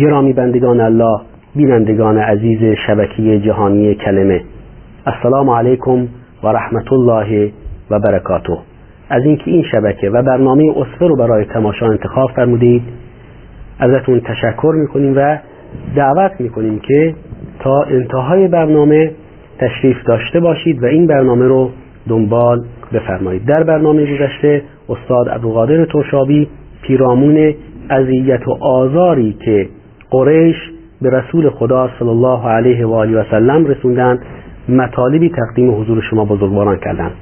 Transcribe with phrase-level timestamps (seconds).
[0.00, 1.20] گرامی بندگان الله
[1.56, 4.40] بینندگان عزیز شبکه جهانی کلمه.
[5.06, 6.08] السلام علیکم
[6.42, 7.52] و رحمت الله
[7.90, 8.58] و برکاته.
[9.10, 12.82] از اینکه این شبکه و برنامه اصفه رو برای تماشا انتخاب فرمودید
[13.78, 15.38] ازتون تشکر می‌کنیم و
[15.96, 17.14] دعوت می‌کنیم که
[17.60, 19.10] تا انتهای برنامه
[19.58, 21.70] تشریف داشته باشید و این برنامه رو
[22.08, 23.44] دنبال بفرمایید.
[23.44, 26.48] در برنامه گذشته استاد ابوقادر ترشابی
[26.82, 27.54] پیرامون
[27.90, 29.68] اذیت و آزاری که
[30.10, 30.56] قریش
[31.02, 34.18] به رسول خدا صلی الله علیه و آله و سلم رسوندن
[34.68, 37.12] مطالبی تقدیم حضور شما بزرگواران کردند.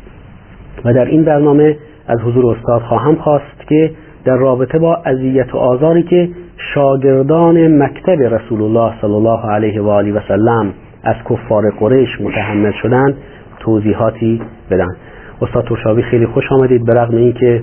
[0.84, 1.76] و در این برنامه
[2.08, 3.90] از حضور استاد خواهم خواست که
[4.24, 6.28] در رابطه با اذیت و آزاری که
[6.74, 10.72] شاگردان مکتب رسول الله صلی الله علیه و آله و سلم
[11.04, 13.14] از کفار قریش متحمل شدند
[13.60, 14.96] توضیحاتی بدن.
[15.42, 16.86] استاد ترشابی خیلی خوش آمدید.
[16.86, 17.62] به رغم اینکه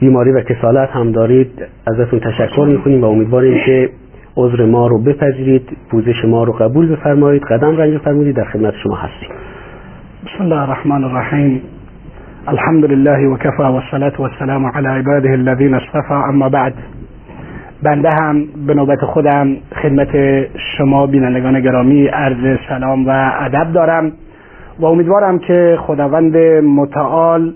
[0.00, 3.90] بیماری و کسالت هم دارید ازتون تشکر می‌کنیم و امیدواریم که
[4.36, 8.96] عذر ما رو بپذیرید پوزش ما رو قبول بفرمایید قدم رنج بفرمایید در خدمت شما
[8.96, 9.30] هستیم.
[10.26, 11.62] بسم الله الرحمن الرحیم.
[12.48, 16.74] الحمد لله وكفى والصلاة والسلام على عباده الذين اصطفى اما بعد
[17.82, 20.08] بنده هم به نوبت خودم خدمت
[20.78, 24.12] شما بینندگان گرامی عرض سلام و ادب دارم
[24.80, 27.52] و امیدوارم که خداوند متعال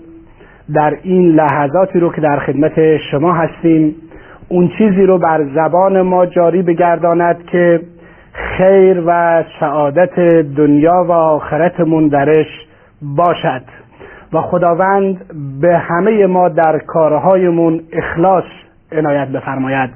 [0.73, 3.95] در این لحظاتی رو که در خدمت شما هستیم
[4.49, 7.81] اون چیزی رو بر زبان ما جاری بگرداند که
[8.33, 10.19] خیر و سعادت
[10.57, 12.47] دنیا و آخرتمون درش
[13.01, 13.61] باشد.
[14.33, 15.25] و خداوند
[15.61, 18.43] به همه ما در کارهایمون اخلاص
[18.91, 19.89] عنایت بفرماید.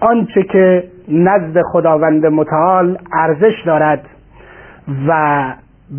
[0.00, 4.00] آنچه که نزد خداوند متعال ارزش دارد
[5.08, 5.42] و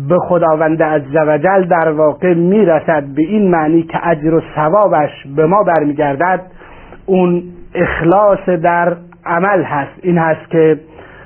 [0.08, 5.62] به خداوند عزوجل در واقع می‌رسد به این معنی که اجر و ثوابش به ما
[5.62, 6.40] برمیگردد
[7.06, 7.42] اون
[7.74, 9.92] اخلاص در عمل هست.
[10.02, 10.80] این هست که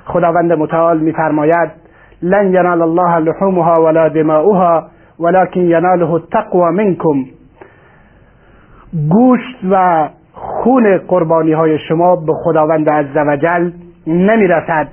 [0.04, 1.70] خداوند متعال میفرماید
[2.22, 4.84] لن ینال الله لحومها ولا دماؤها
[5.20, 7.24] ولكن یناله التقوى منکم.
[9.08, 13.70] گوشت و خون قربانی های شما به خداوند عزوجل
[14.06, 14.88] نمی‌رسد.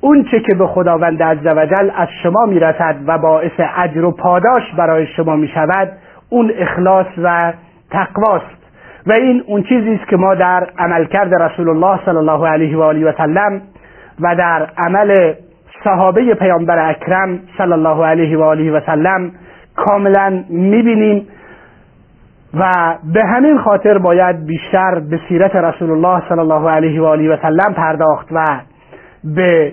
[0.00, 5.06] اون چه که به خداوند عزوجل از شما می‌رسد و باعث اجر و پاداش برای
[5.06, 5.92] شما می شود
[6.30, 7.52] اون اخلاص و
[7.90, 8.65] تقواست.
[9.06, 12.82] و این اون چیزی است که ما در عملکرد رسول الله صلی الله علیه و
[12.82, 13.62] آله و سلم
[14.20, 15.34] و در عمل
[15.84, 19.32] صحابه پیامبر اکرم صلی الله علیه و آله و سلم
[19.76, 21.26] کاملا می‌بینیم
[22.54, 27.34] و به همین خاطر باید بیشتر به سیرت رسول الله صلی الله علیه و آله
[27.34, 28.60] و سلم پرداخت و
[29.24, 29.72] به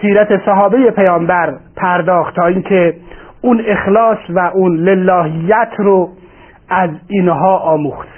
[0.00, 2.94] سیرت صحابه پیامبر پرداخت تا اینکه
[3.40, 6.08] اون اخلاص و اون للهیت رو
[6.70, 8.08] از اینها آموخت.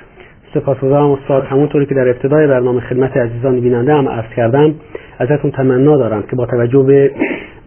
[0.60, 1.44] سپاسگزارم استاد.
[1.44, 4.74] همونطوری که در ابتدای برنامه خدمت عزیزان بیننده هم عرض کردم
[5.18, 7.10] ازتون تمنا دارم که با توجه به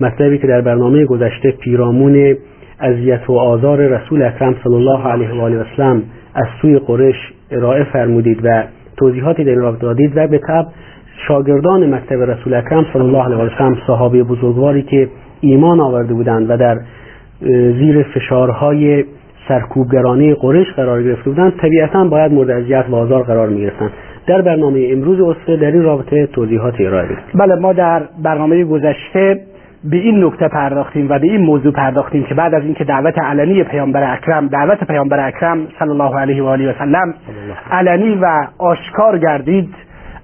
[0.01, 2.37] مطلبی که در برنامه گذشته پیرامون
[2.79, 6.03] اذیت و آزار رسول اکرم صلی الله علیه و آله و سلم
[6.35, 7.15] از سوی قریش
[7.51, 8.63] ارائه فرمودید و
[8.97, 10.67] توضیحاتی در رابطه دادید و به طب
[11.27, 15.09] شاگردان مکتب رسول اکرم صلی الله علیه و سلم صحابه بزرگواری که
[15.41, 16.79] ایمان آورده بودند و در
[17.79, 19.05] زیر فشارهای
[19.49, 23.91] سرکوبگرانه قریش قرار گرفته بودند طبیعتا باید مورد اذیت و آزار قرار می‌گرفتند.
[24.27, 29.39] در برنامه امروز اصفه در این رابطه توضیحات ارائه بدید بله ما در برنامه گذشته
[29.83, 33.63] به این نکته پرداختیم و به این موضوع پرداختیم که بعد از اینکه دعوت علنی
[33.63, 37.13] پیامبر اکرم دعوت پیامبر اکرم صلی الله علیه و آله و سلم
[37.71, 39.69] علنی و آشکار گردید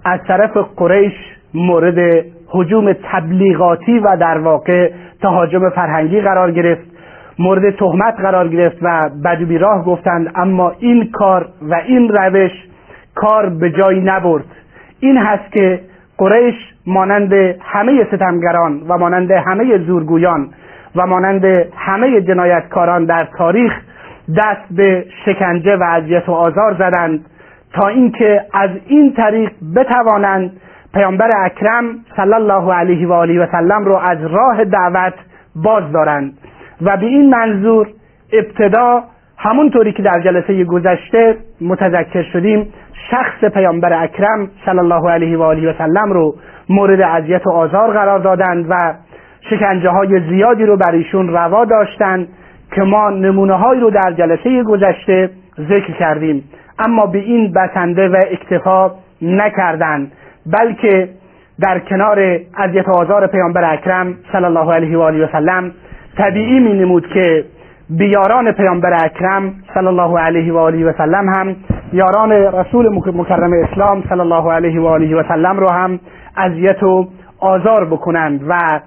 [0.05, 1.13] از طرف قریش
[1.53, 6.94] مورد حجوم تبلیغاتی و در واقع تهاجم فرهنگی قرار گرفت.
[7.39, 12.51] مورد تهمت قرار گرفت و بدوبی راه گفتند اما این کار و این روش
[13.15, 14.45] کار به جایی نبرد.
[14.99, 15.79] این هست که
[16.17, 16.55] قریش
[16.87, 20.49] مانند همه ستمگران و مانند همه زورگویان
[20.95, 21.45] و مانند
[21.77, 23.73] همه جنایتکاران در تاریخ
[24.37, 27.25] دست به شکنجه و اذیت و آزار زدند
[27.73, 30.51] تا اینکه از این طریق بتوانند
[30.93, 31.85] پیامبر اکرم
[32.15, 35.13] صلی الله علیه و آله و سلم رو از راه دعوت
[35.55, 36.33] باز دارند
[36.81, 37.87] و به این منظور
[38.33, 39.03] ابتدا
[39.37, 42.73] همونطوری که در جلسه گذشته متذکر شدیم
[43.11, 46.35] شخص پیامبر اکرم صلی الله علیه و آله و سلم رو
[46.69, 48.93] مورد اذیت و آزار قرار دادند و
[49.49, 52.27] شکنجه های زیادی رو بر ایشون روا داشتند
[52.75, 55.29] که ما نمونه هایی رو در جلسه گذشته
[55.69, 56.43] ذکر کردیم.
[56.79, 60.11] اما به این بسنده و اکتفا نکردند
[60.45, 61.09] بلکه
[61.59, 65.71] در کنار اذیت و آزار پیامبر اکرم صلی الله علیه و آله و سلم
[66.17, 67.45] طبیعی می نمود که
[67.89, 71.55] بیاران پیامبر اکرم صلی الله علیه و آله و سلم هم
[71.93, 75.99] یاران رسول مکرم اسلام صلی الله علیه و آله و سلم رو هم
[76.37, 77.07] اذیت و
[77.39, 78.79] آزار بکنند و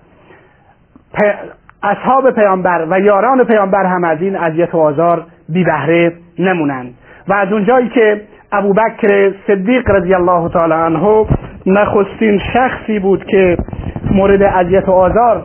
[1.82, 6.94] اصحاب پیامبر و یاران پیامبر هم از این اذیت و آزار بی بهره نمونند.
[7.28, 8.20] و از اونجایی که
[8.52, 11.26] ابوبکر صدیق رضی الله تعالی عنه
[11.66, 13.56] نخستین شخصی بود که
[14.12, 15.42] مورد اذیت و آزار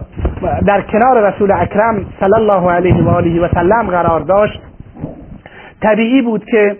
[0.65, 4.61] در کنار رسول اکرم صلی الله علیه و آله و سلم قرار داشت.
[5.81, 6.77] طبیعی بود که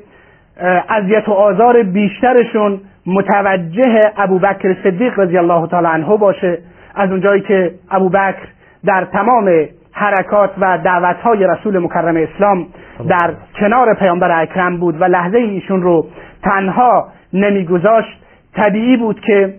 [0.89, 6.57] اذیت و آزار بیشترشون متوجه ابوبکر صدیق رضی الله تعالی عنه باشه.
[6.95, 8.47] از اونجایی که ابوبکر
[8.85, 12.67] در تمام حرکات و دعوتهای رسول مکرم اسلام
[13.09, 16.05] در کنار پیامبر اکرم بود و لحظه ایشون رو
[16.43, 18.23] تنها نمیگذاشت.
[18.55, 19.53] طبیعی بود که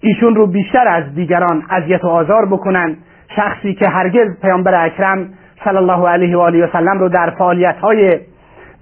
[0.00, 2.96] ایشون رو بیشتر از دیگران اذیت و آزار بکنن.
[3.36, 5.28] شخصی که هرگز پیامبر اکرم
[5.64, 8.18] صلی الله علیه و آله و سلم رو در فعالیت های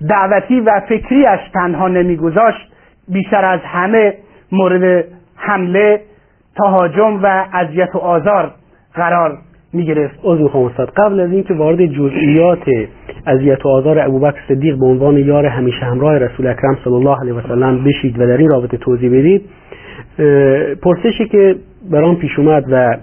[0.08, 2.72] دعوتی و فکریش تنها نمیگذاشت
[3.08, 4.14] بیشتر از همه
[4.52, 5.04] مورد
[5.36, 6.00] حمله
[6.56, 8.50] تهاجم و اذیت و آزار
[8.94, 9.38] قرار
[9.72, 10.90] می گرفت استاد.
[10.96, 12.62] قبل از اینکه وارد جزئیات
[13.26, 17.34] اذیت و آزار ابوبکر صدیق به عنوان یار همیشه همراه رسول اکرم صلی الله علیه
[17.34, 19.42] و سلم بشید و در این رابطه توضیح بدید
[20.82, 21.56] پرسشی که
[21.90, 22.96] برام پیش اومد و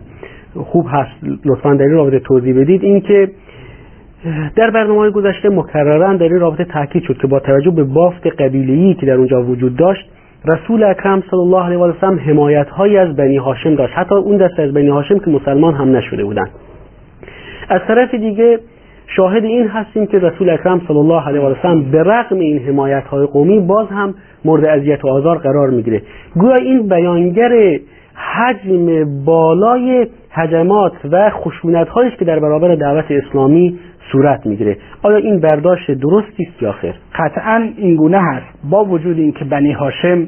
[0.56, 1.12] خوب هست
[1.46, 3.30] لطفا در این رابطه توضیح بدید این که
[4.56, 8.94] در برنامه گذشته مکررا در این رابطه تاکید شد که با توجه به بافت قبیله‌ای
[8.94, 10.10] که در اونجا وجود داشت
[10.46, 13.94] رسول اکرم صلی الله علیه و سلم حمایت هایی از بنی هاشم داشت.
[13.96, 16.50] حتی اون دسته از بنی هاشم که مسلمان هم نشده بودند.
[17.70, 18.60] از طرف دیگه
[19.08, 23.04] شاهد این هستیم که رسول اکرم صلی الله علیه و سلم به رغم این حمایت
[23.04, 24.14] های قومی باز هم
[24.46, 26.02] مورد اذیت و آزار قرار می‌گیره.
[26.36, 27.80] گویا این بیانگر
[28.16, 33.80] حجم بالای هجمات و خشونت هایش که در برابر دعوت اسلامی
[34.12, 34.78] صورت می‌گیره.
[35.04, 38.46] آیا این برداشت درستی است یا خیر قطعا این گونه هست.
[38.70, 40.28] با وجود اینکه بنی هاشم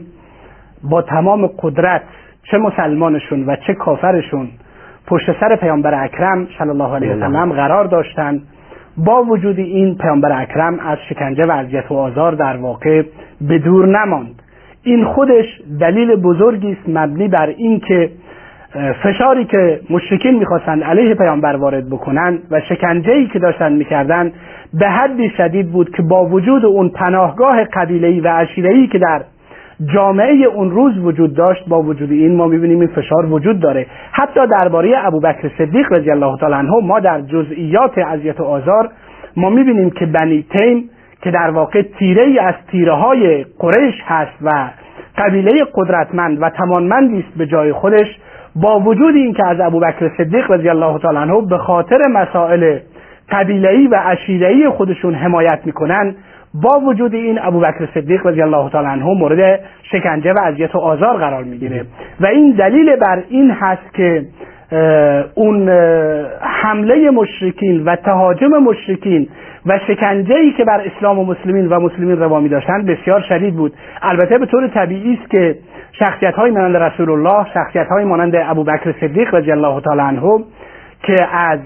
[0.89, 2.01] با تمام قدرت
[2.51, 4.47] چه مسلمانشون و چه کافرشون
[5.07, 8.41] پشت سر پیامبر اکرم صلی الله علیه وسلم قرار داشتند
[8.97, 13.03] با وجود این پیامبر اکرم از شکنجه و اذیت و آزار در واقع
[13.41, 14.41] به دور نماند.
[14.83, 15.45] این خودش
[15.79, 18.09] دلیل بزرگی است مبنی بر اینکه
[19.03, 24.33] فشاری که مشرکین می‌خواستند علیه پیامبر وارد بکنند و شکنجه که داشتند می‌کردند
[24.73, 29.21] به حدی شدید بود که با وجود اون پناهگاه قبیله‌ای و عشیره‌ای که در
[29.85, 33.85] جامعه اون روز وجود داشت با وجود این ما می‌بینیم این فشار وجود داره.
[34.11, 38.89] حتی درباره ابوبکر صدیق رضی الله تعالی عنه ما در جزئیات اذیت و آزار
[39.37, 40.89] ما می‌بینیم که بنی تیم
[41.21, 44.69] که در واقع تیره ای از تیره های قریش هست و
[45.17, 48.19] قبیله قدرتمند و توانمندی است به جای خودش
[48.55, 52.79] با وجود اینکه از ابوبکر صدیق رضی الله تعالی عنه به خاطر مسائل
[53.31, 56.15] قبیله‌ای و عشیره‌ای خودشون حمایت می‌کنن
[56.63, 59.59] با وجود این ابوبکر صدیق رضی الله تعالی عنه مورد
[59.91, 61.85] شکنجه و اذیت و آزار قرار می‌گیره.
[62.19, 64.25] و این دلیل بر این هست که
[65.35, 65.69] اون
[66.41, 69.27] حمله مشرکین و تهاجم مشرکین
[69.65, 72.49] و شکنجه ای که بر اسلام و مسلمین و مسلمین روا می
[72.87, 73.73] بسیار شدید بود.
[74.01, 75.55] البته به طور طبیعی است که
[75.91, 80.43] شخصیت های مانند رسول الله شخصیت های مانند ابوبکر صدیق رضی الله تعالی عنه
[81.03, 81.59] که از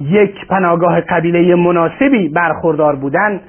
[0.00, 3.40] یک پناهگاه قبیله مناسبی برخوردار بودند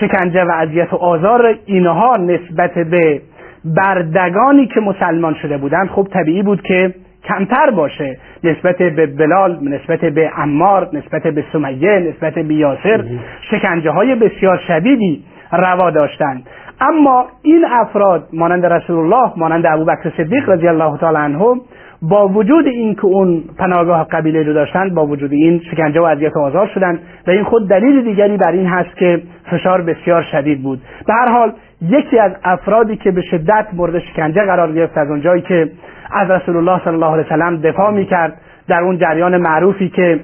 [0.00, 3.20] شکنجه و اذیت و آزار اینها نسبت به
[3.64, 6.94] بردگانی که مسلمان شده بودند خب طبیعی بود که
[7.24, 8.18] کمتر باشه.
[8.44, 13.04] نسبت به بلال نسبت به عمار نسبت به سمیه نسبت به یاسر
[13.50, 16.46] شکنجه های بسیار شدیدی روا داشتند.
[16.80, 21.60] اما این افراد مانند رسول الله مانند ابوبکر صدیق رضی الله تعالی عنه
[22.02, 26.66] با وجود اینکه اون پناهگاه قبیله رو داشتند با وجود این شکنجه و اذیت آزار
[26.74, 30.80] شدند و این خود دلیل دیگری بر این هست که فشار بسیار شدید بود.
[31.06, 31.52] به هر حال
[31.82, 35.70] یکی از افرادی که به شدت مورد شکنجه قرار گرفت از اونجایی که
[36.12, 38.34] از رسول الله صلی الله علیه وسلم دفاع می‌کرد
[38.68, 40.20] در اون جریان معروفی که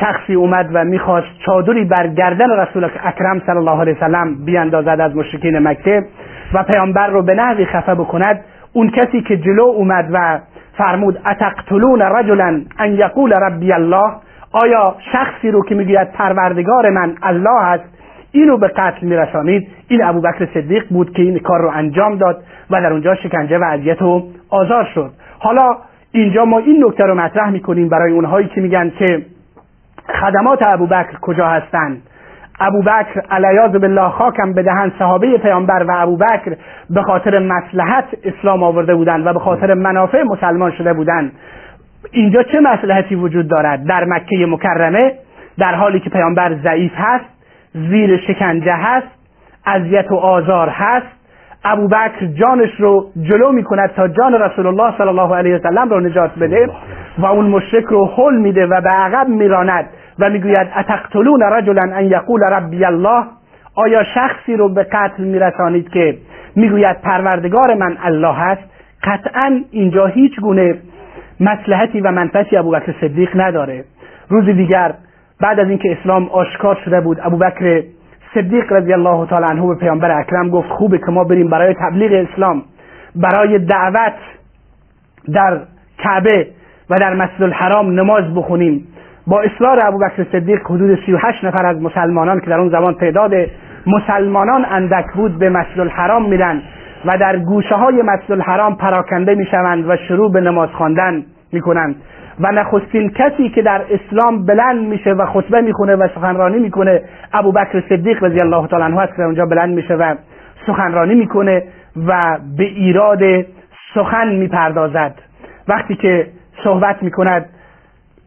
[0.00, 5.16] شخصی اومد و می‌خواست چادری بر گردن رسول اکرم صلی الله علیه وسلم بیاندازد از
[5.16, 6.02] مشرکین مکه
[6.54, 8.40] و پیامبر رو به نحوی خفه بکند
[8.72, 10.38] اون کسی که جلو اومد و
[10.78, 14.12] فرمود اتقتلون رجلا ان یقول ربی الله؟
[14.52, 17.84] آیا شخصی رو که می‌گوید پروردگار من الله است
[18.32, 22.80] اینو به قتل میرسانید؟ این ابوبکر صدیق بود که این کار رو انجام داد و
[22.80, 25.10] در اونجا شکنجه و اذیت و آزار شد.
[25.38, 25.76] حالا
[26.12, 29.22] اینجا ما این نکته رو مطرح می‌کنیم برای اونهایی که میگن که
[30.20, 32.02] خدمات ابوبکر کجا هستند.
[32.60, 36.56] ابوبکر علیاذ بالله خاکم به دهن صحابه پیامبر و ابوبکر
[36.90, 41.32] به خاطر مصلحت اسلام آورده بودند و به خاطر منافع مسلمان شده بودند.
[42.10, 45.12] اینجا چه مصلحتی وجود دارد؟ در مکه مکرمه
[45.58, 47.24] در حالی که پیامبر ضعیف هست
[47.74, 49.06] زیر شکنجه هست
[49.66, 51.06] اذیت و آزار هست
[51.64, 56.30] ابوبکر جانش رو جلو می‌کند تا جان رسول الله صلی الله علیه وسلم رو نجات
[56.38, 56.70] بده
[57.18, 59.84] و اون مشرک رو حل میده و به عقب میراند.
[60.18, 63.24] و می‌گوید اتقتلون رجلا ان یقول ربی الله؟
[63.74, 66.18] آیا شخصی رو به قتل میرسانید که
[66.56, 68.62] می‌گوید پروردگار من الله هست
[69.04, 70.74] قطعا اینجا هیچ گونه
[71.40, 73.84] مسلحتی و منفعتی ابوبکر صدیق نداره.
[74.28, 74.94] روز دیگر
[75.40, 77.82] بعد از اینکه اسلام آشکار شده بود ابوبکر
[78.34, 82.28] صدیق رضی الله تعالی عنه به پیامبر اکرم گفت خوبه که ما بریم برای تبلیغ
[82.28, 82.62] اسلام
[83.16, 84.14] برای دعوت
[85.34, 85.60] در
[85.98, 86.46] کعبه
[86.90, 88.86] و در مسجد الحرام نماز بخونیم.
[89.28, 93.32] با اصرار ابوبکر صدیق حدود 38 نفر از مسلمانان که در اون زمان تعداد
[93.86, 96.62] مسلمانان اندک بود به مسجد الحرام میرن
[97.04, 101.96] و در گوشه های مسجد الحرام پراکنده می‌شوند و شروع به نماز خواندن می‌کنند.
[102.40, 107.82] و نخستین کسی که در اسلام بلند میشه و خطبه می‌خونه و سخنرانی می‌کنه ابوبکر
[107.88, 110.14] صدیق رضی الله تعالی عنه است که اونجا بلند میشه و
[110.66, 111.62] سخنرانی می‌کنه
[112.06, 113.22] و به ایراد
[113.94, 115.14] سخن می‌پردازد.
[115.68, 116.26] وقتی که
[116.64, 117.46] صحبت می‌کند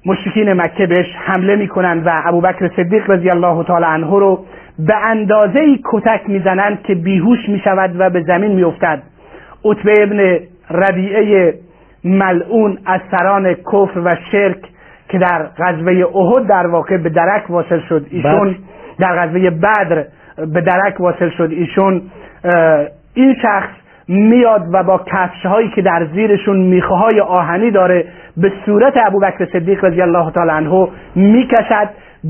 [0.05, 4.45] مشرکین مکه بهش حمله می‌کنند و ابوبکر صدیق رضی الله تعالی عنه رو
[4.79, 9.01] به اندازه کتک می‌زنند که بیهوش می‌شود و به زمین میافتد.
[9.65, 10.39] عتبه ابن
[10.71, 11.53] ربیعه
[12.03, 14.57] ملعون از سران کفر و شرک
[15.09, 18.05] که در غزوه احد در واقع به درک واصل شد.
[18.11, 18.55] ایشون.
[18.99, 20.05] در غزوه بدر
[20.37, 21.51] به درک واصل شد.
[21.51, 22.01] ایشون
[23.13, 23.80] این شخص
[24.11, 28.05] میاد و با کفش هایی که در زیرشون میخه های آهنی داره
[28.37, 31.89] به صورت ابوبکر صدیق رضی الله تعالی عنه می‌کشد.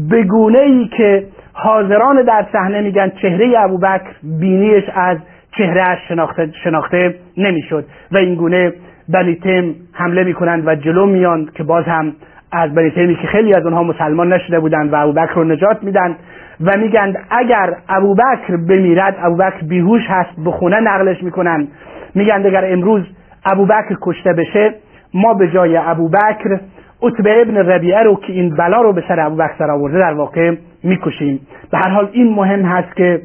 [0.10, 1.24] به گونه ای که
[1.54, 5.18] حاضران در صحنه میگن چهره ابوبکر بینیش از
[5.58, 7.86] چهره شناخته, شناخته نمی‌شد.
[8.12, 8.74] و این گونه
[9.10, 12.14] بنی حمله می‌کنند و جلو میان که باز هم
[12.52, 16.16] از بنی که خیلی از اونها مسلمان نشده بودند و ابوبکر رو نجات میدن.
[16.66, 21.68] و میگند اگر ابوبکر بمیرد ابوبکر بیهوش هست به خونه نقلش می‌کنن.
[22.16, 23.04] میگند اگر امروز
[23.46, 24.74] ابوبکر کشته بشه
[25.14, 26.60] ما به جای ابوبکر
[27.02, 30.56] عتبه ابن ربیعه رو که این بلا رو به سر ابوبکر سر آورده در واقع
[30.84, 31.40] می‌کشیم.
[31.72, 33.22] به هر حال این مهم هست که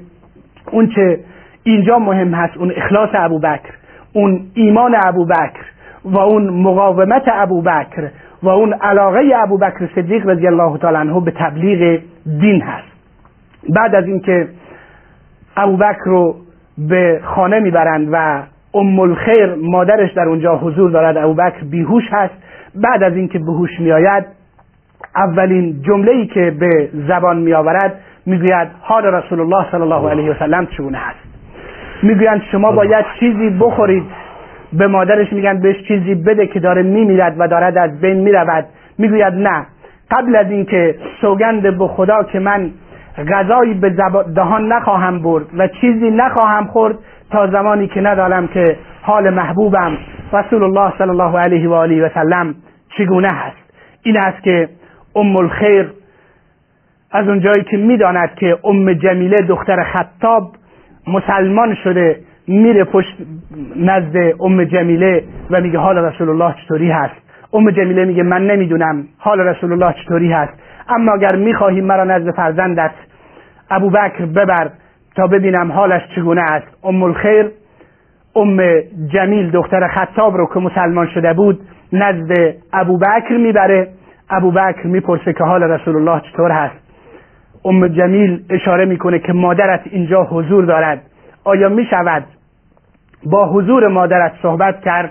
[0.72, 1.18] اون چه
[1.62, 3.72] اینجا مهم هست اون اخلاص ابوبکر
[4.12, 5.60] اون ایمان ابوبکر
[6.04, 8.10] و اون مقاومت ابوبکر
[8.42, 12.00] و اون علاقه ابوبکر صدیق رضی الله تعالی عنه به تبلیغ
[12.40, 12.95] دین هست.
[13.68, 14.48] بعد از اینکه
[15.56, 16.36] ابوبکر رو
[16.78, 18.42] به خانه می‌برند و
[18.74, 22.34] ام الخیر مادرش در اونجا حضور دارد ابوبکر بیهوش هست.
[22.74, 24.24] بعد از اینکه بهوش میآید
[25.16, 30.34] اولین جمله ای که به زبان میآورد می‌گوید حال رسول الله صلی الله علیه و
[30.38, 31.18] سلم چگونه هست
[32.02, 34.04] می‌گویند شما باید چیزی بخورید.
[34.72, 38.64] به مادرش میگن بهش چیزی بده که داره میمیرد و دارد از بین می‌رود.
[38.98, 39.66] می‌گوید نه.
[40.10, 42.70] قبل از اینکه سوگند به خدا که من
[43.24, 43.90] غذایی به
[44.34, 46.98] دهان نخواهم برد و چیزی نخواهم خورد
[47.30, 49.98] تا زمانی که ندارم که حال محبوبم
[50.32, 52.54] رسول الله صلی الله علیه و آله و سلم
[52.98, 53.56] چگونه هست
[54.02, 54.68] این است که
[55.16, 55.92] ام الخیر
[57.12, 60.52] از اونجایی که می‌داند که ام جمیله دختر خطاب
[61.06, 63.16] مسلمان شده میره پشت
[63.76, 67.14] نزد ام جمیله و میگه حال رسول الله چطوری هست؟
[67.52, 70.52] ام جمیله میگه من نمی‌دونم حال رسول الله چطوری هست؟
[70.88, 72.90] اما اگر می‌خواهی مرا نزد فرزندت
[73.70, 74.70] ابوبکر ببر
[75.16, 76.66] تا ببینم حالش چگونه است.
[76.84, 77.50] ام الخیر
[78.36, 78.60] ام
[79.12, 81.60] جمیل دختر خطاب رو که مسلمان شده بود
[81.92, 83.88] نزد ابوبکر می‌بره.
[84.30, 86.76] ابوبکر می‌پرسه که حال رسول الله چطور هست.
[87.64, 91.02] ام جمیل اشاره می‌کنه که مادرت اینجا حضور دارد.
[91.44, 92.24] آیا می‌شود
[93.26, 95.10] با حضور مادرت صحبت کرد؟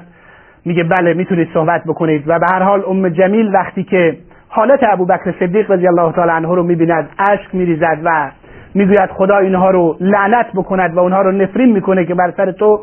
[0.66, 2.24] میگه بله می‌تونید صحبت بکنید.
[2.28, 6.56] و به هر حال ام جمیل وقتی که حالت ابوبکر صدیق رضی الله تعالی عنه
[6.56, 8.32] رو می‌بیند اشک میریزد و
[8.76, 12.80] می‌گوید خدا اینها رو لعنت بکند و اونها رو نفرین می‌کنه که بر سر تو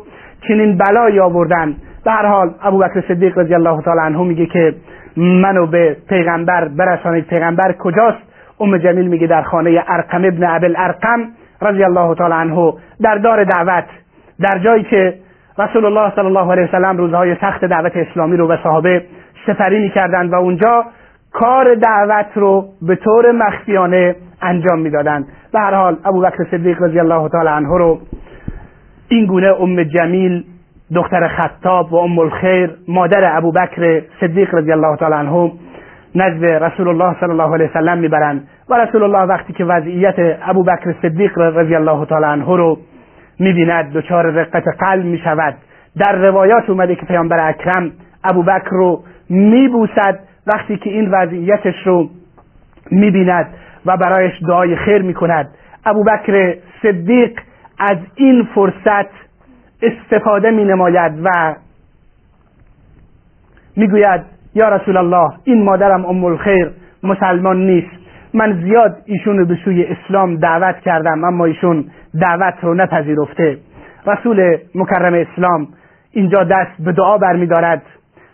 [0.47, 1.75] چنین بلایی آوردن.
[2.05, 4.75] به هر حال ابوبکر صدیق رضی الله تعالی عنه میگه که
[5.17, 8.17] منو به پیغمبر برسانید پیغمبر کجاست؟
[8.59, 11.27] ام جمیل میگه در خانه ارقم ابن ابل ارقم
[11.61, 13.85] رضی الله تعالی عنه در دار دعوت.
[14.41, 15.13] در جایی که
[15.59, 19.01] رسول الله صلی الله علیه وسلم روزهای سخت دعوت اسلامی رو به صحابه
[19.47, 20.85] سفری می‌کردند و اونجا
[21.33, 27.29] کار دعوت رو به طور مخفیانه انجام می‌دادند به هر حال ابوبکر صدیق رضی الله
[27.29, 27.99] تعالی عنه رو
[29.07, 30.43] این گونه ام جمیل
[30.95, 35.51] دختر خطاب و ام الخیر مادر ابوبکر صدیق رضی الله تعالی عنه
[36.15, 38.47] نزد رسول الله صلی الله علیه وسلم می‌برند.
[38.69, 42.77] و رسول الله وقتی که وضعیت ابوبکر صدیق رضی الله تعالی عنه رو
[43.39, 45.55] می‌بیند دچار رقت قلب می‌شود.
[45.99, 47.91] در روایات اومده که پیامبر اکرم
[48.23, 50.19] ابوبکر رو میبوسد.
[50.47, 52.09] وقتی که این وضعیتش رو
[52.91, 53.47] می‌بیند
[53.85, 55.49] و برایش دعای خیر می‌کند.
[55.85, 57.39] ابوبکر صدیق
[57.79, 59.09] از این فرصت
[59.81, 61.55] استفاده می نماید و
[63.77, 64.21] می‌گوید
[64.55, 66.71] یا رسول الله این مادرم ام الخیر
[67.03, 68.03] مسلمان نیست.
[68.33, 71.85] من زیاد ایشون رو به سوی اسلام دعوت کردم اما ایشون
[72.21, 73.57] دعوت رو نپذیرفته.
[74.07, 75.67] رسول مکرم اسلام
[76.11, 77.81] اینجا دست به دعا برمیدارد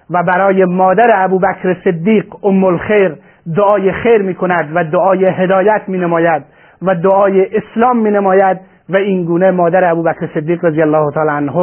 [0.10, 3.16] و برای مادر ابوبکر صدیق ام الخیر
[3.56, 6.44] دعای خیر می کند و دعای هدایت می نماید
[6.82, 8.58] و دعای اسلام می نماید
[8.90, 11.58] و این گونه مادر ابوبکر صدیق رضی الله تعالی عنه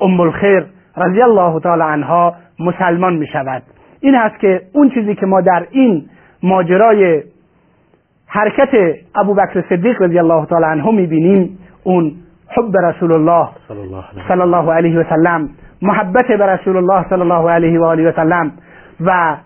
[0.00, 3.62] ام الخیر رضی الله تعالی عنها مسلمان می شود
[4.00, 6.04] این هست که اون چیزی که ما در این
[6.42, 7.22] ماجرای
[8.26, 8.68] حرکت
[9.14, 12.12] ابوبکر صدیق رضی الله تعالی عنه می بینیم اون
[12.48, 13.48] حب رسول الله
[14.28, 15.48] صلی الله علیه و سلم
[15.82, 18.52] محبت به رسول الله صلی الله علیه و آله و سلم
[19.00, 19.36] و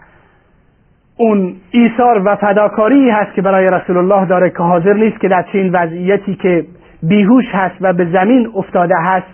[1.22, 5.44] اون ایثار و فداکاری هست که برای رسول الله داره که حاضر نیست که در
[5.52, 6.64] چین وضعیتی که
[7.02, 9.26] بیهوش هست و به زمین افتاده هست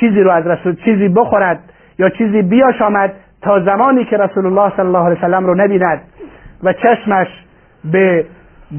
[0.00, 1.60] چیزی رو از رسول چیزی بخورد
[1.98, 6.00] یا چیزی بیاش آمد تا زمانی که رسول الله صلی الله علیه وسلم رو نبیند
[6.62, 7.28] و چشمش
[7.92, 8.24] به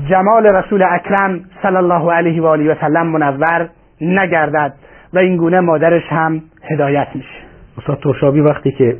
[0.09, 3.69] جمال رسول اکرم صلی الله علیه و آله و سلم منور
[4.01, 4.73] نگردد
[5.13, 6.41] و این گونه مادرش هم
[6.71, 7.37] هدایت میشه.
[7.77, 8.97] استاد ترشابی وقتی که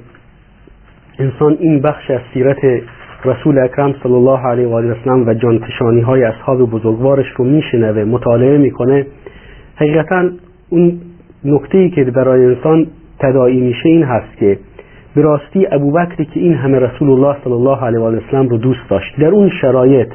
[1.19, 2.57] انسان این بخش از سیرت
[3.25, 7.45] رسول اکرم صلی الله علیه و آله و سلم و جانتشانی های اصحاب بزرگوارش رو
[7.45, 9.05] میشنوه مطالعه می‌کنه.
[9.75, 10.29] حقیقتا
[10.69, 10.99] اون
[11.45, 12.87] نکته ای که برای انسان
[13.19, 14.59] تداعی میشه این هست که
[15.15, 18.57] به راستی ابوبکری که این همه رسول الله صلی الله علیه و آله وسلم رو
[18.57, 20.07] دوست داشت در اون شرایط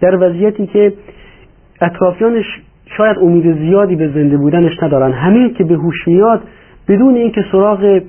[0.00, 0.92] در وضعیتی که
[1.80, 2.44] اطرافیانش
[2.96, 6.40] شاید امید زیادی به زنده بودنش ندارن همین که به هوش میاد
[6.88, 8.00] بدون اینکه سراغ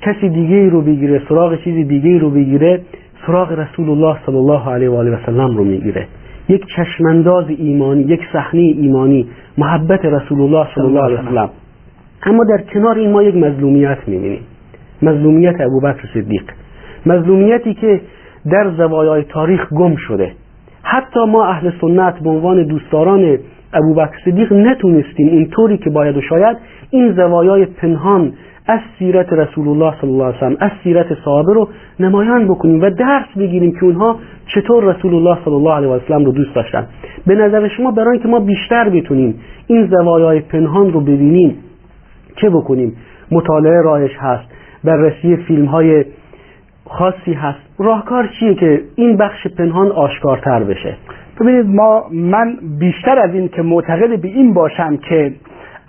[0.00, 2.80] کسی دیگه رو بگیره سراغ چیزی دیگه رو بگیره
[3.26, 6.06] سراغ رسول الله صلی الله علیه و آله و سلم رو می‌گیره.
[6.48, 9.28] یک چشمانداز ایمانی یک صحنه ایمانی
[9.58, 11.50] محبت رسول الله صلی الله علیه و سلم.
[12.26, 14.40] اما در کنار این ما یک مظلومیت می‌بینیم.
[15.02, 16.42] مظلومیت ابوبکر صدیق.
[17.06, 18.00] مظلومیتی که
[18.50, 20.32] در زوایای تاریخ گم شده.
[20.82, 23.38] حتی ما اهل سنت به عنوان دوستداران
[23.74, 26.56] ابوبکر صدیق نتونستیم اینطوری که باید و شاید
[26.90, 28.32] این زوایای پنهان
[28.66, 31.68] از سیرت رسول الله صلی الله علیه وسلم از سیرت صحابه رو
[32.00, 34.18] نمایان بکنیم و درس بگیریم که اونها
[34.54, 36.86] چطور رسول الله صلی الله علیه وسلم رو دوست داشتن.
[37.26, 41.56] به نظر شما برای اینکه ما بیشتر بتونیم این زوایای پنهان رو ببینیم
[42.36, 42.96] چه بکنیم؟
[43.30, 44.44] مطالعه راهش هست
[44.84, 46.04] بررسی فیلم های
[46.86, 47.58] خاصی هست.
[47.78, 50.96] راهکار چیه که این بخش پنهان آشکارتر بشه؟
[51.40, 55.32] ببینید ما من بیشتر از این که معتقد به این باشم که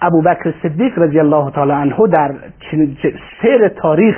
[0.01, 2.35] ابوبکر صدیق رضی الله تعالی عنه در
[3.41, 4.15] سیر تاریخ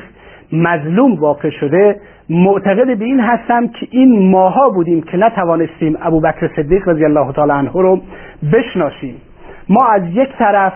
[0.54, 1.96] مظلوم واقع شده
[2.30, 7.52] معتقد به این هستم که این ماها بودیم که نتوانستیم ابوبکر صدیق رضی الله تعالی
[7.52, 8.02] عنه رو
[8.54, 9.16] بشناسیم.
[9.70, 10.74] ما از یک طرف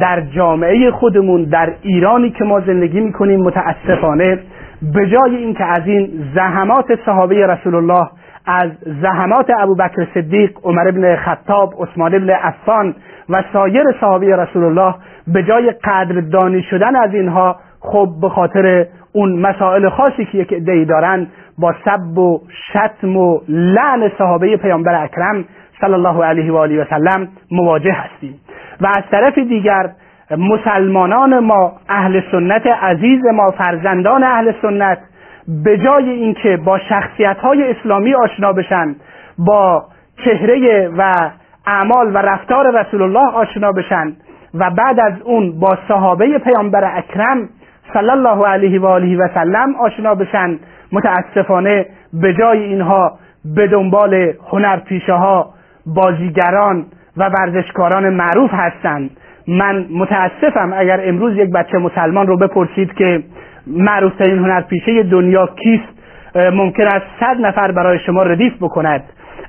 [0.00, 4.38] در جامعه خودمون در ایرانی که ما زندگی می‌کنیم متاسفانه
[4.94, 8.08] به جای اینکه از این زحمات صحابه رسول الله
[8.46, 8.70] از
[9.02, 12.94] زحمات ابوبکر صدیق عمر ابن خطاب عثمان ابن عفان
[13.28, 14.94] و سایر صحابه رسول الله
[15.26, 20.84] به جای قدردانی شدن از اینها خب به خاطر اون مسائل خاصی که یک عدهای
[20.84, 21.26] دارن
[21.58, 22.40] با سب و
[22.72, 25.44] شتم و لعن صحابه پیامبر اکرم
[25.80, 28.34] صلی الله علیه و آله و سلم مواجه هستیم.
[28.80, 29.90] و از طرف دیگر
[30.30, 34.98] مسلمانان ما اهل سنت عزیز ما فرزندان اهل سنت
[35.64, 38.96] به جای اینکه با شخصیت های اسلامی آشنا بشن
[39.38, 39.84] با
[40.24, 41.30] چهره و
[41.66, 44.12] اعمال و رفتار رسول الله آشنا بشن
[44.54, 47.48] و بعد از اون با صحابه پیامبر اکرم
[47.94, 50.58] صلی الله علیه و آله و سلم آشنا بشن.
[50.92, 55.50] متاسفانه به جای اینها به دنبال هنرپیشه ها
[55.86, 59.10] بازیگران و ورزشکاران معروف هستند.
[59.48, 63.22] من متاسفم اگر امروز یک بچه مسلمان رو بپرسید که
[63.66, 66.01] معروفترین هنرپیشه دنیا کیست
[66.34, 69.04] ممکن است صد نفر برای شما ردیف بکند.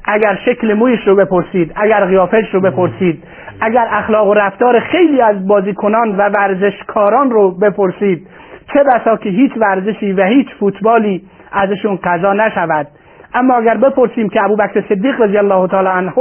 [0.05, 3.23] اگر شکل مویش رو بپرسید اگر قیافش رو بپرسید
[3.61, 8.27] اگر اخلاق و رفتار خیلی از بازیکنان و ورزشکاران رو بپرسید
[8.73, 12.87] چه بسا که هیچ ورزشی و هیچ فوتبالی ازشون قضا نشود.
[13.33, 16.13] اما اگر بپرسیم که ابوبکر صدیق رضی الله تعالی عنه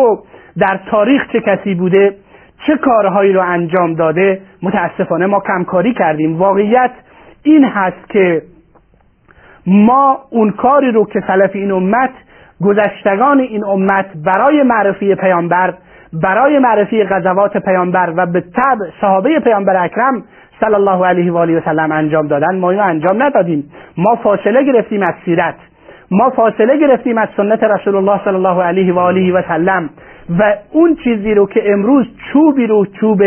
[0.58, 2.14] در تاریخ چه کسی بوده
[2.66, 6.38] چه کارهایی رو انجام داده متاسفانه ما کمکاری کردیم.
[6.38, 6.90] واقعیت
[7.42, 8.42] این هست که
[9.66, 12.10] ما اون کاری رو که سلف این امت
[12.64, 15.74] گذشتگان این امت برای معرفی پیامبر
[16.12, 20.24] برای معرفی غزوات پیامبر و به طبع صحابه پیامبر اکرم
[20.60, 23.70] صلی الله علیه و آله و سلم انجام دادن ما اینو انجام ندادیم.
[23.96, 25.54] ما فاصله گرفتیم از سیرت.
[26.10, 29.90] ما فاصله گرفتیم از سنت رسول الله صلی الله علیه و آله و سلم.
[30.38, 33.22] و اون چیزی رو که امروز چوبی رو چوب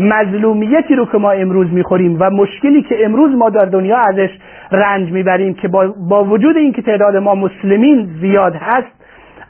[0.00, 4.30] مظلومیتی رو که ما امروز می‌خوریم و مشکلی که امروز ما در دنیا ازش
[4.72, 9.00] رنج می‌بریم که با, با وجود اینکه تعداد ما مسلمین زیاد هست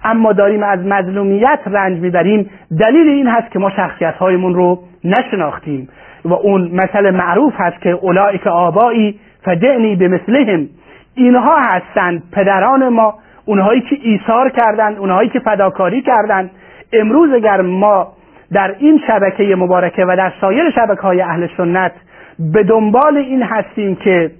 [0.04, 5.88] اما داریم از مظلومیت رنج می‌بریم دلیل این هست که ما شخصیت هایمون رو نشناختیم
[6.24, 10.68] و اون مثل معروف هست که اولئک آبایی فدعنی به مثلهم
[11.14, 16.50] اینها هستند پدران ما اونهایی که ایثار کردند اونهایی که فداکاری کردند
[16.92, 18.12] امروز اگر ما
[18.52, 21.92] در این شبکه مبارکه و در سایر شبکه های اهل سنت
[22.38, 24.30] به دنبال این هستیم که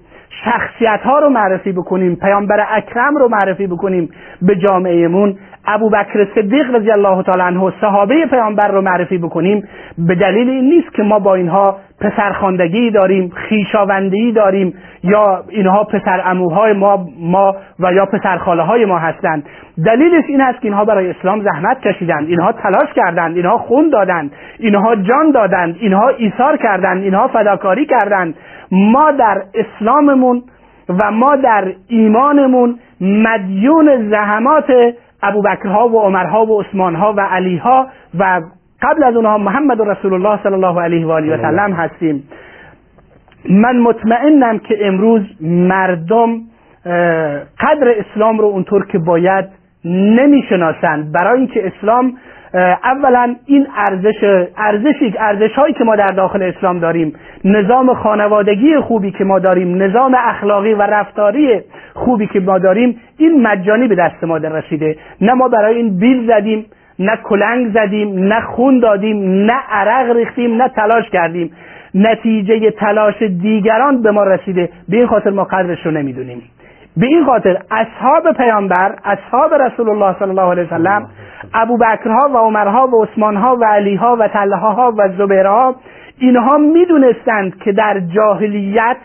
[0.45, 4.09] شخصیت ها رو معرفی بکنیم پیامبر اکرم رو معرفی بکنیم
[4.41, 9.67] به جامعهمون ابو بکر صدیق رضی الله تعالی عنه صحابه پیامبر رو معرفی بکنیم.
[9.97, 16.21] به دلیل این نیست که ما با اینها پسرخواندگی داریم خیشاوندی داریم یا اینها پسر
[16.25, 19.43] اموهای ما ما و یا پسر خاله های ما هستند.
[19.85, 22.27] دلیلش این است که اینها برای اسلام زحمت کشیدند.
[22.27, 28.35] اینها تلاش کردند اینها خون دادند اینها جان دادند اینها ایثار کردند اینها فداکاری کردند.
[28.71, 30.43] ما در اسلاممون
[30.89, 34.65] و ما در ایمانمون مدیون زحمات
[35.23, 37.87] ابوبکرها و عمرها و عثمانها و علیها
[38.19, 38.41] و
[38.81, 42.23] قبل از اونها محمد رسول الله صلی الله علیه و آله و سلم هستیم.
[43.49, 46.29] من مطمئنم که امروز مردم
[47.59, 49.45] قدر اسلام رو اونطور که باید
[49.85, 52.13] نمی‌شناسند برای اینکه اسلام
[52.83, 57.13] اولا این ارزش ارزشی ارزش هایی که ما در داخل اسلام داریم
[57.45, 61.61] نظام خانوادگی خوبی که ما داریم نظام اخلاقی و رفتاری
[61.93, 64.95] خوبی که ما داریم این مجانی به دست ما در رسیده.
[65.21, 66.65] نه ما برای این بیل زدیم.
[67.05, 71.51] نه کلنگ زدیم نه خون دادیم نه عرق ریختیم نه تلاش کردیم.
[71.95, 74.69] نتیجه تلاش دیگران به ما رسیده.
[74.89, 76.41] به این خاطر ما قدرش رو نمی‌دونیم.
[76.97, 81.07] به این خاطر اصحاب پیامبر اصحاب رسول الله صلی الله علیه وسلم
[81.53, 85.75] ابو بکرها و عمرها و عثمانها و علیها و طلحها و زبیرها
[86.19, 88.97] اینها می‌دونستند که در جاهلیت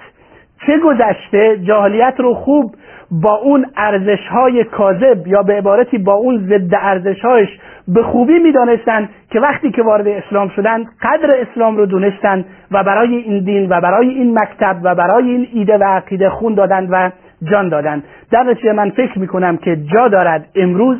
[0.67, 2.75] چه گذشته جاهلیت رو خوب
[3.11, 7.49] با اون ارزش های کاذب یا به عبارتی با اون ضد ارزشهایش
[7.89, 13.17] به خوبی می‌دانستند که وقتی که وارد اسلام شدند قدر اسلام رو دونستند و برای
[13.17, 17.11] این دین و برای این مکتب و برای این ایده و عقیده خون دادند و
[17.51, 20.99] جان دادند در نتیجه من فکر می‌کنم که جا دارد امروز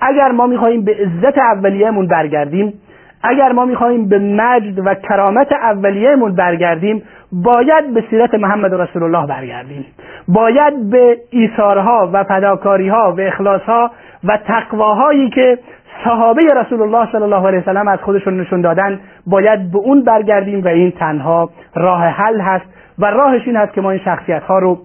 [0.00, 2.72] اگر ما می‌خواهیم به عزت اولیهمون برگردیم
[3.22, 7.02] اگر ما می‌خواهیم به مجد و کرامت اولیهمون برگردیم
[7.32, 9.86] باید به سیرت محمد رسول الله برگردیم.
[10.28, 13.90] باید به ایثارها و فداکاریها و اخلاصها
[14.24, 15.58] و تقواهایی که
[16.04, 20.64] صحابه رسول الله صلی الله علیه وسلم از خودشون نشون دادن باید به اون برگردیم
[20.64, 22.64] و این تنها راه حل هست
[22.98, 24.78] و راهش این هست که ما این شخصیت ها رو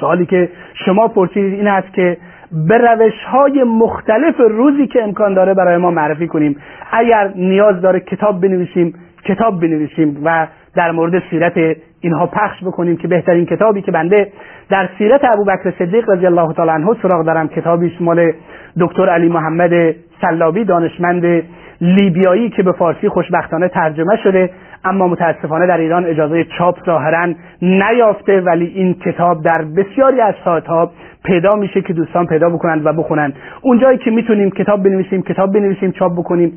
[0.00, 2.16] سوالی که شما پرسیدید این است که
[2.54, 6.56] به روش های مختلف روزی که امکان داره برای ما معرفی کنیم.
[6.92, 13.08] اگر نیاز داره کتاب بنویسیم کتاب بنویسیم و در مورد سیرت اینها پخش بکنیم که
[13.08, 14.32] بهترین کتابی که بنده
[14.70, 17.48] در سیرت ابوبکر صدیق رضی الله تعالی عنه سراغ دارم.
[17.48, 18.32] کتابی مال
[18.80, 21.42] دکتر علی محمد سلابی دانشمند
[21.80, 24.50] لیبیایی که به فارسی خوشبختانه ترجمه شده.
[24.84, 30.64] اما متاسفانه در ایران اجازه چاپ ظاهرا نیافته ولی این کتاب در بسیاری از سایت
[31.24, 33.34] پیدا میشه که دوستان پیدا بکنند و بخونند.
[33.62, 36.52] اونجایی که می‌تونیم کتاب بنویسیم کتاب بنویسیم چاپ بکنیم.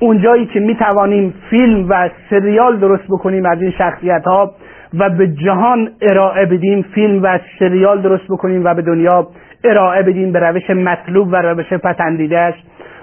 [0.00, 4.54] اونجایی که می‌توانیم فیلم و سریال درست بکنیم از این شخصیت ها
[4.98, 9.26] و به جهان ارائه بدیم فیلم و سریال درست بکنیم و به دنیا
[9.64, 12.54] ارائه بدیم به روش مطلوب و روش پسندیدهش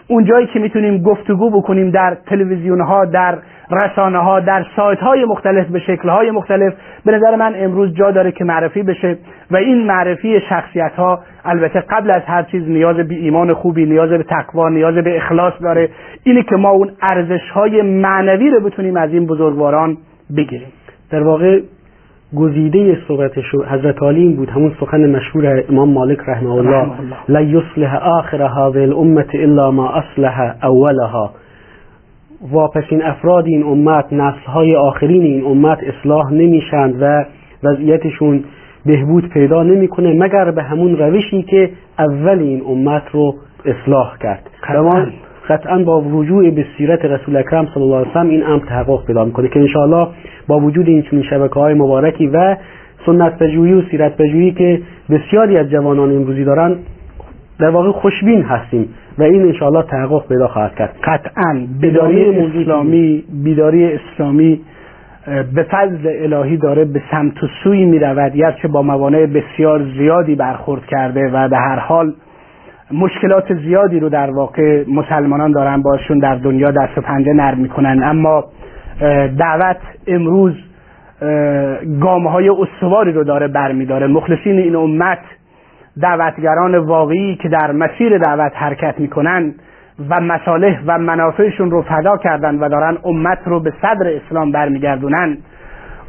[0.07, 3.37] اونجایی که می‌تونیم گفتگو بکنیم در تلویزیون ها در
[3.71, 6.73] رسانه ها در سایت های مختلف به شکل های مختلف.
[7.05, 9.17] به نظر من امروز جا داره که معرفی بشه
[9.51, 14.09] و این معرفی شخصیت ها البته قبل از هر چیز نیاز به ایمان خوبی نیاز
[14.09, 15.89] به تقوا نیاز به اخلاص داره.
[16.23, 19.97] اینی که ما اون ارزش های معنوی رو بتونیم از این بزرگواران
[20.37, 20.67] بگیریم.
[21.11, 21.59] در واقع
[22.37, 23.31] گزیده صحبت
[23.69, 24.49] حضرت علی این بود.
[24.49, 26.87] همون سخن مشهور امام مالک رحمه الله.
[27.29, 31.31] لا یصلح آخر هذه الامه الا ما اصلح اولها
[32.51, 37.25] واپسین افراد این امت نسلهای آخرین این امت اصلاح نمیشند و
[37.63, 38.43] وضعیتشون
[38.85, 44.49] بهبود پیدا نمی‌کنه مگر به همون روشی که اول این امت رو اصلاح کرد.
[44.69, 45.05] ما
[45.49, 49.25] قطعا با رجوع به سیرت رسول اکرم صلی الله علیه وسلم این امر تحقق پیدا
[49.25, 50.07] می‌کنه که انشاءالله
[50.47, 52.55] با وجود این چنین شبکه های مبارکی و
[53.05, 56.75] سنت پژوهی و سیرت پژوهی که بسیاری از جوانان امروزی دارن
[57.59, 58.89] در واقع خوشبین هستیم.
[59.19, 60.95] و این انشاءالله تحقق پیدا خواهد کرد.
[61.03, 61.67] قطعا.
[61.81, 64.61] بیداری اسلامی بیداری اسلامی
[65.55, 70.35] به فضل الهی داره به سمت و سوی می رود چه با موانع بسیار زیادی
[70.35, 72.13] برخورد کرده و به هر حال
[72.91, 78.01] مشکلات زیادی رو در واقع مسلمانان دارن باشون در دنیا دست و پنجه نرم می‌کنن.
[78.03, 78.43] اما
[79.39, 79.77] دعوت
[80.07, 80.53] امروز
[82.01, 84.07] گامه های استواری رو داره برمیداره.
[84.07, 85.19] مخلصین این امت
[86.01, 89.53] دعوتگران واقعی که در مسیر دعوت حرکت می‌کنن
[90.09, 95.37] و مصالح و منافعشون رو فدا کردن و دارن امت رو به صدر اسلام برمیگردونن.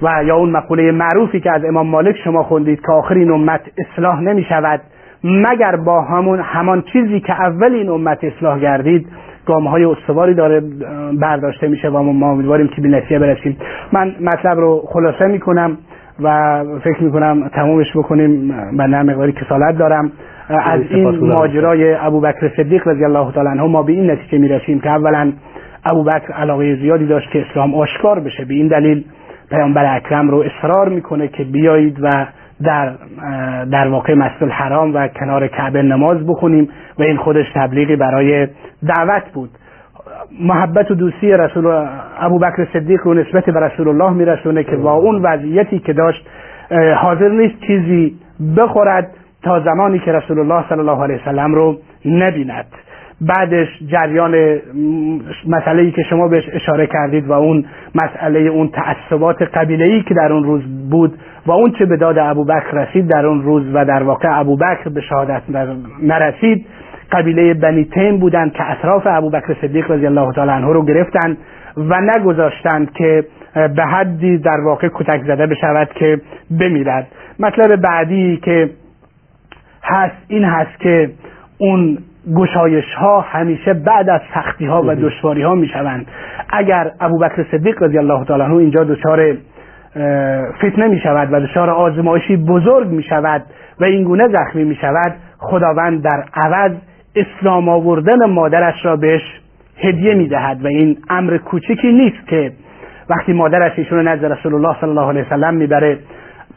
[0.02, 3.60] و یا اون مقوله معروفی که از امام مالک شما خوندید که آخر این امت
[3.78, 4.80] اصلاح نمی شود
[5.24, 9.06] مگر با همون همان چیزی که اول این امت اصلاح گردید
[9.46, 10.62] گام های استواری داره
[11.20, 13.56] برداشته میشه و ما امیدواریم که به نتیجه برسیم.
[13.92, 15.78] من مطلب رو خلاصه می‌کنم.
[16.22, 18.54] و فکر می‌کنم تمومش بکنیم.
[18.72, 20.12] من مقداری کسالت دارم.
[20.48, 24.90] از این ماجرای ابوبکر صدیق رضی الله تعالی عنه ما به این نتیجه می‌رسیم که
[24.90, 25.32] اولا
[25.84, 28.44] ابوبکر علاقه زیادی داشت که اسلام آشکار بشه.
[28.44, 29.04] به این دلیل
[29.50, 32.26] پیامبر اکرم رو اصرار می‌کنه که بیایید و
[32.64, 32.92] در
[33.70, 38.48] در واقع مسجد الحرام و کنار کعبه نماز بخونیم و این خودش تبلیغی برای
[38.88, 39.50] دعوت بود.
[40.40, 41.86] محبت و دوستی رسول
[42.20, 46.26] ابو بکر صدیق رو نسبت به رسول الله میرسونه که با اون وضعیتی که داشت
[46.96, 48.14] حاضر نیست چیزی
[48.56, 49.10] بخورد
[49.42, 52.66] تا زمانی که رسول الله صلی الله علیه وسلم رو نبیند.
[53.20, 54.58] بعدش جریان
[55.48, 57.64] مسئله ای که شما بهش اشاره کردید و اون
[57.94, 62.18] مسئله اون تعصبات قبیله ای که در اون روز بود و اون چه به داد
[62.18, 65.42] ابوبکر رسید در اون روز و در واقع ابوبکر به شهادت
[66.02, 66.66] نرسید.
[67.12, 71.38] قبیله بنی تیم بودند که اطراف ابوبکر صدیق رضی الله تعالی عنه رو گرفتند
[71.76, 76.20] و نگذاشتند که به حدی در واقع کتک زده بشود که
[76.60, 77.06] بمیرد.
[77.38, 78.70] مطلب بعدی که
[79.82, 81.10] هست این هست که
[81.58, 81.98] اون
[82.36, 86.06] گشایش ها همیشه بعد از سختی ها و دشواری ها می شوند
[86.50, 89.36] اگر ابوبکر صدیق رضی الله تعالی عنه اینجا دچار
[90.58, 93.42] فتنه می شود و دچار آزمایشی بزرگ می شود
[93.80, 96.72] و این گونه زخمی می شود خداوند در عوض
[97.20, 99.22] اسلام آوردن مادرش را بهش
[99.76, 102.52] هدیه می دهد و این امر کوچکی نیست که
[103.10, 105.98] وقتی مادرش ایشون نزد رسول الله صلی الله علیه وسلم می‌بره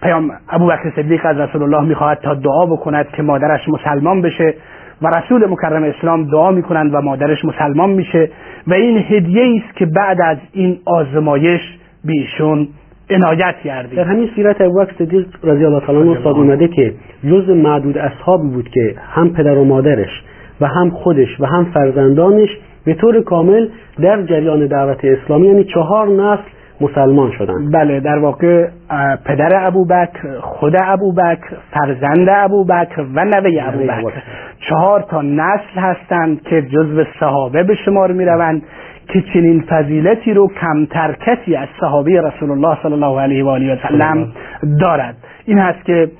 [0.01, 4.53] پیام ابو بکر صدیق از رسول الله می‌خواهد تا دعا بکند که مادرش مسلمان بشه
[5.01, 8.29] و رسول مکرم اسلام دعا می‌کنند و مادرش مسلمان میشه
[8.67, 11.61] و این هدیه است که بعد از این آزمایش
[12.03, 12.67] بیشون
[13.09, 16.93] عنایت کردید در همین سیرت ابوبکر صدیق رضی الله تعالی عنه اومده که
[17.29, 20.23] جز معدود اصحابی بود که هم پدر و مادرش
[20.61, 22.49] و هم خودش و هم فرزندانش
[22.85, 23.67] به طور کامل
[24.01, 26.43] در جریان دعوت اسلامی یعنی چهار نسل
[26.81, 27.71] مسلمان شدن.
[27.71, 28.67] بله در واقع
[29.25, 34.23] پدر ابوبکر خود ابوبکر فرزند ابوبکر و نوه ابوبکر
[34.69, 38.63] چهار تا نسل هستند که جزو صحابه به شمار می روند
[39.07, 43.73] که چنین فضیلتی رو کمتر کسی از صحابه رسول الله صلی الله علیه و آله
[43.73, 44.27] و سلم
[44.79, 45.15] دارد.
[45.45, 46.11] این هست که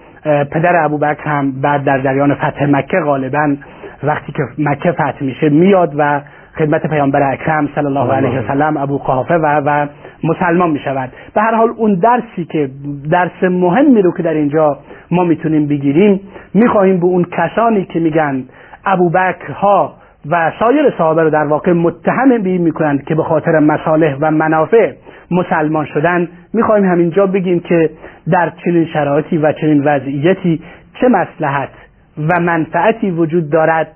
[0.52, 3.56] پدر ابوبکر هم بعد در جریان فتح مکه غالبا
[4.04, 6.22] وقتی که مکه فتح میشه میاد و
[6.58, 8.78] خدمت پیامبر اکرم صلی الله علیه و سلم.
[8.78, 9.88] ابو قحافه و و
[10.24, 12.70] مسلمان می شود به هر حال اون درسی که
[13.12, 14.78] درس مهمی رو که در اینجا
[15.12, 16.20] ما می‌تونیم بگیریم
[16.54, 18.44] می‌خواهیم به اون کسانی که میگن
[18.86, 19.94] ابوبکرها
[20.30, 24.32] و سایر صحابه رو در واقع متهم به این می‌کنند که به خاطر مصالح و
[24.32, 24.92] منافع
[25.32, 27.90] مسلمان شدن می‌خواهیم همینجا بگیم که
[28.32, 30.62] در چنین شرایطی و چنین وضعیتی
[31.02, 31.70] چه مسلحت
[32.18, 33.88] و منفعتی وجود دارد.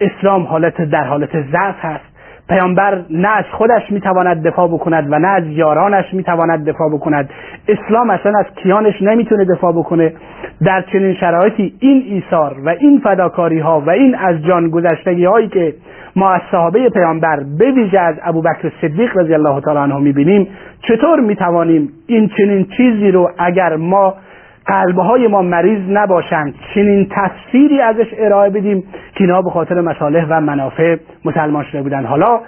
[0.00, 2.14] اسلام حالت در حالت ضعف هست
[2.48, 7.30] پیامبر نه از خودش می‌تواند دفاع بکند و نه از یارانش می‌تواند دفاع بکند.
[7.68, 10.12] اسلام اصلا از کیانش نمی‌تونه دفاع بکنه.
[10.64, 15.48] در چنین شرایطی این ایثار و این فداکاری ها و این از جان گذشتگی هایی
[15.48, 15.74] که
[16.16, 20.48] ما از صحابه پیامبر به ویژه از ابوبکر صدیق رضی الله تعالی عنه می‌بینیم
[20.82, 24.14] چطور می‌توانیم این چنین چیزی رو اگر ما
[24.66, 26.54] قلبهای ما مریض نباشند.
[26.74, 28.80] چنین تفسیری ازش ارائه بدیم
[29.14, 32.04] که اینا به خاطر مصالح و منافع مسلمان شده بودن.
[32.04, 32.40] حالا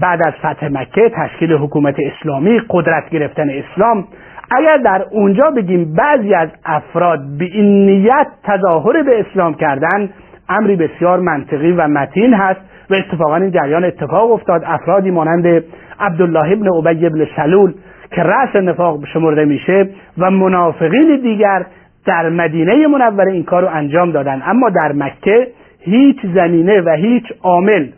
[0.00, 4.04] بعد از فتح مکه تشکیل حکومت اسلامی قدرت گرفتن اسلام
[4.50, 10.08] اگر در اونجا بگیم بعضی از افراد به این نیت تظاهر به اسلام کردن
[10.48, 12.60] امری بسیار منطقی و متین هست
[12.90, 14.62] و اتفاقا این جریان اتفاق افتاد.
[14.66, 15.64] افرادی مانند
[16.00, 17.74] عبدالله ابن ابی ابن سلول
[18.10, 21.66] که رأس نفاق شمرده میشه و منافقین دیگر
[22.06, 24.42] در مدینه منوره این کار رو انجام دادن.
[24.46, 25.48] اما در مکه
[25.80, 27.88] هیچ زمینه و هیچ عامل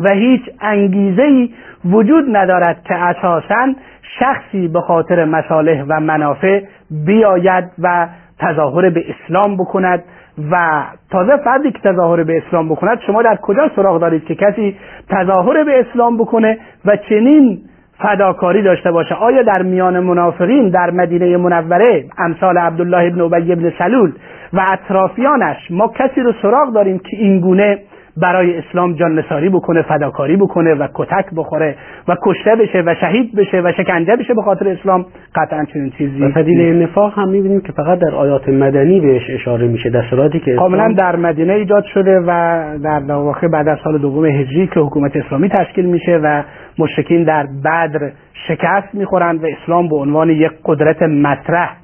[0.00, 1.48] و هیچ انگیزه
[1.84, 3.74] وجود ندارد که اساسا
[4.18, 10.04] شخصی به خاطر مصالح و منافع بیاید و تظاهر به اسلام بکند
[10.50, 14.76] و تازه فردی که تظاهر به اسلام بکند شما در کجا سراغ دارید که کسی
[15.10, 17.58] تظاهر به اسلام بکنه و چنین
[17.98, 19.14] فداکاری داشته باشه.
[19.14, 24.12] آیا در میان منافقین در مدینه منوره امثال عبدالله ابن ابی ابن سلول
[24.52, 27.78] و اطرافیانش ما کسی رو سراغ داریم که این گونه
[28.16, 31.76] برای اسلام جان نساری بکنه فداکاری بکنه و کتک بخوره
[32.08, 36.22] و کشته بشه و شهید بشه و شکنجه بشه به خاطر اسلام قطعا چنین چیزی
[36.22, 40.54] و نفاق هم می‌بینیم که فقط در آیات مدنی بهش اشاره میشه در صورتی که
[40.54, 45.16] کاملا در مدینه ایجاد شده و در واقع بعد از سال دوم هجری که حکومت
[45.16, 46.42] اسلامی تشکیل میشه و
[46.78, 48.10] مشرکین در بدر
[48.48, 51.76] شکست می‌خورند و اسلام به عنوان یک قدرت مطرح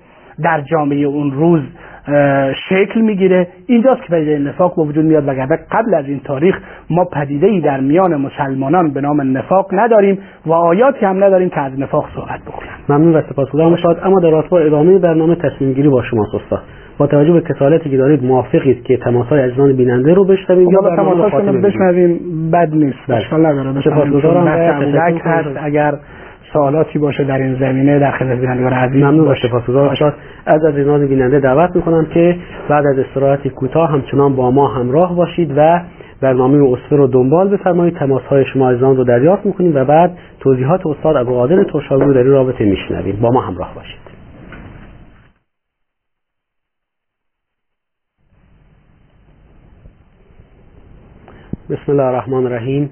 [0.43, 1.61] در جامعه اون روز
[2.69, 3.47] شکل می‌گیره.
[3.67, 5.29] اینجاست که پدیده نفاق به وجود میاد.
[5.29, 6.59] وگرنه قبل از این تاریخ
[6.91, 11.61] ما پدیده ای در میان مسلمانان به نام نفاق نداریم و آیاتی هم نداریم که
[11.61, 12.69] از نفاق صحبت بکنن.
[12.89, 14.01] ممنون و سپاسگزارم شاد.
[14.03, 16.63] اما در با ادامه برنامه تصمیم گیری با شما استاد
[16.99, 21.61] با توجه به کسالتی که دارید موافقید که تماسهای عزیزان بیننده رو بشنویم یا برنامه
[21.61, 22.21] بشنویم.
[22.53, 23.11] بد نیست.
[23.11, 24.49] اشکال نداره سپاسگزارم
[25.63, 25.95] اگر
[26.53, 29.03] سوالاتی باشه در این زمینه در خدمت بینندگان عزیز.
[29.03, 29.49] ممنون باشه.
[29.49, 30.15] سپاسگزارم
[30.47, 35.53] از عزیزان بیننده دعوت می‌کنم که بعد از استراحتی کوتاه همچنان با ما همراه باشید
[35.57, 35.81] و
[36.21, 37.97] برنامه اصفه رو دنبال بفرمایید.
[37.97, 42.19] تماس های شما عزیزان رو دریافت می‌کنیم و بعد توضیحات استاد ابوقادر ترشاوی رو در
[42.19, 43.21] این رابطه میشنویم.
[43.21, 44.01] با ما همراه باشید.
[51.71, 52.91] بسم الله الرحمن الرحیم.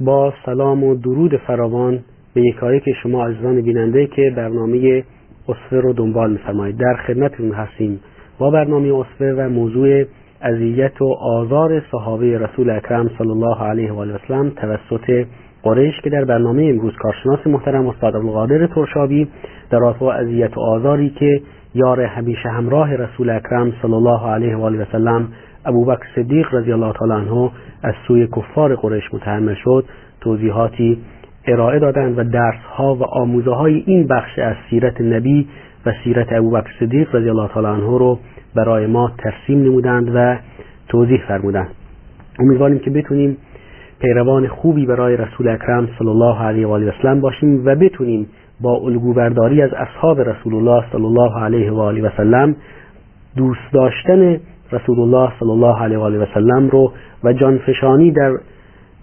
[0.00, 1.98] با سلام و درود فراوان
[2.34, 5.04] به یکایی که شما عزیزان بیننده که برنامه
[5.48, 6.76] اصفه رو دنبال میفرمایید.
[6.78, 8.00] در خدمتتون هستیم
[8.38, 10.04] با برنامه اصفه و موضوع
[10.42, 15.26] اذیت و آزار صحابه رسول اکرم صلی الله علیه و وسلم توسط
[15.62, 19.28] قریش که در برنامه امروز کارشناس محترم استاد عبدالقادر ترشابی
[19.70, 21.40] در رابطه اذیت و آزاری که
[21.74, 25.28] یار همیشه همراه رسول اکرم صلی الله علیه و وسلم
[25.64, 27.50] ابوبکر صدیق رضی الله تعالی عنه
[27.82, 29.84] از سوی کفار قریش متحمل شد.
[30.20, 30.98] توضیحاتی
[31.48, 35.48] ارائه دادند و درس ها و آموزه های این بخش از سیرت نبی
[35.86, 38.18] و سیرت ابوبکر صدیق رضی الله تعالی عنه رو
[38.54, 40.36] برای ما ترسیم نمودند و
[40.88, 41.68] توضیح فرمودند.
[42.38, 43.36] امیدواریم که بتونیم
[44.00, 48.26] پیروان خوبی برای رسول اکرم صلی الله علیه و آله و باشیم و بتونیم
[48.60, 52.56] با الگو برداری از اصحاب رسول الله صلی الله علیه و آله و سلم
[53.36, 54.40] دوست داشتن
[54.72, 56.92] رسول الله صلی الله علیه و آله و سلم رو
[57.24, 58.38] و جانفشانی در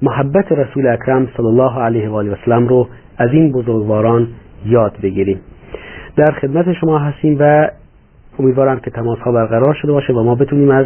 [0.01, 4.27] محبت رسول اکرم صلی الله علیه و آله و سلم رو از این بزرگواران
[4.65, 5.41] یاد بگیریم.
[6.15, 7.67] در خدمت شما هستیم و
[8.39, 10.85] امیدوارم که تماس ها برقرار شده باشه و ما بتونیم از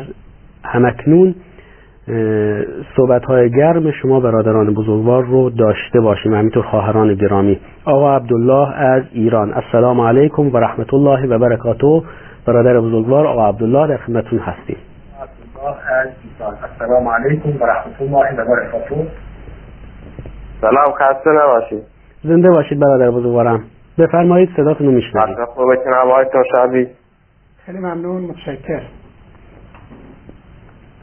[0.63, 1.36] همکنون
[2.95, 6.34] صحبت های گرم شما برادران بزرگوار رو داشته باشیم.
[6.34, 7.60] همینطور خواهران گرامی.
[7.86, 9.54] آقا عبدالله از ایران.
[9.54, 12.02] السلام علیکم و رحمت الله و برکاته.
[12.45, 14.78] برادر بزرگوار آقا عبدالله در خدمتتون هستیم.
[16.82, 19.08] السلام علیکم و رحمت الله و برکاته
[20.62, 21.84] سلام خسته نباشید.
[22.24, 23.63] زنده باشید برادر بزرگوارم.
[23.98, 26.88] بفرمایید صداتون رو میشنوید خوبتون هوایتون شبی
[27.65, 28.82] خیلی ممنون متشکر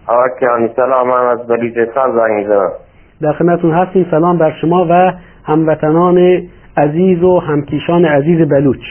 [0.06, 2.72] آقا کیانی سلام من از بلوچستان زنگ می‌زنم.
[3.22, 4.06] در خدمتتون هستیم.
[4.10, 5.12] سلام بر شما و
[5.44, 8.82] هموطنان عزیز و همکیشان عزیز بلوچ.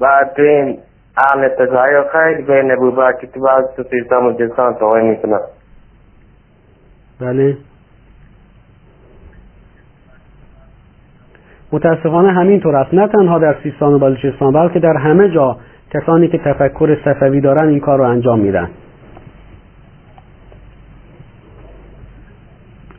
[0.00, 0.78] بعد این
[1.18, 5.40] اهل تجایی خیلی بین بوبا که تو بعض تو سیستم و جسان توهی می‌کنن
[7.20, 7.56] بله.
[11.72, 12.94] متاسفانه همینطور است.
[12.94, 15.56] نه تنها در سیستان و بلوچستان بلکه در همه جا
[15.94, 18.70] کسانی که تفکر صفوی دارن این کار رو انجام میدن.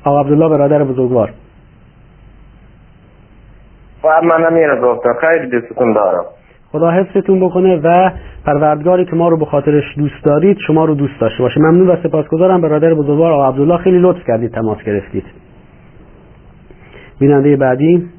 [0.03, 1.33] آقا عبدالله برادر بزرگوار.
[4.03, 6.25] و من نمیره گفتم خیلی دوستتون دارم.
[6.71, 8.11] خدا حفظتون بکنه و
[8.45, 11.59] پروردگاری که ما رو به خاطرش دوست دارید شما رو دوست داشته باشه.
[11.59, 12.61] ممنون و سپاسگزارم.
[12.61, 15.25] برادر بزرگوار آقا عبدالله خیلی لطف کردید تماس گرفتید.
[17.19, 18.09] بیننده بعدی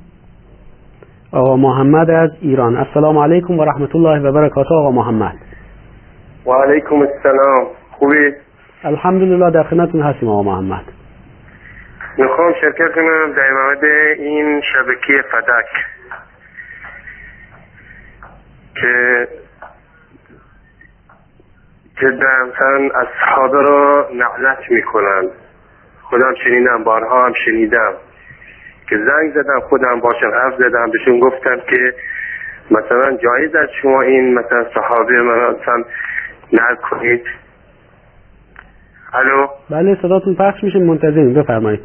[1.33, 2.77] آقا محمد از ایران.
[2.77, 5.37] السلام علیکم و رحمت الله و برکاته آقا محمد.
[6.47, 7.67] و علیکم السلام.
[7.91, 8.33] خوبی؟
[8.85, 10.85] الحمدلله در خدمتتون هستیم آقا محمد.
[12.19, 13.85] می‌خوام شرکت کنم در مورد
[14.19, 16.00] این شبکه فدک
[18.81, 19.29] که
[21.97, 25.29] جدا مثلا اصحابه رو نعلت می‌کنن.
[26.03, 27.93] خودم شنیدم بارها هم شنیدم
[28.88, 31.94] که زنگ زدم خودم باشم حرف زدم بهشون گفتم که
[32.71, 35.85] مثلا جایز از شما این مثلا صحابه من مثلا
[36.90, 37.25] کنید.
[39.15, 41.35] الو؟ بله صداتون پخش میشه منتظریم.
[41.35, 41.81] بفرمایید.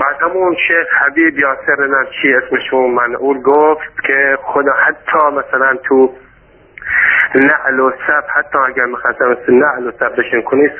[0.00, 5.76] بعد همون شیخ حبیب یاسر نم چی اسمشون من اول گفت که خدا حتی مثلا
[5.84, 6.10] تو
[7.34, 10.72] نعل و سب حتی اگر می‌خواستم مثل نعل و سب بشین کنید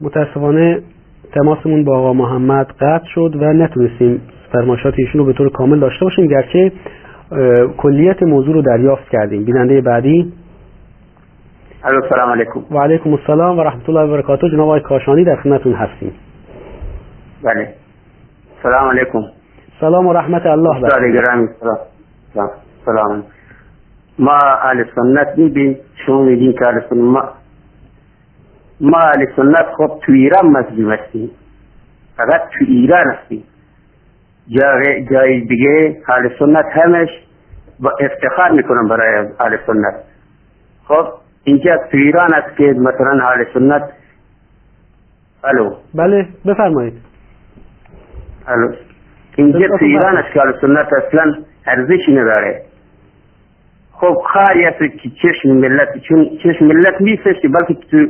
[0.00, 0.82] متاسفانه
[1.34, 6.04] تماسمون با آقا محمد قطع شد و نتونستیم فرمایشات ایشون رو به طور کامل داشته
[6.04, 6.72] باشیم گرچه
[7.76, 9.44] کلیت موضوع رو دریافت کردیم.
[9.44, 10.32] بیننده بعدی
[11.84, 12.64] السلام علیکم.
[12.70, 14.48] و علیکم السلام و رحمت الله و برکاته.
[14.50, 16.14] جناب آقای کاشانی در خدمتتون هستیم.
[17.44, 17.74] بله.
[18.62, 19.22] سلام علیکم.
[19.80, 21.48] سلام و رحمت الله گرامی
[22.34, 22.50] سلام
[22.84, 23.24] سلام.
[24.18, 25.76] ما اهل سنت میبین
[26.06, 27.28] شما میدین که اهل سنت ما
[28.80, 31.30] ما اهل سنت خب تو ایران مسلم هستیم.
[32.16, 33.44] فقط تو ایران هستیم.
[34.48, 37.08] جای, جای دیگه اهل سنت همش
[37.80, 39.94] با افتخار می‌کنم برای اهل سنت.
[40.84, 43.82] خب اینجا تو ایران است که مثلا اهل سنت
[45.44, 45.74] الو.
[45.94, 46.94] بله بفرمایید.
[48.48, 48.72] الو.
[49.36, 51.34] اینجا تو ایران است که اهل سنت اصلا
[51.66, 52.62] ارزش نداره.
[53.92, 58.06] خب خاری است که چشم ملت چون چشم ملت نیستش بلکه تو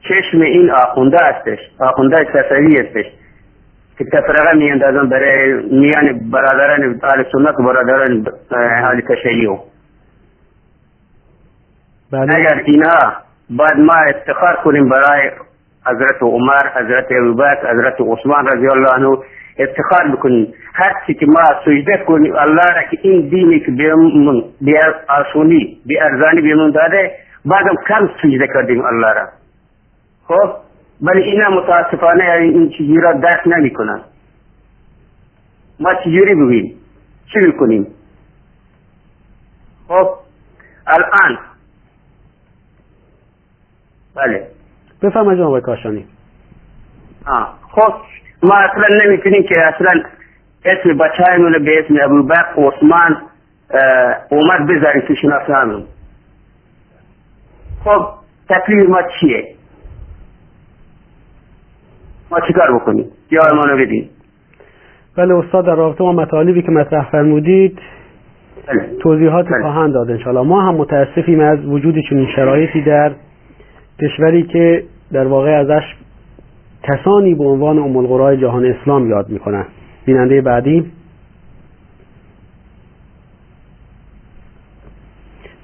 [0.00, 3.06] چشم این آخونده هستش آخونده تصوی هستش.
[3.98, 9.58] که تفرقه می اندازن برای میان برادران اهل سنت و برادران اهل تشیع.
[12.12, 12.36] بله.
[12.36, 13.12] اگر اینا
[13.50, 15.30] بعد ما افتخار کنیم برای
[15.86, 19.18] حضرت عمر حضرت ابوبکر حضرت عثمان رضی الله عنه
[19.58, 20.54] افتخار بکنیم.
[20.74, 24.74] هر چی که ما سجده کنیم الله را که این دینی که بیمون بی
[25.08, 27.12] آسونی بی ارزانی بیمون داده
[27.44, 29.28] بعدم کم سجده کردیم الله را.
[30.28, 30.54] خب؟
[31.02, 34.00] ولی اینا متاسفانه این چیزی را درک نمی کنن
[35.80, 36.76] ما چجوری بگیم
[37.32, 37.86] چی بکنیم؟
[39.88, 40.08] خب؟
[40.86, 41.38] الان
[44.16, 44.46] بله
[45.02, 46.04] بفرمایید جناب کاشانی
[47.26, 47.54] آه.
[47.70, 47.94] خب
[48.42, 50.02] ما اصلا نمی‌تونیم که اصلا
[50.64, 53.22] اسم بچه‌مون به اسم ابوبکر عثمان
[54.30, 55.84] عمر بذاریم تو شناسنامون
[57.84, 58.06] خب
[58.50, 59.54] تکلیف ما چیه
[62.30, 64.08] ما چیکار بکنیم جواب ما رو بدین
[65.16, 67.78] بله استاد در رابطه با مطالبی که مطرح فرمودید
[68.66, 68.96] بله.
[69.02, 69.62] توضیحات بله.
[69.62, 73.12] خواهند داد انشاءالله ما هم متاسفیم از وجود چنین شرایطی در
[74.02, 75.82] کشوری که در واقع ازش
[76.82, 79.66] کسانی به عنوان ام جهان اسلام یاد می‌کنن.
[80.04, 80.92] بیننده بعدی.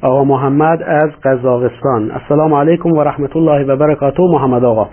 [0.02, 2.10] آقا محمد از قزاقستان.
[2.10, 4.22] السلام علیکم و رحمت الله و برکاته.
[4.22, 4.88] محمد آقا.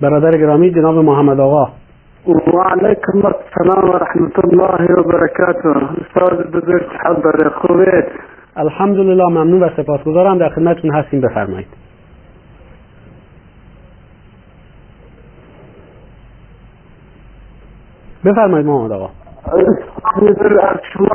[0.00, 1.72] برادر گرامی جناب محمد آقا.
[2.28, 5.68] و علیکم السلام و رحمت الله و برکاته.
[5.68, 8.06] استاد بزرگ حضر خوبه
[8.56, 10.38] الحمدلله ممنون و سپاسگزارم.
[10.38, 11.20] در خدمتتون هستیم.
[11.20, 11.66] بفرمایید.
[18.24, 19.10] بفرمایید محمد آقا.
[20.92, 21.08] شما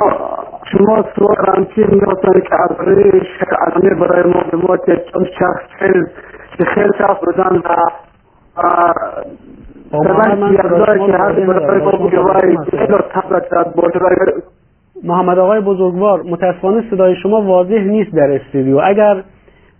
[0.72, 3.22] شما سوال که می‌گفتن که عبری
[3.66, 4.32] علمی برای
[4.86, 5.92] که چون شخص
[6.74, 7.76] خیلی شخص بدن و
[15.04, 19.22] محمد آقای بزرگوار متاسفانه صدای شما واضح نیست در استودیو اگر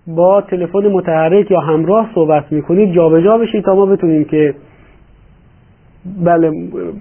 [0.06, 4.54] با تلفن متحرک یا همراه صحبت می‌کنید جابجا بشید تا ما بتونیم که
[6.24, 6.50] بله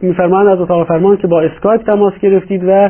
[0.02, 2.90] میفرمان از اتاق فرمان که با اسکایپ تماس گرفتید و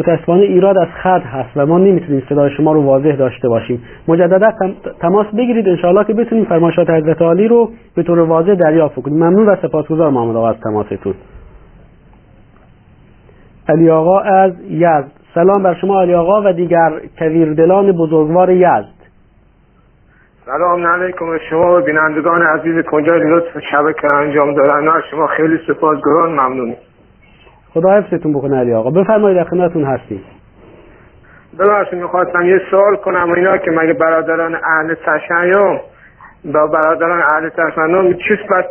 [0.00, 3.82] متاسفانه ایراد از خط هست و ما نمی‌تونیم صدای شما رو واضح داشته باشیم.
[4.08, 4.52] مجددا
[5.00, 9.46] تماس بگیرید انشاءالله که بتونیم فرمایشات حضرت عالی رو به طور واضح دریافت کنیم ممنون
[9.46, 11.14] و سپاسگزار محمد آقا از تماستون.
[13.68, 15.10] علی آقا از یزد.
[15.34, 19.00] سلام بر شما علی آقا و دیگر کویردلان بزرگوار یزد.
[20.46, 24.86] سلام علیکم شما و بینندگان عزیز کجا لطف شبکه انجام دادن.
[25.10, 26.32] شما خیلی سپاسگزارم.
[26.32, 26.76] ممنونیم
[27.74, 28.90] خدا حفظتون بکنه علی آقا.
[28.90, 30.24] بفرمایید در خدمتتون هستیم.
[31.58, 33.32] ببخشید می‌خواستم یه سوال کنم.
[33.32, 35.78] اینا که مگه برادران اهل تشیع
[36.44, 38.64] با برادران اهل تشیع چیز بس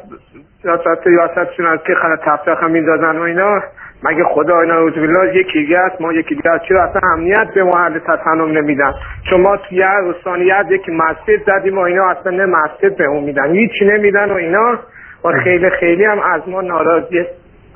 [0.61, 3.61] سیاست سیاستشون از که خلا تفرقه می‌دادن و اینا؟
[4.03, 7.47] مگه خدا اینا روز بالله یکی دیگه است؟ ما یکی دیگه است چرا اصلا امنیت
[7.55, 8.93] به ما اهل تسنم نمیدن.
[9.29, 13.51] شما توی یه رستانیت یکی مسجد زدیم و اینا اصلا نه مسجد به اون میدن.
[13.51, 14.79] هیچی نمیدن و اینا.
[15.25, 17.25] و خیلی خیلی هم از ما ناراضی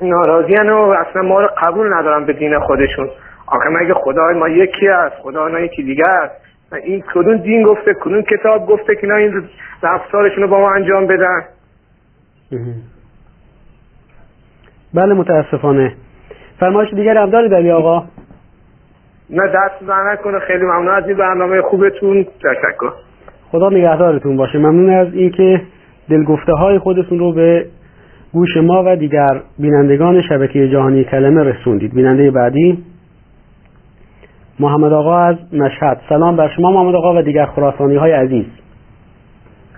[0.02, 3.10] ناراضی و اصلا ما رو قبول ندارن به دین خودشون.
[3.46, 6.34] آخه مگه خدای ما یکی است خدا اینا یکی دیگه است؟
[6.84, 9.48] این کدوم دین گفته کدوم کتاب گفته که اینا این
[9.82, 11.44] رفتارشون رو با ما انجام بدن؟
[14.94, 15.92] بله متاسفانه.
[16.60, 18.04] فرمایش دیگر هم دارید علی آقا؟
[19.30, 22.24] نه دست زنه کنه خیلی ممنون از این برنامه خوبتون.
[22.24, 22.92] تشکر.
[23.50, 24.58] خدا نگهدارتون باشه.
[24.58, 25.62] ممنون از اینکه
[26.10, 27.66] دلگفته های خودتون رو به
[28.34, 31.94] گوش ما و دیگر بینندگان شبکه جهانی کلمه رسوندید.
[31.94, 32.84] بیننده بعدی
[34.60, 36.00] محمد آقا از مشهد.
[36.08, 38.46] سلام بر شما محمد آقا و دیگر خراسانی های عزیز.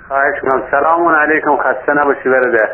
[0.09, 1.57] خواهش کنم سلام علیکم.
[1.57, 2.69] خسته نباشی برده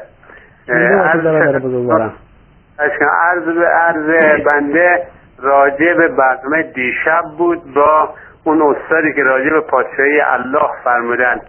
[3.22, 4.06] عرض به عرض
[4.46, 5.02] بنده
[5.38, 8.08] راجع به برنامه دیشب بود با
[8.44, 11.40] اون استادی که راجع به پادشاهی الله فرمودن.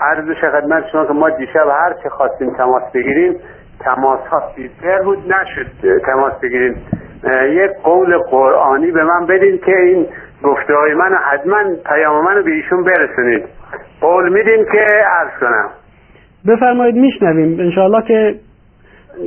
[0.00, 3.36] عرض خدمت شما که ما دیشب هر چه خواستیم تماس بگیریم
[3.84, 4.42] تماس ها
[5.04, 5.66] بود نشد
[6.06, 6.86] تماس بگیریم.
[7.48, 10.06] یک قول قرآنی به من بدین که این
[10.42, 13.44] گفته های من حتما پیام منو به ایشون برسونید.
[14.00, 15.70] قول میدین که عرض کنم.
[16.48, 17.60] بفرمایید میشنویم.
[17.60, 18.34] انشاءالله که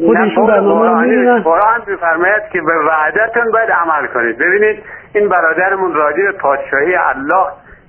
[0.06, 4.38] خود ایشون برنامه قرآن میفرماید که به وعدتون باید عمل کنید.
[4.38, 4.84] ببینید
[5.16, 7.48] این برادرمون راجع به پادشاهی الله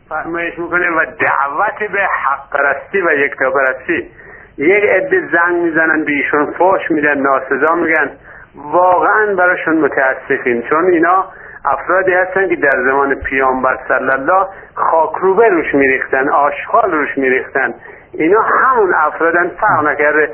[0.08, 4.10] فرمایش می‌کنه و دعوت به حق پرستی و یکتاپرستی
[4.58, 8.10] یک عده زنگ می‌زنن به ایشون فوش میدن ناسزا میگن.
[8.54, 10.62] واقعا براشون متاسفیم.
[10.62, 11.24] چون اینا
[11.64, 17.74] افرادی هستن که در زمان پیامبر صلی الله خاکروبه روش میریختن آشغال روش میریختن.
[18.12, 20.30] اینا همون افرادن فرق نکرده.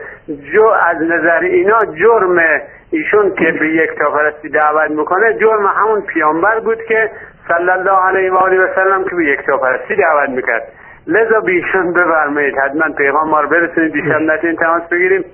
[0.52, 2.38] جو از نظر اینا جرم
[2.90, 7.10] ایشون که به یک تاپرستی دعوت می‌کنه جرم همون پیامبر بود که
[7.48, 10.62] صلی الله علیه و آله و سلم که به یک تاپرستی دعوت می‌کرد.
[11.06, 13.92] لذا بیشون بفرمایید حتما پیغام ما رو برسونید.
[13.92, 15.24] دیشب نتونید تماس بگیریم.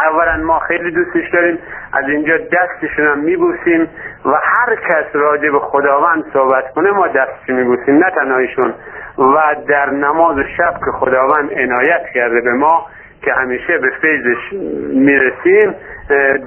[0.00, 1.58] اولا ما خیلی دوستش داریم.
[1.92, 3.88] از اینجا دستشون هم میبوسیم
[4.24, 7.94] و هر کس راجع به خداوند صحبت کنه ما دستش میبوسیم.
[7.94, 8.74] نه تنهایشون
[9.18, 12.86] و در نماز شب که خداوند عنایت کرده به ما
[13.22, 14.52] که همیشه به فیضش
[14.94, 15.74] می‌رسیم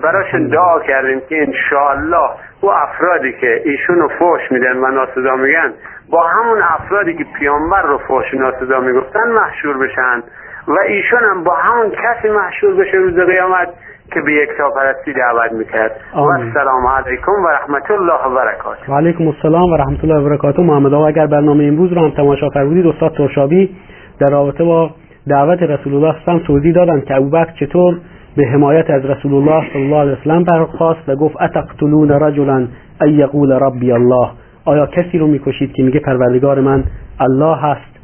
[0.03, 2.30] براشون دعا کردیم که انشاءالله
[2.62, 5.74] او افرادی که ایشونو فوش میدن و ناسزا میگن
[6.10, 10.24] با همون افرادی که پیامبر رو فوش ناسزا می‌گفتن محشور بشن.
[10.68, 13.68] و ایشون هم با همون کسی محشور بشه روز قیامت
[14.14, 15.91] که به یک پرستی دعوت می‌کرد.
[16.16, 18.91] و السلام علیکم و رحمت الله و برکاته.
[18.91, 20.62] و علیکم السلام و رحمت الله و برکاته.
[20.62, 23.76] محمد آقا اگر برنامه امروز رو هم تماشا فرمودید استاد ترشابی
[24.20, 24.89] در رابطه با
[25.30, 27.97] دعوت رسول الله صلی توضیح دادن که ابوبکر چطور
[28.38, 32.67] به حمایت از رسول الله صلی الله علیه وسلم برخواست و گفت اتقتلون رجلا
[33.01, 34.29] ان یقول ربی الله؟
[34.65, 36.83] آیا کسی رو می‌کشید که میگه پروردگار من
[37.19, 37.99] الله هست؟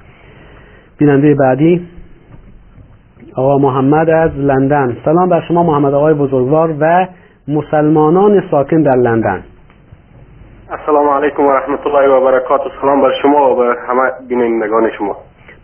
[0.97, 1.87] بیننده بعدی
[3.35, 4.97] آقا محمد از لندن.
[5.05, 7.07] سلام بر شما محمد آقای بزرگوار و
[7.47, 9.43] مسلمانان ساکن در لندن.
[10.69, 12.69] السلام علیکم و رحمت الله و برکاته.
[12.81, 15.15] سلام بر شما و بر همه بینندگان شما.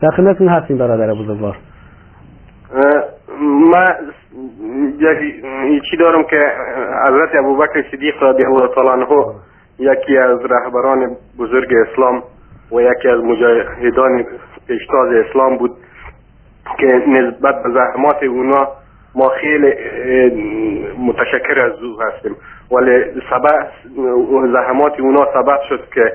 [0.01, 1.57] در خدمتتون هستیم برادر بزرگوار.
[3.41, 3.93] ما
[5.69, 6.51] یکی دارم که
[7.07, 9.07] حضرت ابوبکر صدیق رضی الله تعالی عنه
[9.79, 12.23] یکی از رهبران بزرگ اسلام
[12.71, 14.25] و یکی از مجاهدان
[14.67, 15.71] پیشتاز اسلام بود
[16.77, 18.67] که نسبت به زحمات اونا
[19.15, 19.73] ما خیلی
[20.97, 22.35] متشکر از او هستیم.
[22.71, 23.67] ولی سبب
[24.53, 26.13] زحمات اونا سبب شد که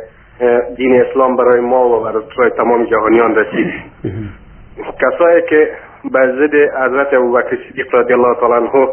[0.77, 3.73] دین اسلام برای ما و برای تمام جهانیان رسید.
[5.03, 5.71] کسایی که
[6.13, 8.89] به ضد حضرت ابوبکر صدیق رضی الله تعالی عنه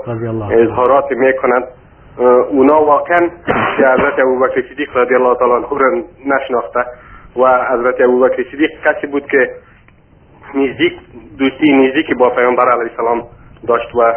[0.52, 1.64] اظهارات می‌کنند.
[2.50, 3.30] اونا واقعا
[3.78, 6.86] که حضرت ابوبکر صدیق رضی الله تعالی عنه را نشناخته
[7.38, 9.50] و حضرت ابوبکر صدیق کسی بود که
[10.56, 10.94] نزدیک
[11.40, 13.24] دوستی نزدیک با پیامبر علیه السلام
[13.68, 14.14] داشت و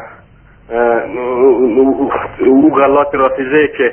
[2.41, 3.93] او غلات رافضه که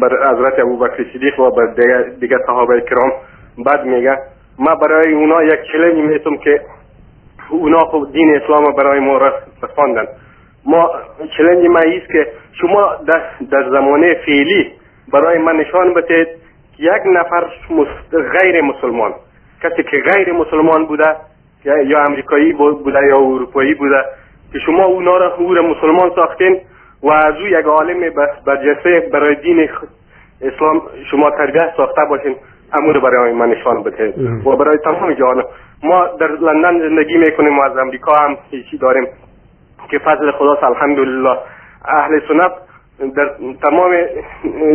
[0.00, 3.10] بر حضرت ابوبکر صدیق و بر دیگه صحابه کرام
[3.66, 4.16] بد میگه.
[4.58, 6.60] ما برای اونا یک چلنج میتم که
[7.50, 9.20] اونا خب دین اسلام برای ما
[9.62, 10.06] رساندن.
[10.66, 10.90] ما
[11.36, 12.26] چلنج ما ایست که
[12.60, 14.72] شما در, در زمانه فعلی
[15.12, 16.28] برای من نشان بتید
[16.78, 17.46] یک نفر
[18.12, 19.14] غیر مسلمان
[19.62, 21.16] کسی که غیر مسلمان بوده
[21.64, 24.04] یا امریکایی بوده یا اروپایی بوده
[24.52, 26.60] که شما اونا را او مسلمان ساختین
[27.02, 28.14] و از او یک عالم
[28.46, 29.68] برجسته برای دین
[30.42, 32.36] اسلام شما تربیت ساخته باشین.
[32.72, 34.14] امور برای من نشان بده.
[34.44, 35.44] و برای تمام جهان.
[35.82, 39.06] ما در لندن زندگی می‌کنیم و از امریکا هم هیچی داریم.
[39.90, 41.38] که فضل خداست الحمدلله.
[41.84, 42.52] اهل سنت
[43.16, 43.30] در
[43.62, 43.92] تمام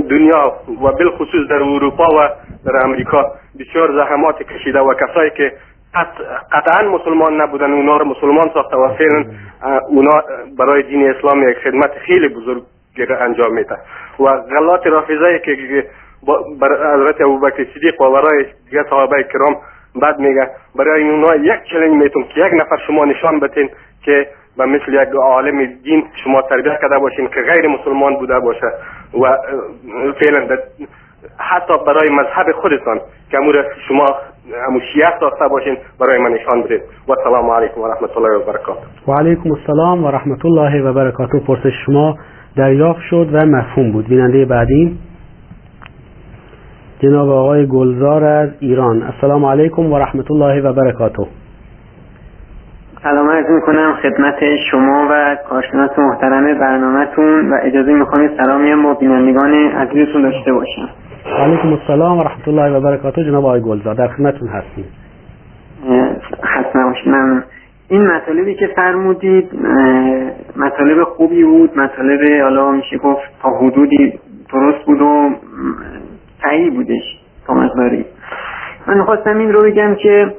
[0.09, 2.29] دنیا و بالخصوص در اروپا و
[2.65, 5.51] در امریکا بسیار زحمات کشیده و کسایی که
[6.51, 9.25] قطعا مسلمان نبودن اونا رو مسلمان ساخته و فعلا
[9.87, 10.23] اونا
[10.57, 12.63] برای دین اسلام یک خدمت خیلی بزرگ
[13.19, 13.77] انجام میده.
[14.19, 15.55] و غلات رافضه که
[16.61, 19.55] بر حضرت ابوبکر صدیق و برای دیگه صحابه کرام
[20.01, 23.69] بعد میگه برای اونا یک چلنج میتون که یک نفر شما نشان بتین
[24.05, 28.67] که و مثل یک عالم دین شما تربیت کرده باشین که غیر مسلمان بوده باشه
[29.21, 29.37] و
[30.19, 30.57] فعلا
[31.37, 33.01] حتی برای مذهب خودتان
[33.31, 34.15] که امور شما
[34.67, 38.45] امو شیعه ساخته باشین برای من نشان بدید و السلام علیکم و رحمت الله و
[38.45, 42.17] برکاته و علیکم السلام و رحمت الله و برکاته پرسش شما
[42.57, 44.97] دریافت شد و مفهوم بود بیننده بعدی
[47.03, 49.03] جناب آقای گلزار از ایران.
[49.03, 51.27] السلام علیکم و رحمت الله و برکاته.
[53.03, 54.35] سلام عرض می‌کنم خدمت
[54.71, 60.89] شما و کارشناس محترم برنامهتون و اجازه می‌خوام سلامی هم با بینندگان عزیزتون داشته باشم.
[61.37, 63.95] علیکم السلام و رحمت الله و برکاته جناب آقای گلزار.
[63.95, 64.85] در خدمتتون هستیم.
[66.75, 67.43] نباشید ممنون
[67.89, 69.49] این مطالبی که فرمودید
[70.55, 71.77] مطالب خوبی بود.
[71.77, 74.19] مطالب حالا میشه گفت تا حدودی
[74.53, 75.29] درست بود و
[76.43, 78.05] صحیح بودش تا مقداری
[78.87, 80.33] من خواستم این رو بگم که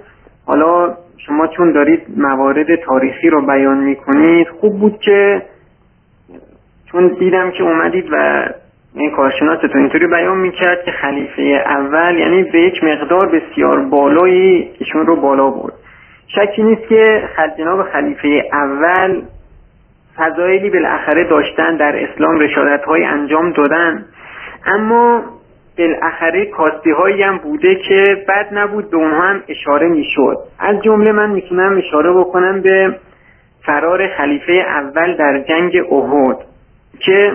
[0.46, 0.94] حالا
[1.26, 5.42] شما چون دارید موارد تاریخی رو بیان می‌کنید خوب بود که
[6.92, 8.44] چون دیدم که اومدید و
[8.94, 15.06] این کارشناستون اینطوری بیان می‌کرد که خلیفه اول یعنی به یک مقدار بسیار بالایی ایشون
[15.06, 15.72] رو بالا برد.
[16.26, 17.28] شکی نیست که
[17.58, 19.22] جناب خلیفه اول
[20.16, 24.04] فضایلی بالاخره داشتن در اسلام رشادت های انجام دادن.
[24.66, 25.22] اما
[25.78, 30.36] بالاخره کاستی هایی هم بوده که بد نبود به اونها هم اشاره می‌شد.
[30.58, 32.98] از جمله من می‌تونم اشاره بکنم به
[33.66, 36.36] فرار خلیفه اول در جنگ احد
[36.98, 37.32] که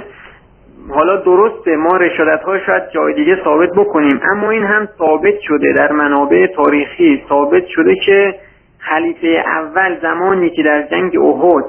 [0.90, 5.74] حالا درسته ما رشادت ها شاید جای دیگه ثابت بکنیم اما این هم ثابت شده
[5.74, 7.24] در منابع تاریخی.
[7.30, 8.36] ثابت شده که
[8.80, 11.66] خلیفه اول زمانی که در جنگ احد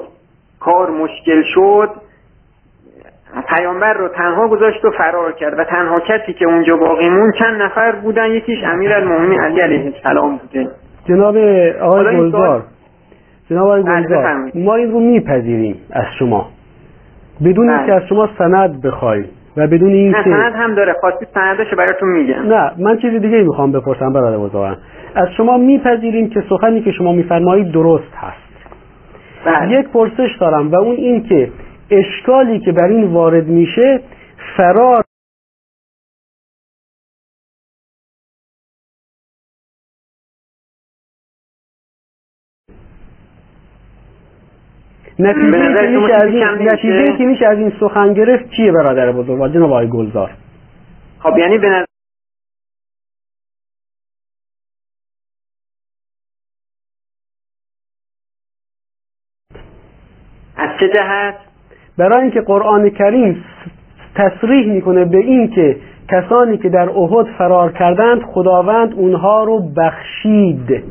[0.59, 1.89] کار مشکل شد
[3.49, 7.61] پیامبر رو تنها گذاشت و فرار کرد و تنها کسی که اونجا باقی مون چند
[7.61, 10.67] نفر بودن؟ یکیش امیر المومنین علی علیه السلام بوده.
[11.07, 11.37] جناب
[11.81, 12.63] آقای گلزار
[13.49, 16.49] جناب آقای بله، گلزار ما این رو میپذیریم از شما.
[17.45, 17.95] بدون اینکه بله.
[17.95, 19.25] از شما سند بخوایم
[19.57, 20.93] و بدون اینکه سند هم داره.
[21.01, 22.41] خواستی سندش براتون میگم.
[22.41, 24.77] نه من چیزی دیگه می‌خوام بپرسم برادر بزرگم
[25.15, 28.37] از شما میپذیریم که سخنی که شما میفرمایید درست هست.
[29.45, 29.79] بله.
[29.79, 31.49] یک پرسش دارم و اون این که
[31.91, 34.01] اشکالی که بر این وارد میشه
[34.57, 35.03] فرار
[45.19, 50.31] نتیجه که میشه از این سخن گرفت چیه برادر بزرگ؟ جناب آقای گلزار.
[51.19, 51.85] خب یعنی به نظر
[60.55, 61.50] از چه جهت؟
[62.01, 63.43] برای اینکه قرآن کریم
[64.15, 65.75] تصریح می‌کنه به این که
[66.09, 70.83] کسانی که در احد فرار کردند خداوند اونها رو بخشید.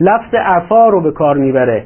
[0.00, 1.84] لفظ عفا رو به کار می‌بره.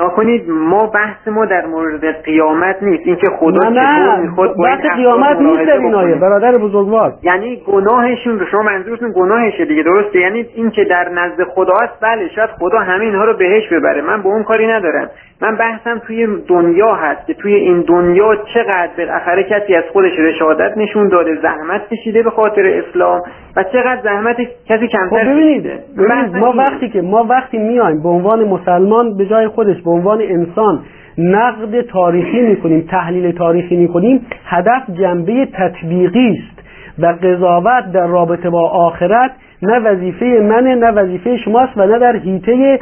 [0.00, 3.02] نکنید ما بحث ما در مورد قیامت نیست.
[3.06, 4.20] اینکه خدا نه نه.
[4.20, 6.14] می‌خواد بحث قیامت نیست در این آیه.
[6.14, 7.12] برادر بزرگوار.
[7.22, 12.28] یعنی گناهشون رو شما منظورتون گناهشه دیگه درسته؟ یعنی اینکه در نزد خدا است بله
[12.28, 14.02] شاید خدا همین ها رو بهش ببره.
[14.02, 15.10] من به اون کاری ندارم.
[15.42, 20.76] من بحثم توی دنیا هست که توی این دنیا چقدر بالاخره کسی از خودش رشادت
[20.76, 23.22] نشون داده زحمت کشیده به خاطر اسلام
[23.56, 24.36] و چقدر زحمت
[24.68, 25.62] کسی کمتر خب ببینید,
[25.98, 30.20] ببینید ما وقتی که ما وقتی میایم به عنوان مسلمان به جای خودش به عنوان
[30.22, 30.80] انسان
[31.18, 36.68] نقد تاریخی می‌کنیم تحلیل تاریخی می‌کنیم هدف جنبه تطبیقی است
[36.98, 39.30] و قضاوت در رابطه با آخرت
[39.62, 42.78] نه وظیفه منه نه وظیفه شماست و نه در حیطه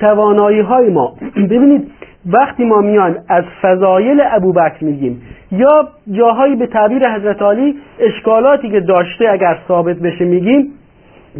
[0.00, 1.12] توانایی های ما.
[1.50, 1.90] ببینید
[2.32, 8.80] وقتی ما میایم از فضایل ابوبکر میگیم یا جاهایی به تعبیر حضرت علی اشکالاتی که
[8.80, 10.72] داشته اگر ثابت بشه میگیم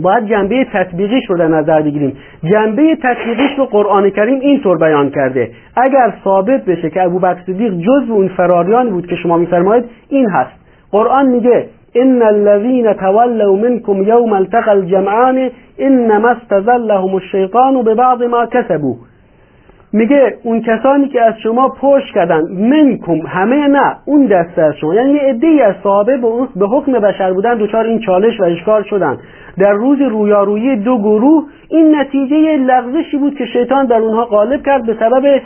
[0.03, 2.17] باید جنبه تطبیقیش رو در نظر بگیریم.
[2.45, 5.51] جنبه تطبیقیش رو قرآن کریم اینطور بیان کرده.
[5.77, 10.61] اگر ثابت بشه که ابوبکر صدیق جزو اون فراریان بود که شما میفرمایید این هست.
[10.93, 18.95] قرآن میگه ان الذين تولوا منكم يوم التقى الجمعان انما استزلهم الشيطان ببعض ما كسبوا
[19.93, 24.95] میگه اون کسانی که از شما پشت کردن منکم همه نه اون دسته از شما.
[24.95, 26.17] یعنی عده از صحابه
[26.57, 29.19] به حکم بشر بودن دچار این چالش و اشکال شدن.
[29.59, 34.87] در روز رویارویی دو گروه این نتیجه لغزشی بود که شیطان در اونها غالب کرد
[34.87, 35.41] به سبب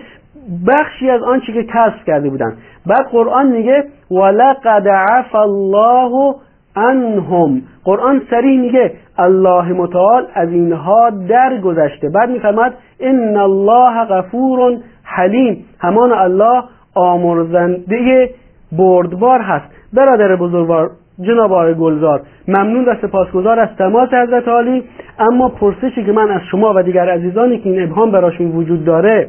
[0.66, 2.56] بخشی از آنچه که کسب کرده بودن.
[2.86, 6.34] بعد قرآن میگه ولقد عفا الله
[6.76, 7.62] عنهم.
[7.84, 16.12] قرآن سریع میگه الله متعال از اینها درگذشته بعد میفرماد ان الله غفور حلیم همان
[16.12, 16.62] الله
[16.94, 18.30] آمرزنده
[18.78, 19.66] بردبار هست.
[19.92, 20.90] برادر بزرگوار
[21.20, 24.84] جناب آقای گلزار ممنون و سپاسگزار از تماس حضرت عالی.
[25.18, 29.28] اما پرسشی که من از شما و دیگر عزیزانی که این ابهام براشون وجود داره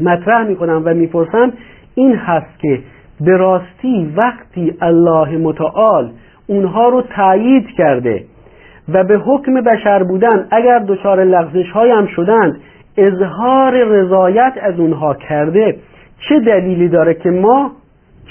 [0.00, 1.52] مطرح می‌کنم و می‌پرسم
[1.94, 2.78] این هست که
[3.20, 6.10] به راستی وقتی الله متعال
[6.46, 8.24] اونها رو تایید کرده
[8.94, 12.60] و به حکم بشر بودن اگر دچار لغزش هم شدند
[12.96, 15.76] اظهار رضایت از اونها کرده.
[16.28, 17.70] چه دلیلی داره که ما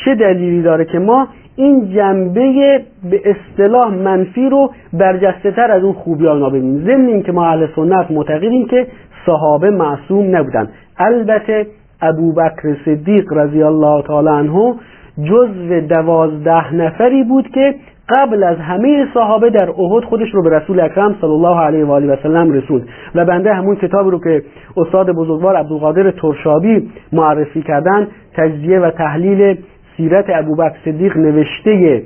[0.05, 2.81] چه دلیلی داره که ما این جنبه
[3.11, 7.45] به اصطلاح منفی رو برجسته تر از اون خوبی ها ببینیم؟ ضمن این که ما
[7.45, 8.87] اهل سنت معتقدیم که
[9.25, 11.67] صحابه معصوم نبودند البته
[12.01, 14.75] ابوبکر صدیق رضی الله تعالی عنه
[15.23, 17.75] جزو دوازده نفری بود که
[18.09, 21.91] قبل از همه صحابه در احد خودش رو به رسول اکرم صلی الله علیه و
[21.91, 24.43] آله و سلم رسوند و بنده همون کتاب رو که
[24.77, 29.57] استاد بزرگوار عبدالقادر ترشابی معرفی کردن تجزیه و تحلیل
[29.97, 32.03] سیرت ابوبکر صدیق نوشته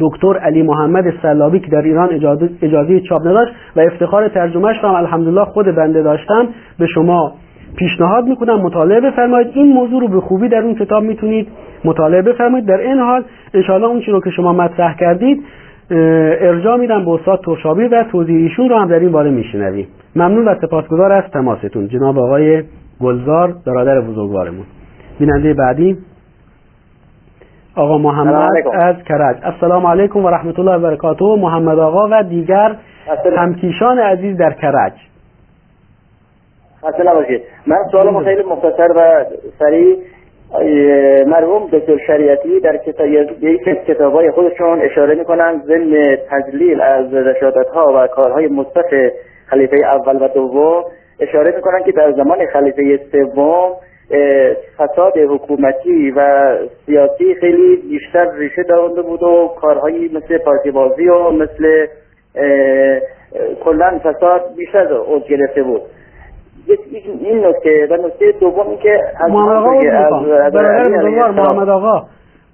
[0.00, 4.94] دکتر علی محمد سلابی که در ایران اجازه, اجازه چاپ نداشت و افتخار ترجمهش هم
[4.94, 6.48] الحمدلله خود بنده داشتم.
[6.78, 7.32] به شما
[7.76, 9.50] پیشنهاد می‌کنم مطالعه بفرمایید.
[9.54, 11.48] این موضوع رو به خوبی در اون کتاب می‌تونید
[11.84, 12.66] مطالعه بفرمایید.
[12.66, 15.42] در این حال انشاءالله اون چی رو که شما مطرح کردید
[15.90, 19.86] ارجاع میدم به استاد ترشابی و توضیح ایشون رو هم در این باره میشنویم.
[20.16, 21.88] ممنون و سپاسگزار از تماستون.
[21.88, 22.62] جناب آقای
[23.00, 24.64] گلزار برادر بزرگوارمون.
[25.18, 25.96] بیننده بعدی
[27.74, 31.24] آقا محمد از کرج السلام علیکم و رحمت الله و برکاته.
[31.24, 32.76] محمد آقا و دیگر
[33.36, 34.92] همکیشان عزیز در کرج
[36.86, 37.42] خسته نباشید.
[37.66, 39.24] من سوالم خیلی مختصر و
[39.58, 39.96] سریع.
[41.26, 43.06] مرحوم دکتر شریعتی در کتاب
[43.42, 49.12] یک کتاب های خودشون اشاره می‌کنن ضمن تجلیل از رشادت ها و کارهای مثبت
[49.46, 50.84] خلیفه اول و دوم.
[51.20, 53.72] اشاره می‌کنن که در زمان خلیفه سوم
[54.78, 56.52] فساد حکومتی و
[56.86, 61.86] سیاسی خیلی بیشتر ریشه دارنده بود و کارهایی مثل پارتی بازی و مثل
[63.64, 65.82] کلا فساد بیشتر اوج گرفته بود.
[67.20, 72.02] این نکته و نکته دوم که محمد آقا محمد آقا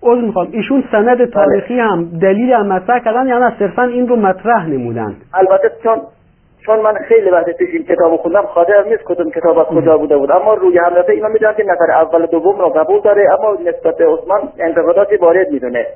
[0.02, 0.48] عذر می‌خوام.
[0.52, 5.14] ایشون سند تاریخی هم دلیل هم مطرح کردن یا نه صرفا این رو مطرح نمودن
[5.34, 6.00] البته چون
[6.66, 10.16] چون من خیلی وقت پیش این کتاب خوندم خاطرم نیست کدوم کتاب از کجا بوده
[10.16, 10.32] بود.
[10.32, 14.06] اما روی حملته اینا می‌دونم که نفر اول دوم رو قبول داره اما نسبت به
[14.06, 15.86] عثمان انتقاداتی وارد می‌دونه.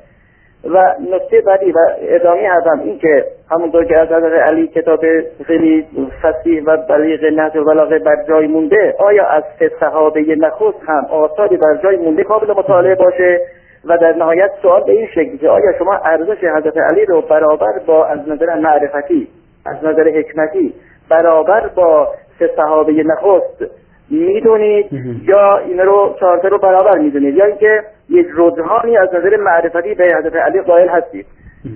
[0.64, 5.00] و نکته بعدی و ادامه هم این که همونطور که از حضرت علی کتاب
[5.46, 5.86] خیلی
[6.22, 9.42] فصیح و بلیغ نهج و بلاغه بر جای مونده آیا از
[9.80, 13.40] صحابه نخست هم آثاری بر جای مونده قابل مطالعه باشه؟
[13.84, 17.78] و در نهایت سوال به این شکل که آیا شما ارزش حضرت علی رو برابر
[17.86, 19.28] با از نظر معرفتی
[19.66, 20.74] از نظر حکمتی
[21.08, 24.86] برابر با سه صحابه نخست می‌دونید
[25.22, 27.34] یا این رو چهارته رو برابر می‌دونید.
[27.34, 31.26] یا اینکه یک رجحانی از نظر معرفتی به حضرت علی قائل هستید.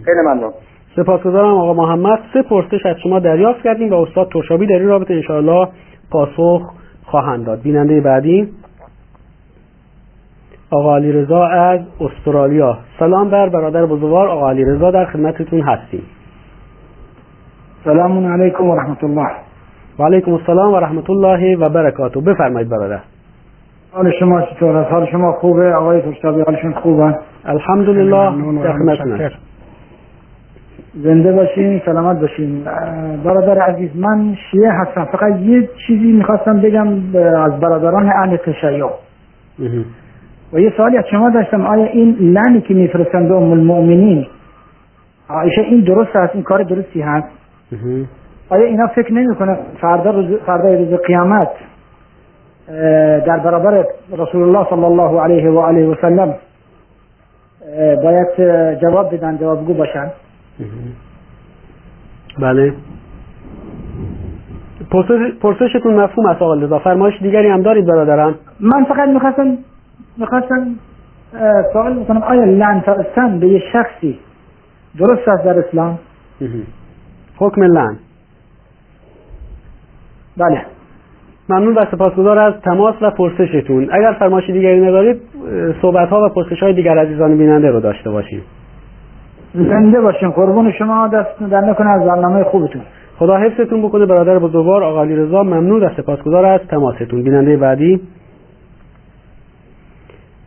[0.04, 0.52] خیلی ممنون.
[0.96, 2.18] سپاسگزارم آقا محمد.
[2.32, 5.68] سه پرسش از شما دریافت کردیم و استاد ترشابی در این رابطه انشاءالله
[6.10, 6.70] پاسخ
[7.04, 7.62] خواهند داد.
[7.62, 8.48] بیننده بعدی
[10.70, 12.78] آقا علی رضا از استرالیا.
[12.98, 16.02] سلام بر برادر بزرگوار آقا علی رضا در خدمتتون هستیم.
[17.84, 19.30] سلام علیکم و رحمت الله.
[20.00, 23.00] و علیکم السلام و رحمت الله و برکاته بفرمایید برادر.
[23.92, 28.32] حال شما چطور است؟ حال شما خوبه؟ آقای ترشابی حالشون خوبه الحمدلله
[28.62, 29.30] در خدمتتون
[30.94, 32.64] زنده باشین سلامت باشین.
[33.24, 35.04] برادر عزیز من شیعه هستم.
[35.04, 36.88] فقط یه چیزی می‌خواستم بگم
[37.36, 38.86] از برادران اهل تشیع.
[40.52, 41.66] و یه سوالی از شما داشتم.
[41.66, 44.26] آیا این لعنی که میفرستند به ام المؤمنین؟
[45.28, 47.28] عایشه این درست است؟ این کار درستی هست؟
[48.50, 51.48] آیا اینا فکر نمی‌کنه فردا روز فردا روز قیامت
[53.26, 56.34] در برابر رسول الله صلی الله علیه و آله و سلم
[58.04, 58.28] باید
[58.80, 60.10] جواب بدن جوابگو باشن؟
[62.40, 62.74] بله.
[65.42, 66.78] پرسشتون مفهوم است آقا لذا.
[66.78, 69.58] فرمایش دیگری هم دارید برادران؟ من فقط می‌خواستم
[70.16, 70.66] می‌خواستم
[71.72, 74.18] سوال می‌کنم آیا لعن فرستن به یه شخصی
[74.98, 75.98] درست است در اسلام؟
[77.38, 77.96] حکم لعن
[80.40, 80.62] بله.
[81.48, 83.88] ممنون و سپاسگزار از تماس و پرسشتون.
[83.92, 85.20] اگر فرمایش دیگری ندارید
[85.82, 88.42] صحبت ها و پرسش های دیگر عزیزان بیننده رو داشته باشیم.
[89.54, 90.30] زنده باشین.
[90.30, 92.82] قربون شما دست در نکنه از برنامه خوبتون.
[93.18, 97.22] خدا حفظتون بکنه برادر بزرگوار آقا علی رضا ممنون و سپاسگزار از تماستون.
[97.22, 98.00] بیننده بعدی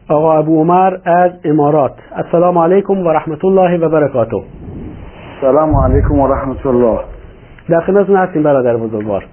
[0.09, 1.93] آقا ابو عمر از امارات.
[2.15, 4.41] السلام علیکم و رحمت الله و برکاته.
[5.41, 6.99] سلام علیکم و رحمت الله
[7.69, 9.25] در خدمتتون هستیم برادر بزرگوار.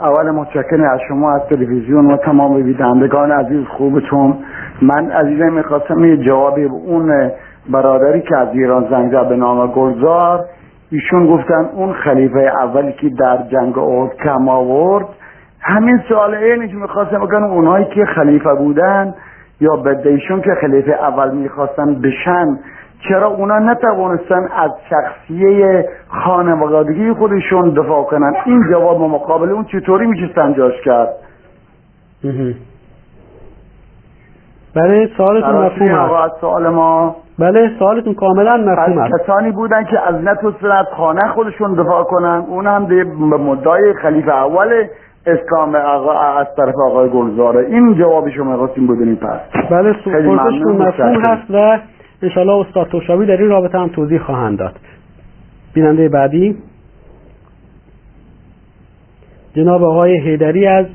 [0.00, 4.34] اول متشکرم از شما از تلویزیون و تمام بینندگان عزیز خوبتون.
[4.82, 7.30] من عزیزم می‌خواستم یه جوابی اون
[7.70, 10.44] برادری که از ایران زنگ زد به نام گلزار.
[10.90, 15.06] ایشون گفتن اون خلیفه اولی که در جنگ احد کم آورد.
[15.60, 19.14] همین سوال اینی که می‌خواستم بکنم اونهایی که خلیفه بودن
[19.60, 22.58] یا بدهشون که خلیفه اول می‌خواستن بشن
[23.08, 30.30] چرا اونا نتوانستن از شخصیه خانوادگی خودشون دفاع کنن؟ این جواب مقابل اون چطوری میشه
[30.34, 31.08] سنجاش کرد؟
[34.76, 36.40] بله سوالتون مفهوم است.
[36.40, 39.12] سوال ما؟ بله سوالتون کاملا مفهوم است.
[39.22, 43.04] کسانی بودن که از نتونستن از خانه خودشون دفاع کنن؟ اون هم به
[43.38, 44.84] مدای خلیفه اول
[45.26, 49.70] اسلام آقا از طرف آقای گلزاره این جوابی شما خواستیم بدونیم پس.
[49.70, 50.88] بله ممنون.
[50.88, 51.20] مفهوم.
[51.24, 51.78] هست و
[52.22, 54.76] انشالله استاد توشاوی در این رابطه هم توضیح خواهند داد.
[55.74, 56.56] بیننده بعدی.
[59.54, 60.86] جناب آقای هیدری از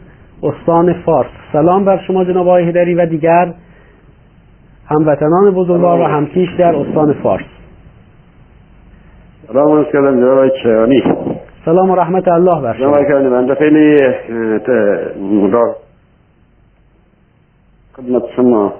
[0.43, 1.29] استان فارس.
[1.53, 3.53] سلام بر شما جناب آقای هیدری و دیگر
[4.87, 7.45] هموطنان بزرگوار و همکیش در استان فارس.
[9.47, 11.03] سلام عرض کردم جناب کیانی
[11.65, 14.13] سلام و رحمت الله بر جناب شما کیانی بنده خیلی
[17.93, 18.73] خدمت شما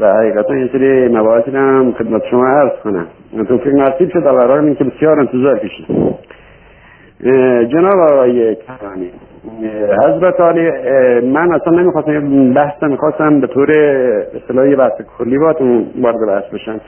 [0.00, 3.06] و حقیقتا یه سری مباحثی هم خدمت شما عرض کنم.
[3.48, 5.86] توفیق نصیب شد در برای که بسیار انتظار کشید
[7.68, 9.10] جناب آقای کیانی
[9.64, 13.72] اه، حضرت اه، من اصلا نمی‌خواستم یه بحث می‌خواستم به طور
[14.34, 16.80] اصطلاحی بحث کلی باتون وارد بحث بشم.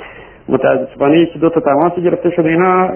[0.49, 2.91] متاسفانه یکی دو تا تماس گرفته شده اینا.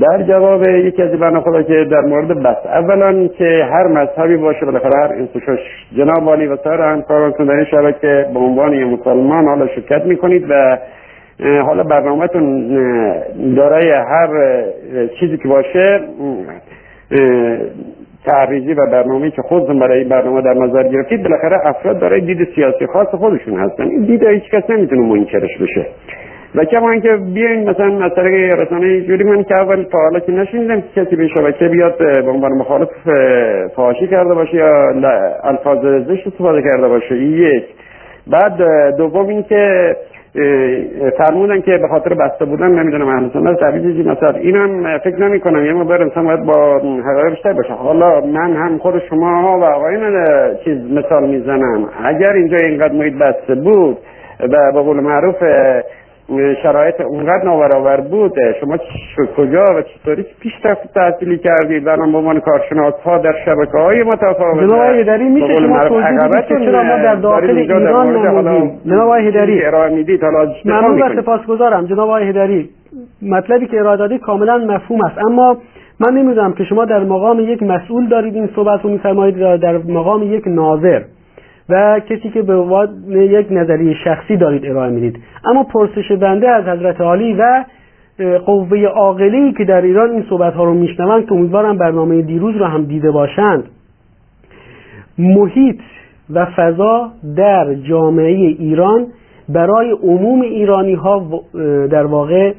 [0.00, 4.66] در جواب یکی از بنا خدا که در مورد بحث اولا که هر مذهبی باشه
[4.66, 5.60] بالاخره هر انسوشش.
[5.96, 10.46] جناب عالی و سایر همکارانتون در این شبکه به عنوان یه مسلمان حالا شرکت می‌کنید
[10.50, 10.78] و
[11.66, 12.68] حالا برنامهتون
[13.56, 14.28] دارای هر
[15.20, 16.00] چیزی که باشه
[18.24, 22.48] تعریضی و برنامه‌ای که خودتون برای این برنامه در نظر گرفتید بالاخره افراد دارای دید
[22.54, 23.82] سیاسی خاص خودشون هستن.
[23.82, 25.86] این دید هیچ کس نمی‌تونه منکرش بشه.
[26.54, 30.32] و کما اینکه بیاین مثلا از طریق رسانه جوری من که اول تا حالا که
[30.32, 34.92] نشنیدم که کسی به شبکه بیاد به عنوان مخالف اه، فحاشی کرده باشه یا
[35.44, 35.78] الفاظ
[36.08, 37.64] زشت استفاده کرده باشه این یک.
[38.26, 38.62] بعد
[38.96, 39.96] دوم اینکه
[40.36, 45.16] اه، فرمودن که به خاطر بسته بودن نمی‌دونم اهل سنت تعویض چیزی مثلا اینم فکر
[45.16, 47.72] نمی کنم یه مقدار انسان باید با حقایق بیشتر باشه.
[47.72, 51.88] حالا من هم خود شما و آقایان اه، چیز مثال می‌زنم.
[52.04, 53.98] اگر اینجا اینقدر محیط بسته بود
[54.40, 55.36] و به قول معروف
[56.62, 58.76] شرایط اونقدر نابرابر بود شما
[59.36, 64.02] کجا و چطوری پیشرفت تحصیلی کردید و الان به عنوان کارشناس ها در شبکه های
[64.02, 64.60] متفاوت.
[64.60, 69.94] جناب هیدری میشه شما توضیح که چرا ما در داخل ایران نمودیم؟ جناب هیدری ارائه
[69.94, 71.22] می‌دید حالا ممنون و.
[71.22, 71.86] سپاسگزارم.
[71.86, 72.68] جناب هیدری
[73.22, 75.18] مطلبی که ارائه دادید کاملا مفهوم است.
[75.18, 75.56] اما
[76.00, 80.22] من نمی‌دونم که شما در مقام یک مسئول دارید این صحبت رو میفرمایید در مقام
[80.22, 81.02] یک ناظر.
[81.70, 85.18] و کسی که به عنوان یک نظریه شخصی دارید ارائه می‌دید.
[85.44, 87.64] اما پرسش بنده از حضرت عالی و
[88.46, 92.64] قوه عاقلی که در ایران این صحبت ها رو میشنوند که امیدوارم برنامه دیروز رو
[92.64, 93.64] هم دیده باشند.
[95.18, 95.80] محیط
[96.34, 99.06] و فضا در جامعه ایران
[99.48, 101.42] برای عموم ایرانی ها
[101.90, 102.52] در واقع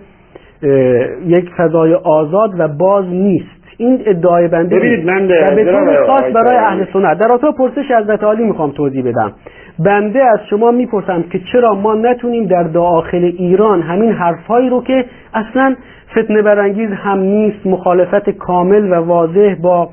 [1.26, 3.61] یک فضای آزاد و باز نیست.
[3.82, 5.26] این ادعای بنده ببینید من.
[5.26, 6.56] و به طور خاص برای.
[6.56, 9.34] اهل سنت در رابطه پرسش حضرت عالی می‌خوام توضیح بدم
[9.80, 15.06] بنده از شما می‌پرسم که چرا ما نتونیم در داخل ایران همین حرفهایی رو که
[15.34, 15.76] اصلا
[16.12, 19.90] فتنه برانگیز هم نیست مخالفت کامل و واضح با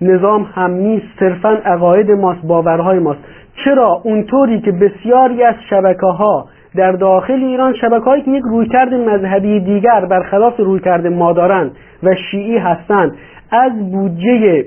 [0.00, 3.20] نظام هم نیست صرفا عقاید ماست باورهای ماست
[3.64, 8.94] چرا اونطوری که بسیاری از شبکه ها در داخل ایران شبکه هایی که یک رویکرد
[8.94, 11.70] مذهبی دیگر برخلاف رویکرد ما دارند
[12.02, 13.14] و شیعی هستند
[13.50, 14.64] از بودجه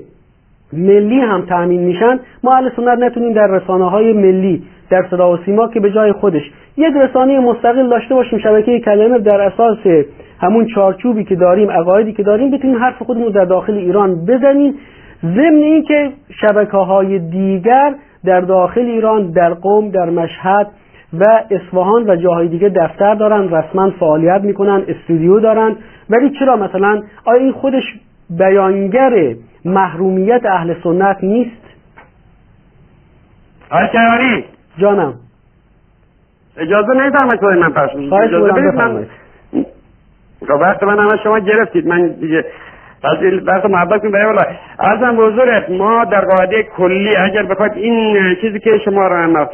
[0.72, 2.20] ملی هم تأمین میشن.
[2.44, 6.12] ما اهل سنت نتونیم در رسانه های ملی در صدا و سیما که به جای
[6.12, 6.42] خودش
[6.76, 9.78] یک رسانه مستقل داشته باشیم شبکه کلمه در اساس
[10.40, 14.74] همون چارچوبی که داریم عقایدی که داریم بتونیم حرف خودمون در داخل ایران بزنیم.
[15.22, 17.94] ضمن اینکه شبکه های دیگر
[18.24, 20.66] در داخل ایران در قوم در مشهد
[21.20, 25.76] و اصفهان و جاهای دیگه دفتر دارن رسما فعالیت می‌کنن استودیو دارن.
[26.10, 27.84] ولی چرا مثلا؟ آیا این خودش
[28.30, 31.66] بیانگر محرومیت اهل سنت نیست؟
[33.70, 34.44] آقای کیانی
[34.78, 35.14] جانم.
[36.56, 37.72] اجازه نمیدم که من
[38.08, 39.06] خواهش اجازه بدید من
[40.40, 41.86] خب وقت من همه شما گرفتید.
[41.86, 42.44] من دیگه
[43.02, 44.42] پس وقت محبت کنید برای والا
[44.78, 45.70] ارزم حضورت.
[45.70, 49.48] ما در قاعده کلی اگر بخواید این چیزی که شما را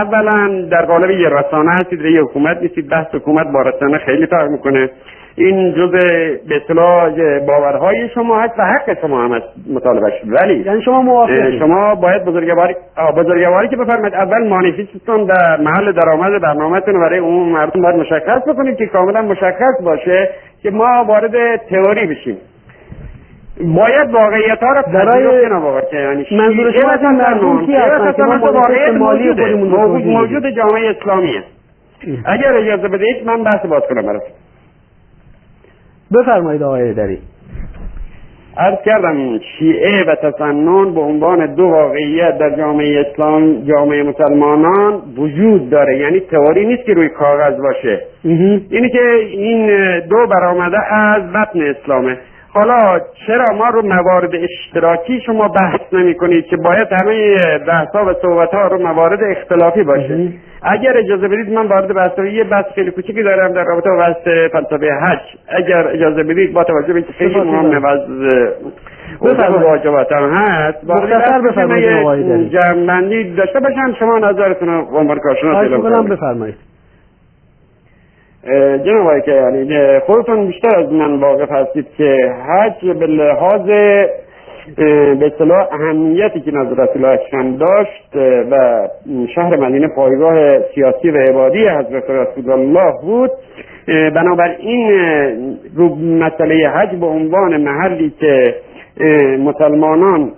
[0.00, 4.50] اولا در قالب یه رسانه هستید یه حکومت نیستید بحث حکومت با رسانه خیلی فرق
[4.50, 4.90] می‌کنه.
[5.36, 5.90] این جز
[6.48, 11.02] به اصطلاح باورهای شما هست و حق شما هم هست مطالبه شد ولی یعنی شما
[11.02, 11.58] موافقید.
[11.58, 12.74] شما باید بزرگواری
[13.16, 14.14] بزرگواری که بفرمایید.
[14.14, 19.82] اول مانیفستتون در محل درآمد برنامهتون برای عموم مردم باید مشخص بکنید که کاملا مشخص
[19.84, 20.28] باشه
[20.62, 22.36] که ما وارد تئوری بشیم.
[23.60, 25.48] باید واقعیت ها رو برای-.
[26.32, 27.00] منظور شما از
[28.42, 31.42] واقعیت موجود, توضیح موجود جامعه اسلامیه
[32.24, 34.30] اگر اجازه بدهید من بحث باز کنم براتون.
[36.12, 37.18] بفرمایید آقای دری
[38.58, 45.70] عرض کردم شیعه و تسنن به عنوان دو واقعیت در جامعه اسلام جامعه مسلمانان وجود
[45.70, 45.98] داره.
[45.98, 48.00] یعنی تئوری نیست که روی کاغذ باشه.
[48.70, 49.66] اینی که این
[50.00, 52.18] دو برآمده از بطن اسلامه.
[52.52, 58.14] حالا چرا ما رو موارد اشتراکی شما بحث نمی کنید که باید همه بحث و
[58.22, 60.28] صحبت ها رو موارد اختلافی باشه؟
[60.62, 64.50] اگر اجازه بدید من وارد بحث یه بحث خیلی کوچیکی دارم در رابطه با بحث
[64.52, 65.20] فلسفه حج.
[65.48, 68.00] اگر اجازه بدید با توجه به اینکه خیلی مهمه و از
[69.20, 75.68] اوضاع واجباتم هست مختصر بفرمایید جمعندی داشته باشم شما نظرتون رو عنوان کارشناس
[76.10, 76.54] بفرمایید.
[78.84, 83.70] جناب آقای که یعنی خودتون بیشتر از من واقف هستید که حج به لحاظ
[84.76, 88.16] به اصطلاح اهمیتی که نظر رسول اکرم داشت
[88.50, 88.88] و
[89.34, 93.30] شهر مدینه پایگاه سیاسی و عبادی حضرت رسول الله بود
[93.86, 94.90] بنابراین
[95.76, 98.54] رو مسئله حج به عنوان محلی که
[99.38, 100.32] مسلمانان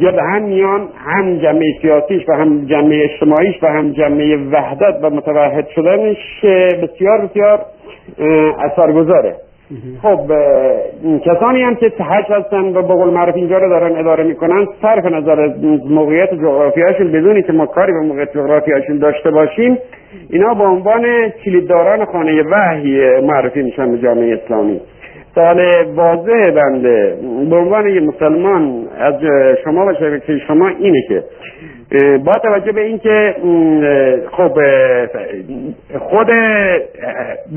[0.00, 5.10] جب هم میان هم جمعه سیاسیش و هم جمعه اجتماعیش و هم جمعه وحدت و
[5.10, 6.44] متوحد شدنش
[6.82, 7.60] بسیار بسیار
[8.64, 9.36] اثرگذاره.
[10.02, 10.20] خب
[11.24, 15.04] کسانی هم که حج هستن و به قول معروف اینجا رو دارن اداره می‌کنن صرف
[15.04, 19.78] نظر از موقعیت جغرافیاشون بدونی که ما کاری به موقعیت جغرافیاشون داشته باشیم
[20.30, 24.80] اینا به عنوان کلیدداران خانه وحی معرفی میشن به جامعه اسلامی.
[25.34, 27.16] سوال واضح بنده
[27.50, 29.14] به عنوان یه مسلمان از
[29.64, 31.24] شما و شبکه شما اینه که
[32.24, 33.34] با توجه به اینکه
[34.30, 34.58] خب
[35.98, 36.26] خود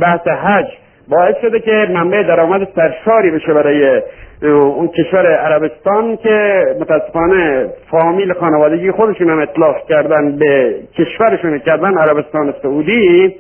[0.02, 0.68] بحث حج
[1.10, 4.02] باعث شده که منبع درآمد سرشاری بشه برای
[4.42, 12.54] اون کشور عربستان که متاسفانه فامیل خانوادگی خودشون هم اطلاق کردن به کشورشون کردن عربستان
[12.62, 13.36] سعودی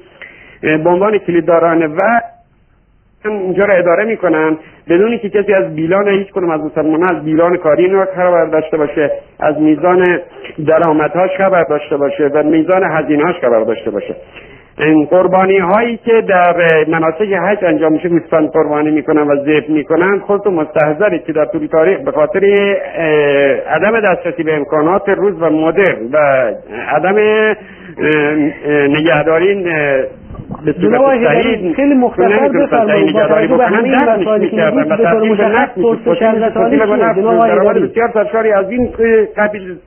[0.61, 2.01] به عنوان کلیدداران و
[3.25, 4.57] اینجا را اداره می‌کنن.
[4.89, 9.11] بدونی که کسی از بیلان هیچ کنم از مسلمان از بیلان کاری خبر داشته باشه
[9.39, 10.19] از میزان
[10.67, 14.15] درآمدهاش خبر داشته باشه و میزان هزینهاش خبر داشته باشه.
[14.79, 16.55] این قربانی هایی که در
[16.87, 20.19] مناسک حج انجام میشه گوسفند قربانی می‌کنن و ذبح می‌کنن.
[20.19, 22.45] خودتون مستحضرید که در طول تاریخ به خاطر
[23.69, 26.17] عدم دسترسی به امکانات روز و مدرن و
[26.89, 27.15] عدم
[28.89, 29.63] نگهداری
[30.65, 33.15] به صورت صحیح خیلی مختصر بفرمایید.
[33.57, 35.39] به همه این مسائلی که میگید به پرسش
[37.47, 38.89] درآمد بسیار سرشاری از این
[39.37, 39.77] قبیل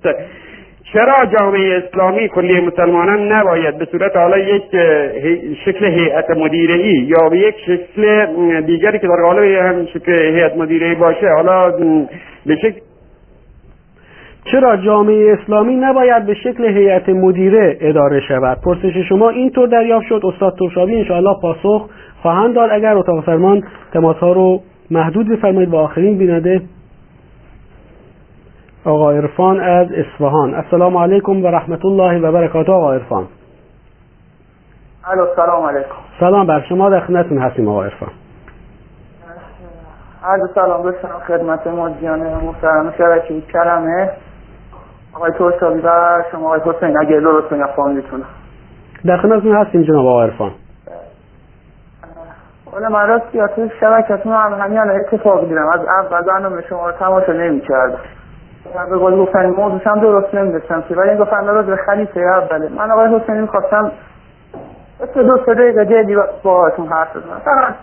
[0.93, 4.63] چرا جامعه اسلامی کلیه مسلمانان نباید به صورت حالا یک
[5.65, 10.95] شکل هیئت مدیره یا به یک شکل دیگری که در قالب هم شکل هیئت مدیره
[10.95, 11.71] باشه حالا
[12.47, 12.81] به شکل
[14.45, 20.21] چرا جامعه اسلامی نباید به شکل هیئت مدیره اداره شود؟ پرسش شما اینطور دریافت شد
[20.25, 21.89] استاد ترشابی انشاءالله پاسخ
[22.23, 22.71] خواهند داد.
[22.73, 23.63] اگر اتاق فرمان
[23.93, 26.61] تماس ها رو محدود بفرمایید و آخرین بیننده
[28.85, 30.55] آقا عرفان از اصفهان.
[30.55, 33.27] السلام علیکم و رحمت الله و برکاته آقا عرفان.
[35.05, 35.95] الو سلام علیکم.
[36.21, 38.11] سلام بر شما در خدمتتون هستیم آقا عرفان.
[40.25, 44.11] عرض سلام بسنم خدمت مجیان محترم شبکه کلمه
[45.15, 48.23] آقای ترسابی و شما آقای حسین اگه درست میگم فامیلتون
[49.05, 50.51] در خدمتتون هستیم جناب آقا عرفان.
[52.73, 57.33] حالا من راستی تو شبکتون هم همین اتفاق دیدم از اول برنامه شما رو تماشا
[57.33, 57.95] نمی‌کردم.
[57.95, 58.22] من
[58.91, 62.69] به قول گفتن موضوع هم درست نمیدستم که ولی این گفتن راجع به خلیفه اوله.
[62.79, 63.93] من آقای حسینی می‌خواستم
[65.15, 67.41] سه دو سه دقیقه جدی باهاتون حرف بزنم.
[67.45, 67.75] فقط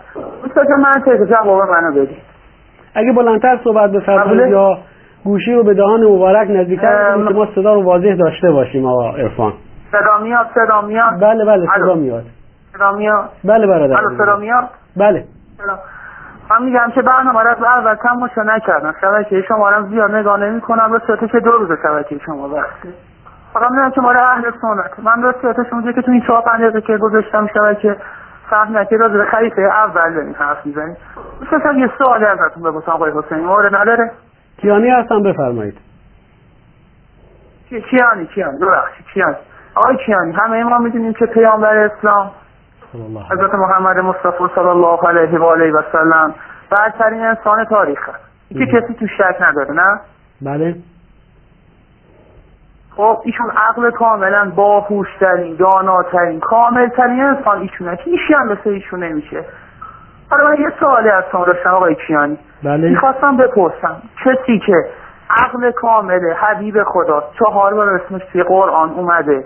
[0.42, 2.22] دوست من تک جواب منو بدید.
[2.94, 4.78] اگه بلندتر صحبت بفرمایید یا
[5.24, 9.52] گوشی رو به دهان مبارک نزدیکتر که ما صدا رو واضح داشته باشیم آقا عرفان.
[9.92, 11.20] صدا میاد صدا میاد.
[11.20, 12.24] بله بله صدا میاد.
[12.72, 13.28] صدا میاد.
[13.44, 13.96] بله برادر.
[14.18, 14.64] صدا میاد؟
[14.96, 15.24] بله.
[16.50, 18.94] من میگم که برنامه رو از اول تماشا نکردم.
[19.00, 22.94] شبکه شما رو زیاد نگاه نمی کنم به که دو روز شبکه شما وقتی
[23.52, 24.98] فقط می‌دونم که مال اهل سنت.
[24.98, 27.96] من صورتش اونجا که تو این چهار پنج دقیقه که گذاشتم شبکه
[28.50, 30.96] فهم که راجع به خلیفه اول داریم حرف می‌زنیم.
[31.40, 34.10] می‌خواستم یه سوالی ازتون بپرسم آقای حسین مورد نداره؟
[34.56, 35.78] کیانی هستم بفرمایید.
[37.68, 38.58] کیانی کیانی.
[38.58, 39.36] ببخشید کیانی.
[39.74, 42.30] آقای کیانی همه ما می‌دونیم که پیامبر اسلام
[43.30, 46.34] حضرت محمد مصطفی صلی الله علیه و آله و سلم
[46.70, 50.00] برترین انسان تاریخ هست که کسی تو شک نداره نه؟
[50.42, 50.74] بله.
[52.96, 57.96] خب ایشون عقل کاملا باهوشترین داناترین کاملترین انسان ایشونه.
[57.96, 59.44] که ایشی هم مثل ایشون نمیشه.
[60.30, 62.38] حالا من یه سوالی از شما داشتم آقای کیانی.
[62.62, 62.88] بله.
[62.88, 64.74] می‌خواستم بپرسم کسی که
[65.30, 69.44] عقل کامل حبیب خدا چهار بار اسمش توی قرآن اومده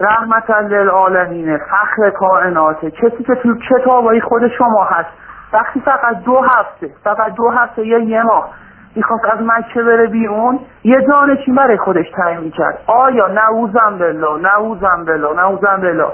[0.00, 5.08] رحمت للعالمین فخر کائناته کسی که تو کتابای خود شما هست.
[5.52, 8.50] وقتی فقط دو هفته فقط دو هفته یا یه ماه
[8.96, 12.78] می‌خواست از مکه بره بیرون یه جانشین برای خودش تعیین می‌کرد.
[12.86, 16.08] آیا نعوزم بالله نعوزم بالله نعوزم بالله.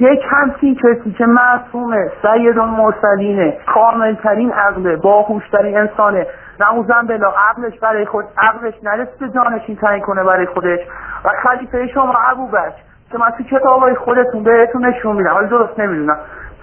[0.00, 6.26] یک همچین کسی که معصومه سید المرسلینه کاملترین عقله باهوشترین انسانه
[6.60, 10.80] نعوذن بلا عقلش برای خود عقلش نرسیده جانشین تعیین کنه برای خودش.
[11.24, 15.36] و خلیفه شما ابو بکر که من تو کتابای خودتون بهتون نشون میدم.
[15.36, 16.16] ولی درست نمی‌دونم.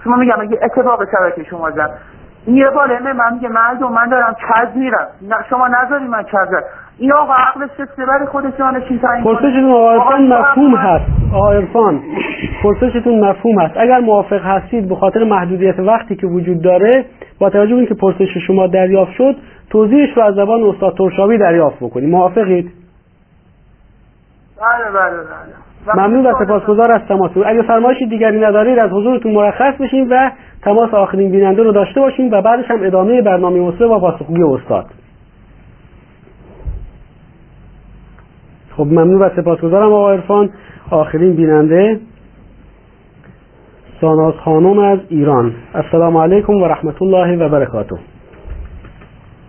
[0.04, 1.90] شما میگم اگه اتفاق شبکه شما زد.
[2.46, 5.08] یه بار من میگه مردم من دارم کز میرم.
[5.50, 6.48] شما نذاری من کز
[6.98, 11.04] این آقا عقلش رسیده برای خودش جانشین تعیین پرسشتون آقا مفهوم هست.
[11.34, 12.02] آقا عرفان
[12.62, 13.74] پرسشتون مفهوم هست.
[13.76, 17.04] اگر موافق هستید به خاطر محدودیت وقتی که وجود داره
[17.38, 19.36] با توجه به اینکه پرسش شما دریافت شد
[19.70, 22.10] توضیحش رو از زبان استاد ترشاوی دریافت بکنید.
[22.10, 22.72] موافقید؟
[24.60, 25.65] بله بله بله.
[25.94, 30.30] ممنون و سپاسگزار از تماس اگه فرمایش دیگری ندارید از حضورتون مرخص بشیم و
[30.62, 34.86] تماس آخرین بیننده رو داشته باشیم و بعدش هم ادامه برنامه اصله و پاسخگوی استاد.
[38.76, 40.50] خب ممنون و سپاسگزارم آقا عرفان.
[40.90, 42.00] آخرین بیننده
[44.00, 45.52] ساناز خانم از ایران.
[45.74, 47.96] السلام علیکم و رحمت الله و برکاته.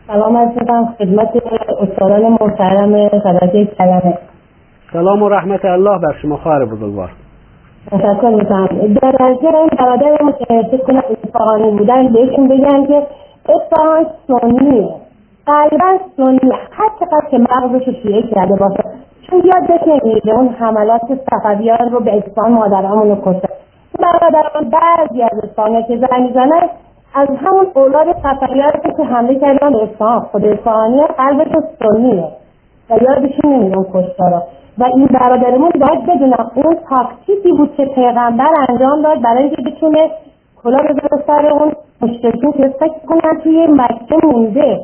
[0.07, 0.49] سلام از
[0.97, 1.29] خدمت
[1.81, 4.17] استادان محترم شبکه کلمه.
[4.93, 7.09] سلام و رحمت الله بر شما خواهر بزرگوار.
[7.91, 8.67] تشکر می‌کنم.
[8.67, 10.17] در درجه این برادر
[10.71, 13.07] فکر کنم اصفهانی بودن بهشون بگم که
[13.49, 14.89] اصفهان سنیه
[15.47, 16.51] غالبا سنی.
[16.71, 18.83] هر چقدر که مغزش شیعه کرده باشه
[19.29, 23.49] چون یادش نمیده اون حملات صفویان رو به اصفهان مادرامون رو کشته.
[23.99, 26.69] برادران بعضی از اصفهان که زن می‌زنن
[27.15, 32.27] از همون اولاد صفویان که حمله کردن به اصفهان خود اصفهانی قلبشون سنیه.
[32.89, 34.43] و یادشون نمیده اون کشتارا.
[34.79, 40.09] و این برادرمون باید بدونم اون تاکتیکی بود که پیغمبر انجام داد برای اینکه بتونه
[40.63, 41.71] کلا بذاره سر اون
[42.01, 44.79] مشرکین که فکر کنن توی مکه مونده.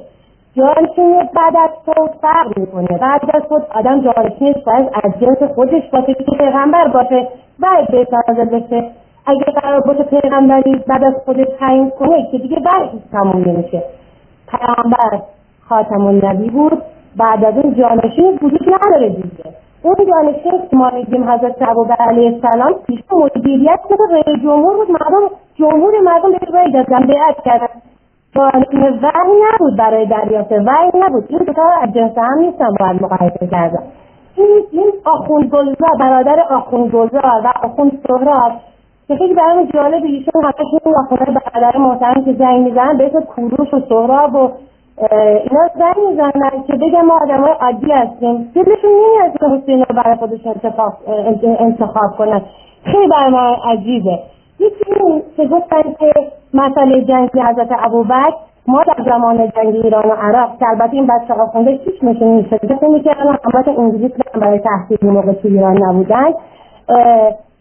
[0.55, 2.97] جانشین بعد از خود فرق می‌کنه.
[2.97, 7.27] بعد از خود آدم جانشینش باید از جنس خودش باشه که پیغمبر باشه
[7.59, 8.89] بعد به نازل بشه
[9.25, 13.83] اگه قرار باشه پیغمبری بعد از خودش تعیین کنه که دیگه بعد تموم نمیشه.
[14.47, 15.21] پیغمبر
[15.69, 16.83] خاتم النبی بود
[17.17, 19.52] بعد از اون جانشین وجود نداره دیگه.
[19.83, 24.91] اون جانشین که ما میگیم حضرت ابوبکر علیه السلام پیش مدیریت که رئیس جمهور بود.
[24.91, 27.67] مردم جمهور مردم به رای دادن بیعت کردن.
[28.35, 31.25] جانشین وحی نبود برای دریافت وحی نبود.
[31.29, 33.83] این دوتا از جنس هم نیستن باید مقایسه کردن.
[34.35, 38.51] این این آخوند گلزار برادر آخوند گلزار و آخوند سهراب
[39.07, 44.35] که خیلی برای جالب ایشون همشون آخوند برادر محترم که زنگ به کوروش و سهراب
[44.35, 44.51] و
[44.97, 48.51] اینا زنگ می‌زنن که بگم ما آدم های عادی هستیم.
[48.55, 50.53] دلشون نمیاد که حسین رو برای خودشون
[51.59, 52.41] انتخاب کنن.
[52.83, 54.19] خیلی برای ما عجیبه.
[54.59, 56.11] یکی که گفتن که
[56.53, 58.33] مسئله جنگی حضرت ابوبکر
[58.67, 62.41] ما در زمان جنگ ایران و عراق که البته این بچه ها خونده هیچ نشون
[62.41, 66.33] فکر می‌کردن همت انگلیس برای تحصیل موقع تو ایران نبودن.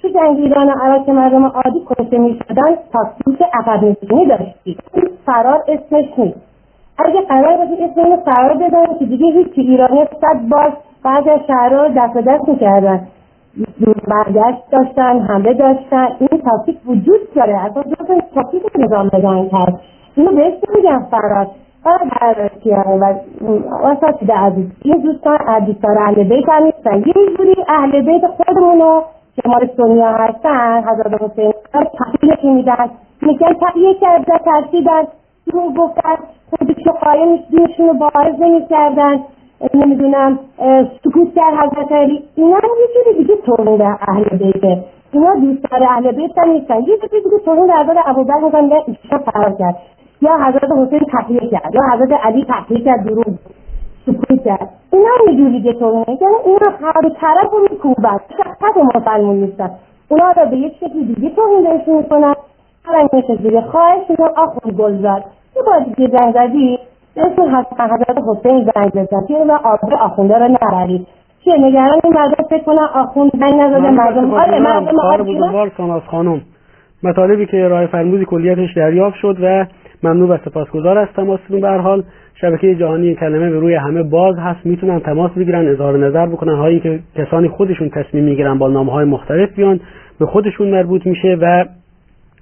[0.03, 4.81] تو جنگ ایران و عراق که مردم عادی کشته می‌شدن تاکتیک عقب نشینی داشتید.
[5.27, 6.52] فرار اسمش نیست.
[6.99, 11.41] اگه قرار باشه اسم اینو فرار بدن که دیگه هیچ ایرانی صد بار بعضی از
[11.47, 13.09] شهرها رو دست دست می‌کردن.
[14.09, 16.09] برگشت داشتن حمله داشتن.
[16.19, 17.59] این تاکتیک وجود داره.
[17.59, 19.81] اصلا جز تاکتیک نظام نگاه کرد
[20.17, 21.47] اینو بهش میگم فرار.
[21.85, 22.51] فرار
[23.01, 24.67] و اساسی عزیز.
[24.83, 26.97] این دوستان دوستان اهل بیت هم نیستن.
[26.97, 29.03] یه جوری اهل بیت خودمونو
[29.37, 32.91] که مال سنیا هستن حضرت حسین تحقیلشون میدن.
[33.23, 35.03] میگن تقیه کرده ترسیدن.
[35.53, 36.17] رو گفتن
[36.59, 39.21] خودش قایم دینشون رو بارز نمی‌کردن.
[39.75, 40.39] نمی‌دونم
[41.05, 42.23] سکوت کرد حضرت علی.
[42.37, 46.75] اینا هم یه جوری دیگه توهین اهل بیته اینا دوستان اهل بیت هم نیستن.
[46.75, 49.77] یه جوری دیگه توهین در حضرت ابوبکر میگن نه ایشون فرار کرد.
[50.23, 53.27] یا حضرت حسین تحلیه کرد یا حضرت علی تحلیه کرد دروغ
[54.07, 54.69] سکوت کرد.
[54.93, 59.71] اینا هم یه جوری دیگه توهین یعنی اینا هر طرف رو میکوبن شخصت مسلمون نیستن.
[60.09, 62.35] اونا رو به یک شکلی دیگه توهین بهشون می‌کنن.
[62.85, 63.07] هر
[63.43, 65.21] دیگه خواهش می‌کنم آخون گلزار.
[65.21, 65.42] یه
[65.97, 66.79] دیگه زنگ زدی
[67.17, 69.27] اسم حضرت حسین زنگ بزن.
[69.29, 71.07] که و آبر آخونده رو نبری.
[71.45, 76.41] چیه؟ نگران این مردم فکر کنن آخوند زنگ نزده مردم آره مردم بزرگوار ساناز خانم.
[77.03, 79.67] مطالبی که راه فرمودی کلیتش دریافت شد و
[80.03, 82.03] ممنون و سپاسگزار از تماستون به حال
[82.35, 84.67] شبکه جهانی کلمه به روی همه باز هست.
[84.67, 86.57] می‌تونن تماس بگیرن اظهار نظر بکنن.
[86.57, 89.81] هایی که کسانی خودشون تصمیم می‌گیرن با نامه های مختلف بیان
[90.21, 91.65] به خودشون مربوط میشه و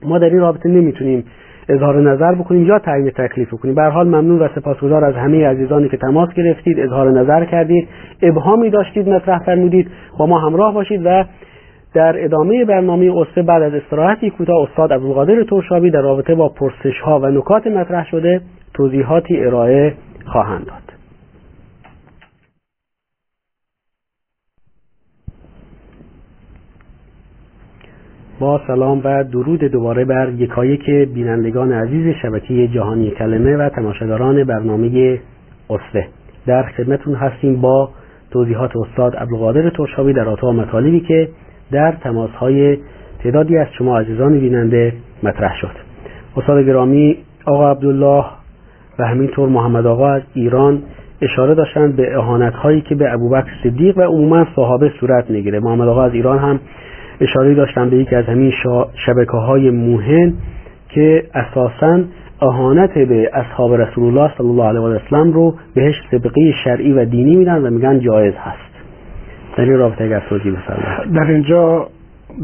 [0.02, 1.24] ما در این رابطه نمی‌تونیم
[1.70, 5.88] اظهار نظر بکنیم یا تعیین تکلیف بکنیم به حال ممنون و سپاسگزار از همه عزیزانی
[5.88, 7.88] که تماس گرفتید اظهار نظر کردید
[8.22, 9.90] ابهامی داشتید مطرح فرمودید.
[10.18, 11.24] با ما همراه باشید و
[11.94, 17.00] در ادامه برنامه اصفه بعد از استراحتی کوتاه استاد عبدالقادر ترشابی در رابطه با پرسش
[17.04, 18.40] ها و نکات مطرح شده
[18.74, 19.94] توضیحاتی ارائه
[20.26, 20.89] خواهند داد.
[28.40, 35.18] با سلام و درود دوباره بر یکایک بینندگان عزیز شبکه جهانی کلمه و تماشاگران برنامه
[35.70, 36.06] اصفه
[36.46, 37.90] در خدمتون هستیم با
[38.30, 41.28] توضیحات استاد عبدالقادر ترشابی در آتا مطالبی که
[41.72, 42.78] در تماس های
[43.22, 44.92] تعدادی از شما عزیزان بیننده
[45.22, 45.76] مطرح شد.
[46.36, 48.24] استاد گرامی آقا عبدالله
[48.98, 50.82] و همینطور محمد آقا از ایران
[51.22, 55.60] اشاره داشتند به اهانت هایی که به ابوبکر صدیق و عموما صحابه صورت می‌گیره.
[55.60, 56.60] محمد آقا از ایران هم
[57.20, 58.52] اشاره داشتن به یکی از همین
[59.06, 60.32] شبکه های موهن
[60.88, 62.00] که اساسا
[62.42, 67.04] اهانت به اصحاب رسول الله صلی الله علیه و اسلم رو بهش سبقه شرعی و
[67.04, 68.70] دینی میدن و میگن جایز هست.
[69.56, 70.52] در این رابطه اگر توضیح
[71.14, 71.86] در اینجا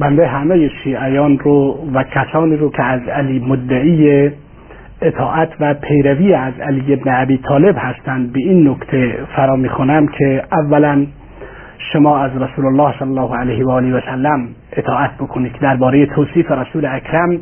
[0.01, 4.31] بنده همه شیعیان رو و کسانی رو که از علی مدعی
[5.03, 10.43] اطاعت و پیروی از علی ابن ابی طالب هستند به این نکته فرا می‌خونم که
[10.53, 11.07] اولا
[11.93, 16.07] شما از رسول الله صلی الله علیه و آله و سلم اطاعت بکنید که درباره
[16.07, 17.39] توصیف رسول اکرم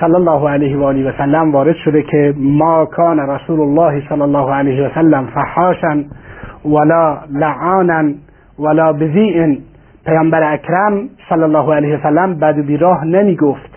[0.00, 4.20] صلی الله علیه و آله و سلم وارد شده که ما کان رسول الله صلی
[4.20, 6.04] الله علیه و سلم فحاشا
[6.64, 8.12] ولا لعانا
[8.58, 9.56] ولا بذیء
[10.06, 13.70] پیامبر اکرم صلی الله علیه و سلم بد و بیراه نمی گفت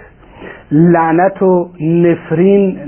[0.71, 2.79] لعنت و نفرین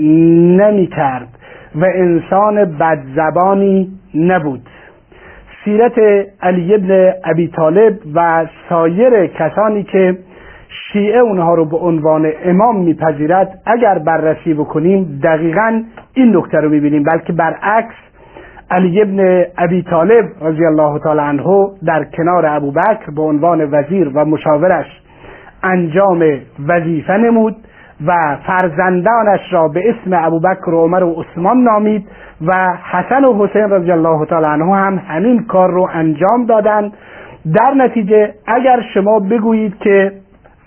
[0.61, 1.27] نمی کرد
[1.75, 4.68] و انسان بدزبانی نبود.
[5.65, 5.99] سیرت
[6.41, 10.17] علی ابن ابی طالب و سایر کسانی که
[10.69, 15.83] شیعه اونها رو به عنوان امام میپذیرد اگر بررسی بکنیم دقیقا
[16.13, 17.03] این نکته رو می‌بینیم.
[17.03, 17.95] بلکه برعکس
[18.71, 24.25] علی ابن ابی طالب رضی الله تعالی عنه در کنار ابوبکر به عنوان وزیر و
[24.25, 24.85] مشاورش
[25.63, 26.23] انجام
[26.67, 27.55] وظیفه نمود.
[28.05, 32.07] و فرزندانش را به اسم ابوبکر و عمر و عثمان نامید
[32.47, 36.93] و حسن و حسین رضی الله تعالی عنه هم همین کار رو انجام دادند
[37.55, 40.11] در نتیجه اگر شما بگویید که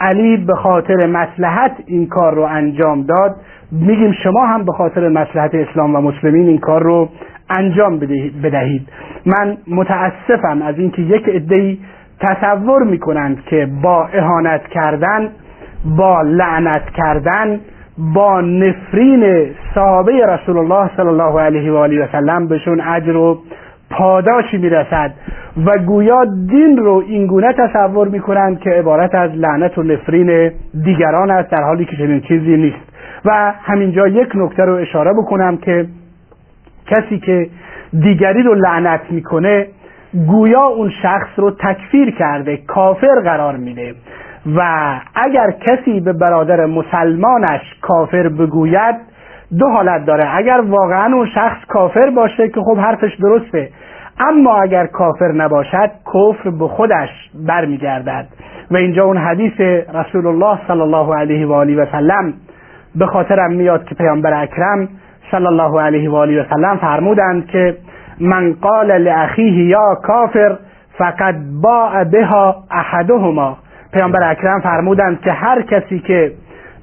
[0.01, 3.37] علی به خاطر مسلحت این کار رو انجام داد
[3.73, 7.09] میگیم شما هم به خاطر مسلحت اسلام و مسلمین این کار رو
[7.51, 7.99] انجام
[8.43, 8.89] بدهید.
[9.27, 11.79] من متاسفم از اینکه یک عدهای
[12.21, 15.29] تصور می‌کنند که با اهانت کردن
[15.85, 17.61] با لعنت کردن
[17.99, 23.39] با نفرین صحابه رسول الله صلی الله علیه و آله و سلم بهشون اجر و
[23.91, 25.13] پاداشی می‌رسد
[25.67, 30.53] و گویا دین رو اینگونه تصور می‌کنند که عبارت از لعنت و نفرین
[30.85, 32.93] دیگران است در حالی که چنین چیزی نیست.
[33.25, 35.87] و همینجا یک نکته رو اشاره بکنم که
[36.87, 37.47] کسی که
[37.93, 39.67] دیگری رو لعنت می‌کنه
[40.27, 43.95] گویا اون شخص رو تکفیر کرده کافر قرار میده.
[44.47, 44.61] و
[45.15, 48.97] اگر کسی به برادر مسلمانش کافر بگوید
[49.59, 50.37] دو حالت داره.
[50.37, 53.69] اگر واقعا اون شخص کافر باشه که خب حرفش درسته
[54.21, 57.09] اما اگر کافر نباشد کفر به خودش
[57.47, 58.27] برمیگردد.
[58.71, 59.61] و اینجا اون حدیث
[59.95, 62.35] رسول الله صلی الله علیه و آله و سلم
[62.95, 64.89] به خاطرم میاد که پیامبر اکرم
[65.31, 67.77] صلی الله علیه و آله و سلم فرمودند که
[68.21, 70.59] من قال لاخیه یا کافر
[70.99, 73.57] فقط باع بها احدهما.
[73.93, 76.33] پیامبر اکرم فرمودند که هر کسی که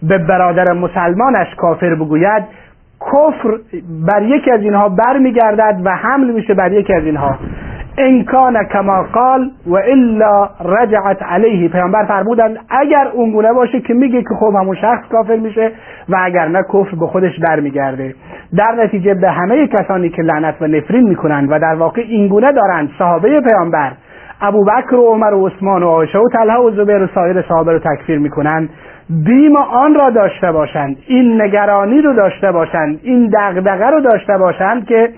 [0.04, 2.44] به برادر مسلمانش کافر بگوید
[3.02, 3.58] کفر
[4.08, 7.38] بر یکی از اینها برمیگردد و حمل میشه بر یکی از اینها.
[7.98, 11.70] ان کان کما قال و الا رجعت علیه.
[11.70, 15.72] پیامبر فرمودند اگر اونگونه باشه که میگه که خب همون شخص کافر میشه
[16.10, 18.16] و اگر نه کفر به خودش برمیگرده.
[18.58, 22.90] در نتیجه به همه کسانی که لعنت و نفرین می‌کنند و در واقع اینگونه دارند
[23.00, 23.92] صحابه پیامبر
[24.42, 27.80] ابوبکر و عمر و عثمان و عایشه و طلحه و زبیر و سایر صحابه رو
[27.80, 28.70] تکفیر می‌کنند
[29.26, 30.98] بیم آن را داشته باشند.
[31.08, 33.00] این نگرانی رو داشته باشند.
[33.04, 35.10] این دغدغه رو داشته باشند که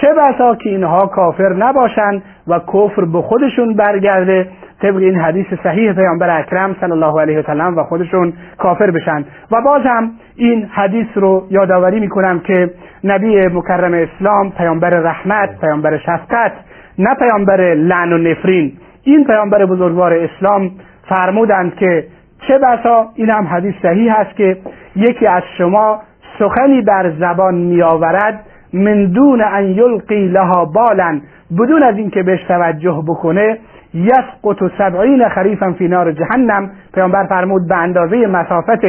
[0.00, 4.48] چه بسا که اینها کافر نباشند و کفر به خودشون برگرده.
[4.82, 9.24] طبق این حدیث صحیح پیامبر اکرم صلی الله علیه و و خودشون کافر بشن.
[9.50, 12.70] و باز هم این حدیث رو یادآوری می‌کنم که
[13.04, 16.52] نبی مکرم اسلام پیامبر رحمت پیامبر شفقت
[16.98, 18.72] نه پیامبر لعن و نفرین.
[19.02, 20.70] این پیامبر بزرگوار اسلام
[21.08, 22.04] فرمودند که
[22.48, 24.56] چه بسا این هم حدیث صحیح هست که
[24.96, 26.00] یکی از شما
[26.38, 28.40] سخنی بر زبان میآورد
[28.72, 31.20] من دون ان یلقی لها بالا
[31.58, 33.58] بدون از اینکه بهش توجه بکنه
[33.94, 36.70] یسقط سبعین خریفا فی نار جهنم.
[36.94, 38.84] پیامبر فرمود به اندازه مسافت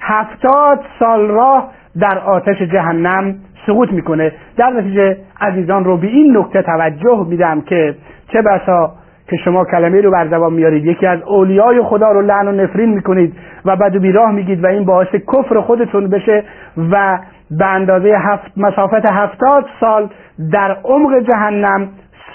[0.00, 1.70] هفتاد سال راه
[2.00, 3.34] در آتش جهنم
[3.66, 4.32] سقوط می‌کنه.
[4.56, 7.94] در نتیجه عزیزان رو به این نکته توجه میدم که
[8.32, 8.92] چه بسا
[9.30, 12.94] که شما کلمه رو بر زبان میارید یکی از اولیای خدا رو لعن و نفرین
[12.94, 16.42] می‌کنید و بد و بیراه میگید و این باعث کفر خودتون بشه
[16.90, 17.18] و
[17.50, 20.08] به اندازه هفت مسافت هفتاد سال
[20.52, 21.88] در عمق جهنم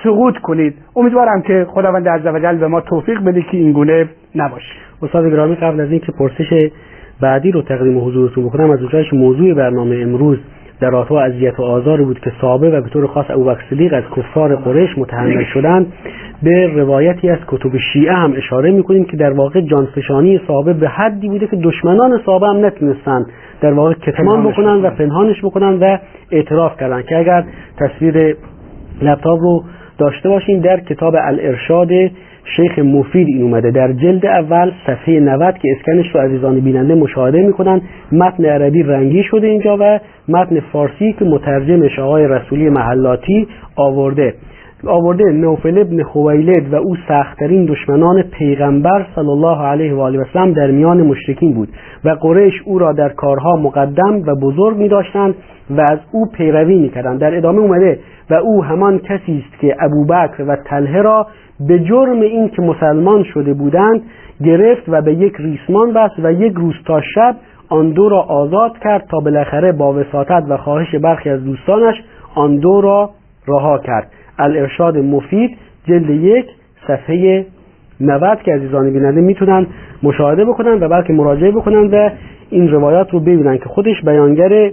[0.03, 0.75] سقوط کنید.
[0.95, 4.73] امیدوارم که خداوند عزوجل به ما توفیق بده که این گونه نباشه.
[5.03, 6.71] استاد گرامی قبل از اینکه پرسش
[7.21, 8.71] بعدی رو تقدیم حضورتون بکنم.
[8.71, 10.37] از اونجایش موضوع برنامه امروز
[10.81, 14.03] در و اذیت و آزاری بود که صحابه و به طور خاص ابوبکر صدیق از
[14.15, 15.93] کفار قریش متحمل شدند
[16.43, 21.27] به روایتی از کتب شیعه هم اشاره می‌کنیم که در واقع جانفشانی صحابه به حدی
[21.27, 23.25] بوده که دشمنان صحابه هم نتونستن
[23.61, 25.97] در واقع کتمان بکنن و پنهانش بکنن و
[26.31, 27.01] اعتراف کردن.
[27.01, 27.43] که اگر
[27.79, 28.35] تصویر
[29.01, 29.63] لپتاپ رو
[29.97, 31.89] داشته باشیم در کتاب الارشاد
[32.43, 33.71] شیخ مفید این اومده.
[33.71, 37.81] در جلد اول صفحه 90 که اسکنش رو عزیزان بیننده مشاهده می‌کنن
[38.11, 44.33] متن عربی رنگی شده اینجا و متن فارسی که مترجمش آقای رسولی محلاتی آورده.
[44.87, 50.23] آورده نوفل ابن خویلد و او سختترین دشمنان پیغمبر صلی الله علیه و آله و
[50.33, 51.69] سلم در میان مشرکین بود
[52.05, 55.35] و قریش او را در کارها مقدم و بزرگ می داشتند
[55.69, 57.99] و از او پیروی می کردند در ادامه اومده
[58.31, 61.27] و او همان کسی است که ابوبکر و طلحه را
[61.67, 64.01] به جرم اینکه مسلمان شده بودند
[64.43, 67.35] گرفت و به یک ریسمان بست و یک روز تا شب
[67.69, 71.95] آن دو را آزاد کرد تا بالاخره با وساطت و خواهش برخی از دوستانش
[72.35, 73.09] آن دو را
[73.47, 74.11] رها کرد.
[74.39, 76.45] الارشاد مفید جلد یک
[76.87, 77.45] صفحه
[78.01, 79.67] 90 که عزیزان بیننده می‌تونن
[80.03, 82.09] مشاهده بکنن و بلکه مراجعه بکنن و
[82.49, 84.71] این روایات رو ببینن که خودش بیانگر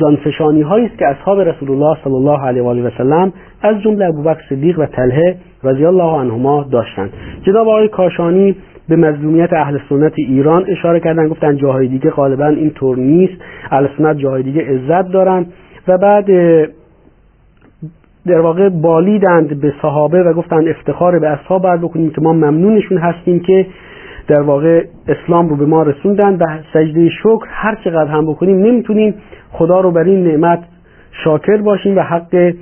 [0.00, 3.82] جانفشانی هایی است که اصحاب رسول الله صلی الله علیه و آله و سلم از
[3.82, 7.12] جمله ابوبکر صدیق و طلحه رضی الله عنهما داشتند.
[7.42, 8.56] جناب آقای کاشانی
[8.88, 13.34] به مظلومیت اهل سنت ایران اشاره کردن گفتن جاهای دیگه غالبا این طور نیست
[13.70, 15.46] اهل سنت جاهای دیگه عزت دارن
[15.88, 16.26] و بعد
[18.26, 22.98] در واقع بالیدند به صحابه و گفتند افتخار به اصحاب باید بکنیم که ما ممنونشون
[22.98, 23.66] هستیم که
[24.28, 29.14] در واقع اسلام رو به ما رسوندن و سجده شکر هر چقدر هم بکنیم نمی‌تونیم
[29.52, 30.60] خدا رو بر این نعمت
[31.24, 32.52] شاکر باشیم و حق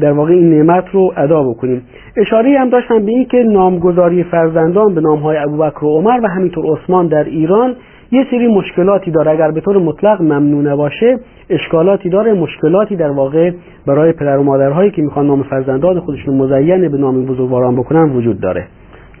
[0.00, 1.82] در واقع این نعمت رو ادا بکنیم.
[2.16, 6.64] اشاره هم داشتم به این که نامگذاری فرزندان به نامهای ابوبکر و عمر و همینطور
[6.76, 7.74] عثمان در ایران
[8.12, 9.30] یه سری مشکلاتی داره.
[9.30, 11.18] اگر به طور مطلق ممنون باشه
[11.50, 13.50] اشکالاتی داره مشکلاتی در واقع
[13.86, 18.40] برای پدر و مادرهایی که می‌خوان نام فرزندان خودشون مزین به نام بزرگواران بکنن وجود
[18.40, 18.66] داره.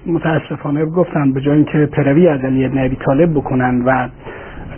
[0.06, 4.08] متاسفانه گفتم به جای اینکه پیروی از علی ابن ابی طالب بکنن و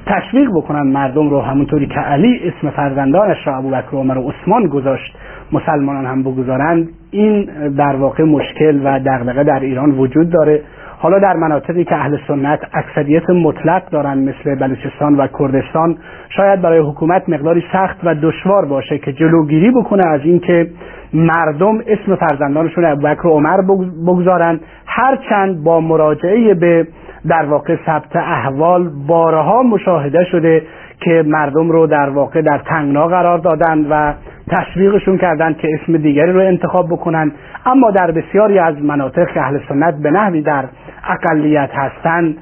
[0.07, 4.66] تشویق بکنن مردم رو همونطوری که علی اسم فرزندانش را ابوبکر و عمر و عثمان
[4.66, 5.15] گذاشت
[5.53, 7.44] مسلمانان هم بگذارند این
[7.77, 10.62] در واقع مشکل و دغدغه در ایران وجود داره.
[11.03, 15.97] حالا در مناطقی که اهل سنت اکثریت مطلق دارن مثل بلوچستان و کردستان
[16.37, 20.70] شاید برای حکومت مقداری سخت و دشوار باشه که جلوگیری بکنه از اینکه
[21.15, 23.61] مردم اسم فرزندانشون ابوبکر و عمر
[24.07, 26.87] بگذارند هرچند با مراجعه به
[27.29, 30.62] در واقع ثبت احوال بارها مشاهده شده
[31.01, 34.12] که مردم رو در واقع در تنگنا قرار دادن و
[34.51, 37.33] تشویقشون کردند که اسم دیگری رو انتخاب بکنن.
[37.66, 40.65] اما در بسیاری از مناطق که اهل سنت به نحوی در
[41.09, 42.37] اقلیت هستند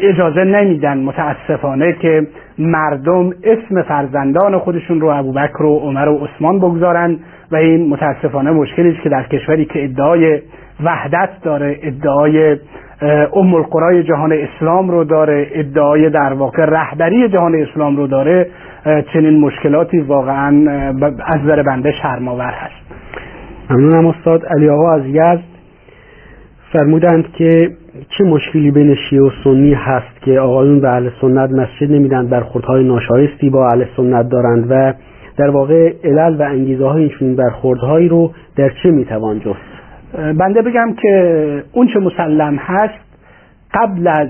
[0.00, 2.26] اجازه نمیدن متاسفانه که
[2.58, 7.18] مردم اسم فرزندان خودشون رو ابوبکر و عمر و عثمان بگذارن
[7.52, 10.40] و این متاسفانه مشکلی است که در کشوری که ادعای
[10.84, 12.56] وحدت داره ادعای
[13.32, 18.46] ام القرای جهان اسلام رو داره ادعای در واقع رهبری جهان اسلام رو داره
[19.12, 20.70] چنین مشکلاتی واقعا
[21.26, 22.82] از نظر بنده شرماور هست.
[23.70, 24.46] ممنونم استاد.
[24.46, 25.42] علی آقا از یزد.
[26.72, 27.70] فرمودند که
[28.18, 32.84] چه مشکلی بین شیعه و سنی هست که آقایون به اهل سنت مسجد نمیدن برخوردهای
[32.84, 34.94] ناشایستی با اهل سنت دارند و
[35.36, 39.72] در واقع علل و انگیزه های این برخوردهایی رو در چه می‌توان جست
[40.38, 43.00] بنده بگم که اون چه مسلم هست
[43.74, 44.28] قبل از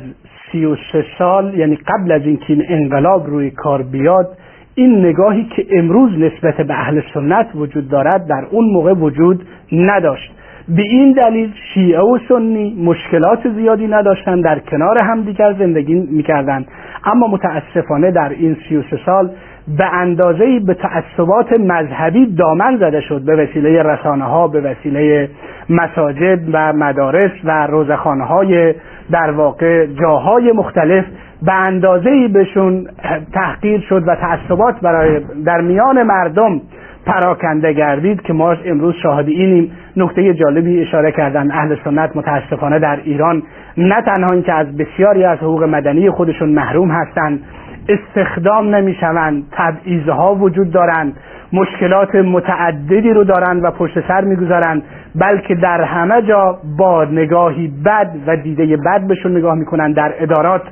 [0.52, 4.36] سی و سه سال یعنی قبل از اینکه این انقلاب روی کار بیاد
[4.74, 10.32] این نگاهی که امروز نسبت به اهل سنت وجود دارد در اون موقع وجود نداشت.
[10.68, 16.66] به این دلیل شیعه و سنی مشکلات زیادی نداشتن در کنار همدیگر زندگی می‌کردند
[17.04, 19.30] اما متاسفانه در این سی و سه سال
[19.78, 23.24] به اندازه به تعصبات مذهبی دامن زده شد.
[23.24, 25.30] به وسیله رسانه ها به وسیله
[25.70, 28.74] مساجد و مدارس و روزخانه های
[29.10, 31.04] در واقع جاهای مختلف
[31.42, 32.86] به اندازه بهشون
[33.34, 36.60] تحقیر شد و تعصبات برای در میان مردم
[37.06, 39.72] پراکنده گردید که ما امروز شاهد اینیم.
[39.96, 43.42] نکته جالبی اشاره کردن اهل سنت متاسفانه در ایران
[43.76, 47.40] نه تنها اینکه از بسیاری از حقوق مدنی خودشون محروم هستند
[47.88, 51.16] استخدام نمی‌شوند تبعیضها وجود دارند
[51.52, 54.82] مشکلات متعددی رو دارند و پشت سر می‌گذارند
[55.14, 60.62] بلکه در همه جا با نگاهی بد و دیده بد بهشون نگاه می‌کنند در ادارات.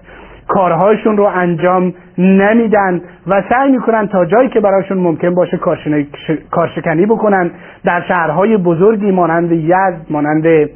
[0.51, 5.59] کارهاشون رو انجام نمیدن و سعی می‌کنن تا جایی که براشون ممکن باشه
[6.51, 7.51] کارشکنی بکنن.
[7.85, 10.70] در شهرهای بزرگی مانند یزد مانند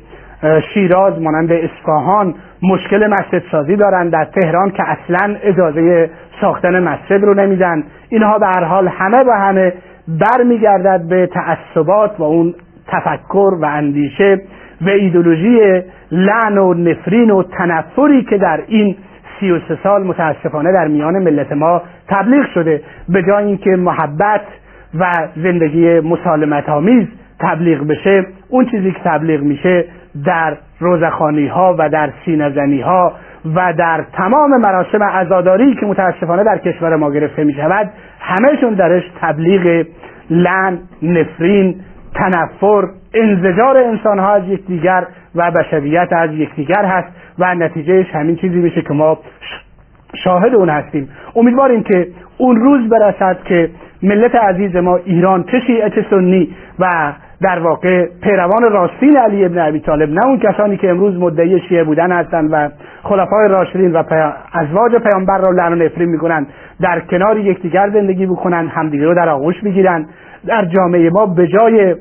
[0.74, 6.10] شیراز مانند اصفهان مشکل مسجد سازی دارن در تهران که اصلا اجازه
[6.40, 7.84] ساختن مسجد رو نمیدن.
[8.08, 9.72] اینها به هر حال همه و همه
[10.20, 12.54] برمیگردد به تعصبات و اون
[12.88, 14.40] تفکر و اندیشه
[14.80, 15.82] و ایدولوژی
[16.12, 18.96] لعن و نفرین و تنفری که در این
[19.44, 22.82] سی و سه سال متاسفانه در میان ملت ما تبلیغ شده.
[23.08, 24.40] به جای اینکه محبت
[24.98, 27.06] و زندگی مسالمت آمیز
[27.40, 29.84] تبلیغ بشه اون چیزی که تبلیغ میشه
[30.24, 33.12] در روزخانی ها و در سینزنی ها
[33.54, 37.90] و در تمام مراسم عزاداری که متاسفانه در کشور ما گرفته می شود
[38.20, 39.86] همهشون درش تبلیغ
[40.30, 41.76] لن، نفرین،
[42.14, 47.08] تنفر، انزجار انسان ها از یکدیگر و بشریت از یکدیگر هست.
[47.38, 49.18] و نتیجهش همین چیزی میشه که ما
[50.24, 51.08] شاهد اون هستیم.
[51.36, 52.08] امیدواریم که
[52.38, 53.70] اون روز برسد که
[54.02, 56.48] ملت عزیز ما ایران چه شیعه سنی
[56.78, 57.12] و
[57.42, 61.84] در واقع پیروان راستین علی ابن ابی طالب نه اون کسانی که امروز مدعی شیعه
[61.84, 62.68] بودن هستند و
[63.02, 64.02] خلفای راشدین و
[64.52, 66.46] ازواج پیامبر را لعن و نفرین می‌کنند
[66.80, 70.08] در کنار یکدیگر زندگی بکنند همدیگه رو در آغوش بگیرند
[70.46, 71.94] در جامعه ما به جای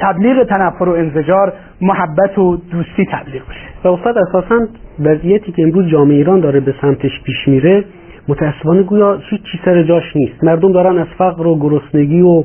[0.00, 4.66] تبلیغ تنفر و انزجار محبت و دوستی تبلیغ بشه و استاد اساسا
[5.00, 7.84] وضعیتی که امروز جامعه ایران داره به سمتش پیش میره
[8.28, 10.44] متاسفانه گویا هیچ چی سر جاش نیست.
[10.44, 12.44] مردم دارن از فقر و گرسنگی و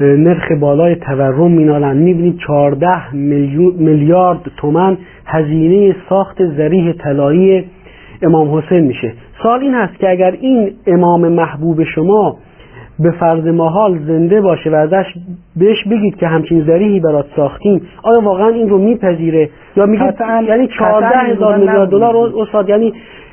[0.00, 1.96] نرخ بالای تورم مینالن.
[1.96, 3.14] می‌بینید 14
[3.78, 7.64] میلیارد تومن هزینه ساخت زریح طلایی
[8.22, 9.12] امام حسین میشه.
[9.42, 12.36] سال این هست که اگر این امام محبوب شما
[12.98, 15.04] به فرض محال زنده باشه و ازش
[15.56, 20.14] بهش بگید که همچین زریحی برات ساختیم آیا واقعا این رو میپذیره؟ یا میگه
[20.48, 22.92] یعنی 14 هزار میلیارد دلار استاد یعنی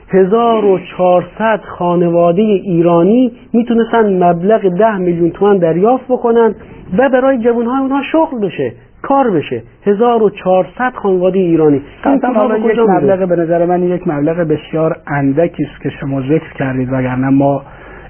[0.09, 6.55] 1400 خانواده ایرانی می‌تونستن مبلغ 10 میلیون تومان دریافت بکنن
[6.97, 9.63] و برای جوانهای اونها شغل بشه کار بشه.
[9.85, 11.81] 1400 خانواده ایرانی.
[12.03, 16.53] قطعا حالا یک مبلغ به نظر من یک مبلغ بسیار اندکی است که شما ذکر
[16.59, 17.61] کردید وگرنه ما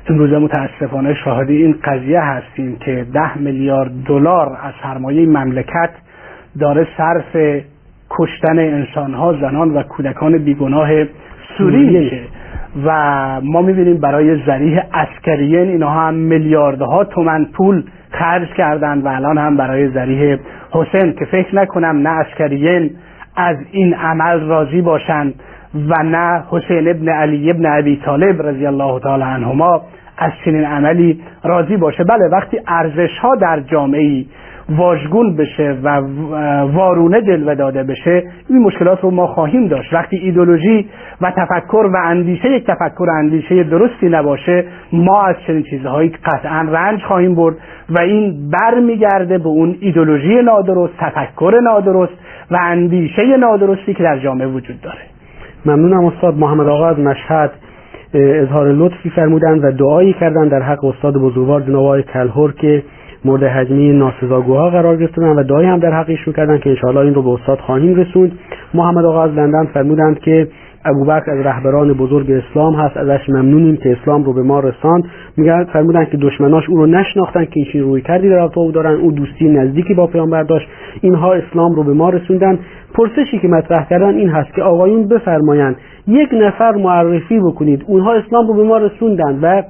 [0.10, 5.90] امروز متاسفانه شاهد این قضیه هستیم که ده میلیارد دلار از سرمایه مملکت
[6.60, 7.62] داره صرف
[8.10, 10.90] کشتن انسانها زنان و کودکان بیگناه
[11.58, 12.22] سوری میشه.
[12.86, 19.38] و ما می‌بینیم برای ذریح اسکریین اینها هم میلیاردها تومن پول خرج کردن و الان
[19.38, 20.38] هم برای ذریح
[20.72, 22.90] حسین که فکر نکنم نه اسکریین
[23.36, 25.34] از این عمل راضی باشند
[25.76, 29.82] و نه حسین ابن علی ابن ابی طالب رضی الله تعالی عنهما
[30.18, 32.04] از چنین عملی راضی باشه.
[32.04, 34.26] بله وقتی ارزش ها در جامعه
[34.70, 36.02] واژگون بشه و
[36.74, 39.94] وارونه جلوه داده بشه این مشکلات رو ما خواهیم داشت.
[39.94, 40.90] وقتی ایدولوژی
[41.22, 46.68] و تفکر و اندیشه یک تفکر و اندیشه درستی نباشه ما از چنین چیزهایی قطعا
[46.72, 47.56] رنج خواهیم برد
[47.90, 52.14] و این برمیگرده به اون ایدولوژی نادرست تفکر نادرست
[52.52, 55.15] و اندیشه نادرستی که در جامعه وجود داره.
[55.66, 57.52] ممنونم استاد محمد آقا از مشهد
[58.14, 62.84] اظهار لطفی فرمودند و دعایی کردند در حق استاد بزرگوار جناب آقای کلهور که
[63.26, 67.22] مورد حجمی ناسزاگوها قرار گرفتن و دعایی هم در حقشون کردن که انشاءالله این رو
[67.22, 68.32] به استاد خواهیم رسوند.
[68.74, 70.48] محمد آقا از لندن فرمودند که
[70.86, 75.04] ابوبکر از رهبران بزرگ اسلام هست ازش ممنونیم که اسلام رو به ما رساند.
[75.38, 79.12] میگن فرمودن که دشمناش او رو نشناختن که این روی کردی در او دارن او
[79.12, 80.68] دوستی نزدیکی با پیامبر داشت.
[81.02, 82.60] اینها اسلام رو به ما رسوندن.
[82.94, 85.76] پرسشی که مطرح کردن این هست که آقایون بفرمایند
[86.08, 87.84] یک نفر معرفی بکنید.
[87.88, 89.64] اونها اسلام رو به ما رسوندن و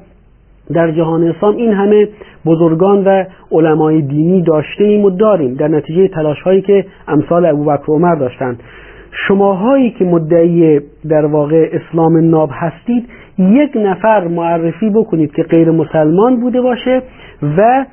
[0.74, 2.08] در جهان اسلام این همه
[2.46, 7.86] بزرگان و علمای دینی داشته ایم و داریم در نتیجه تلاش هایی که امثال ابوبکر
[7.88, 8.60] عمر داشتند.
[9.28, 10.80] شماهایی که مدعی
[11.10, 17.02] در واقع اسلام ناب هستید یک نفر معرفی بکنید که غیر مسلمان بوده باشه
[17.58, 17.86] و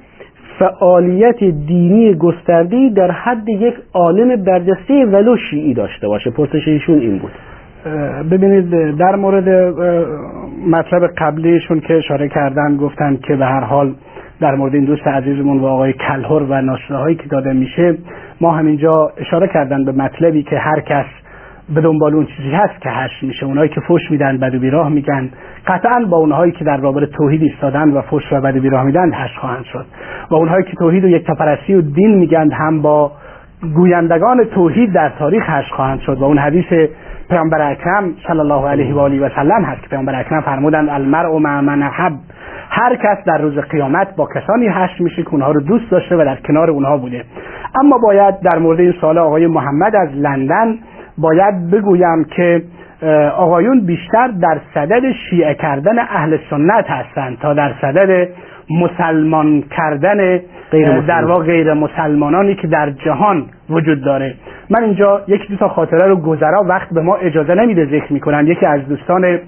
[0.58, 6.30] فعالیت دینی گسترده در حد یک عالم برجسته ولو شیعی داشته باشه.
[6.30, 7.32] پرسش ایشون این بود.
[8.30, 9.48] ببینید در مورد
[10.70, 13.94] مطلب قبلیشون که اشاره کردن گفتن که به هر حال
[14.42, 17.94] در مورد این دوست عزیزمون و آقای کلهر و ناشده هایی که داده میشه
[18.40, 21.06] ما همینجا اشاره کردن به مطلبی که هر کس
[21.74, 23.46] به دنبال اون چیزی هست که حشر میشه.
[23.46, 25.30] اونایی که فش میدن بد و بیراه میگن.
[25.66, 29.14] قطعا با اونهایی که در رابطه توحید ایستادن و فش و بد و بیراه میدن
[29.14, 29.86] حشر خواهند شد.
[30.30, 33.12] و اونهایی که توحید و یکتاپرستی و دین میگن هم با
[33.74, 36.18] گویندگان توحید در تاریخ هش خواهند شد.
[36.18, 36.88] و اون حدیث
[37.30, 41.38] پیامبر اکرم صلی الله علیه و آله و سلم هست که پیامبر اکرم فرمودند المرء
[41.38, 42.12] مع من حب
[42.74, 46.24] هر کس در روز قیامت با کسانی هشت میشه که اونها رو دوست داشته و
[46.24, 47.24] در کنار اونها بوده.
[47.80, 50.78] اما باید در مورد این سال آقای محمد از لندن
[51.18, 52.62] باید بگویم که
[53.36, 58.28] آقایون بیشتر در صدد شیعه کردن اهل سنت هستند تا در صدد
[58.70, 60.40] مسلمان کردن
[60.70, 64.34] غیر در واقع غیر مسلمانانی که در جهان وجود داره.
[64.70, 68.46] من اینجا یک دو تا خاطره رو گذرا وقت به ما اجازه نمیده ذکر می‌کنم.
[68.46, 69.38] یکی از دوستان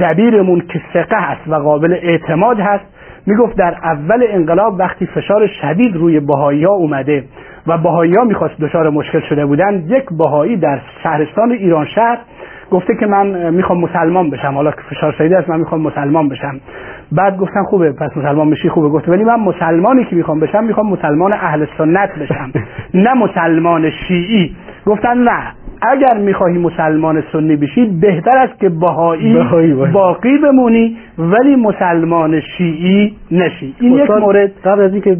[0.00, 2.84] دبیرمون که ثقه هست و قابل اعتماد هست
[3.26, 7.24] می‌گفت در اول انقلاب وقتی فشار شدید روی بهایی ها اومده
[7.66, 12.18] و بهایی ها می‌خواست دچار مشکل شده بودن یک بهایی در شهرستان ایران شهر
[12.70, 14.54] گفته که من می‌خوام مسلمان بشم.
[14.54, 16.60] حالا که فشار شدید است من می‌خوام مسلمان بشم.
[17.12, 18.88] بعد گفتن خوبه پس مسلمان میشی خوبه.
[18.88, 22.52] گفته ولی من مسلمانی که می‌خوام بشم می‌خوام مسلمان اهل سنت بشم.
[23.04, 24.56] نه مسلمان شیعی.
[24.86, 25.42] گفتن نه.
[25.82, 33.74] اگر می‌خواهی مسلمان سنی بشی بهتر است که بهایی باقی بمونی ولی مسلمان شیعی نشی.
[33.80, 34.52] این یک مورد.
[34.64, 35.16] قبل از اینکه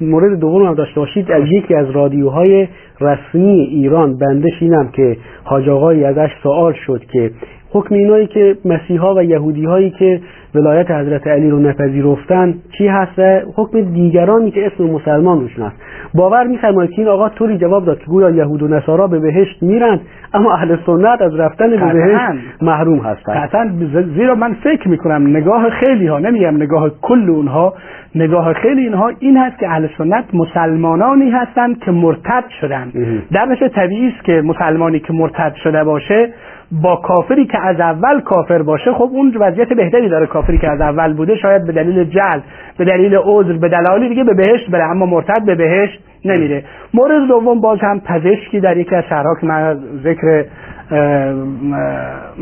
[0.00, 2.68] مورد دوم هم داشته باشید از یکی از رادیوهای
[3.00, 7.30] رسمی ایران بنده شینم که حاج آقایی ازش سوال شد که
[7.72, 10.20] حکم اینایی که مسیحا و یهودی هایی که
[10.54, 15.76] ولایت حضرت علی رو نپذیرفتن چی هست؟ و حکم دیگرانی که اسم مسلمان روشون هست.
[16.14, 19.62] باور میفرمایید که این آقا طوری جواب داد که گویا یهود و نصارا به بهشت
[19.62, 20.00] میرند
[20.34, 22.22] اما اهل سنت از رفتن به بهشت
[22.62, 23.36] محروم هستند.
[23.36, 23.70] قطعا
[24.16, 27.74] زیرا من فکر می‌کنم نگاه خیلی ها نمیگم نگاه کل اونها
[28.14, 32.92] نگاه خیلی اینها این هست که اهل سنت مسلمانانی هستند که مرتد شدن.
[33.32, 36.28] در طبیعی است که مسلمانی که مرتد شده باشه
[36.72, 40.26] با کافری که از اول کافر باشه خب اون وضعیت بهتری داره.
[40.26, 42.40] کافری که از اول بوده شاید به دلیل جل
[42.78, 46.64] به دلیل عذر به دلایلی دیگه به بهشت بره اما مرتد به بهشت نمیره.
[46.94, 50.44] مورد دوم باز هم پزشکی در یکی از شهرها که من ذکر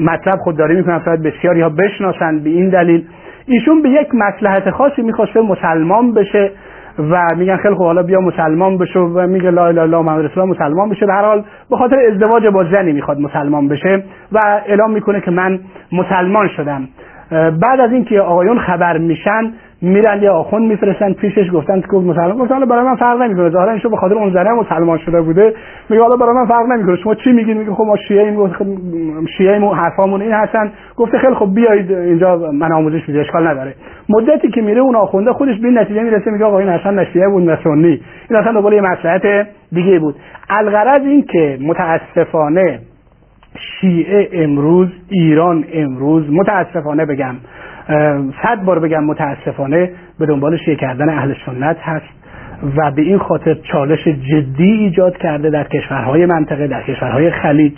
[0.00, 3.04] مطلب خودداری می‌کنم شاید بسیاری ها بشناسن به این دلیل.
[3.46, 6.50] ایشون به یک مسلحت خاصی می‌خواسته مسلمان بشه.
[6.98, 10.44] و میگن خیلی خوب حالا بیا مسلمان بشو و میگه لا اله الا محمد رسول
[10.44, 11.06] مسلمان بشه.
[11.06, 15.30] به هر حال به خاطر ازدواج با زنی می‌خواد مسلمان بشه و اعلام می‌کنه که
[15.30, 15.60] من
[15.92, 16.88] مسلمان شدم.
[17.60, 19.52] بعد از اینکه آقایون خبر میشن
[19.82, 23.50] میرن یه آخوند میفرستن پیشش گفتن که مسلمان گفتن برای من فرق نمی‌کنه.
[23.50, 25.54] ظاهرا ایشون به خاطر اون زنه مسلمان شده بوده.
[25.90, 26.96] میگه حالا برای من فرق نمی‌کنه.
[26.96, 28.50] شما چی میگین؟ میگه خب ما شیعه این
[29.38, 30.72] شیعه این حرفامون این هستن.
[30.96, 33.74] گفته خیلی خب بیایید اینجا من آموزش میده اشکال نداره.
[34.08, 37.58] مدتی که میره اون آخونده خودش به نتیجه می‌رسه میگه آقا این اصلا نشیه بود
[37.64, 38.00] سنی.
[38.30, 40.14] این اصلا دنبال یه مصلحت دیگه بود.
[40.50, 42.78] الغرض این که متاسفانه
[43.80, 47.34] شیعه امروز ایران امروز متاسفانه بگم
[48.42, 52.18] صد بار بگم متاسفانه به دنبال شیعه کردن اهل سنت هست
[52.76, 57.72] و به این خاطر چالش جدی ایجاد کرده در کشورهای منطقه در کشورهای خلیج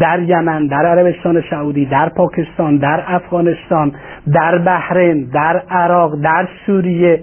[0.00, 3.92] در یمن در عربستان سعودی در پاکستان در افغانستان
[4.34, 7.20] در بحرین در عراق در سوریه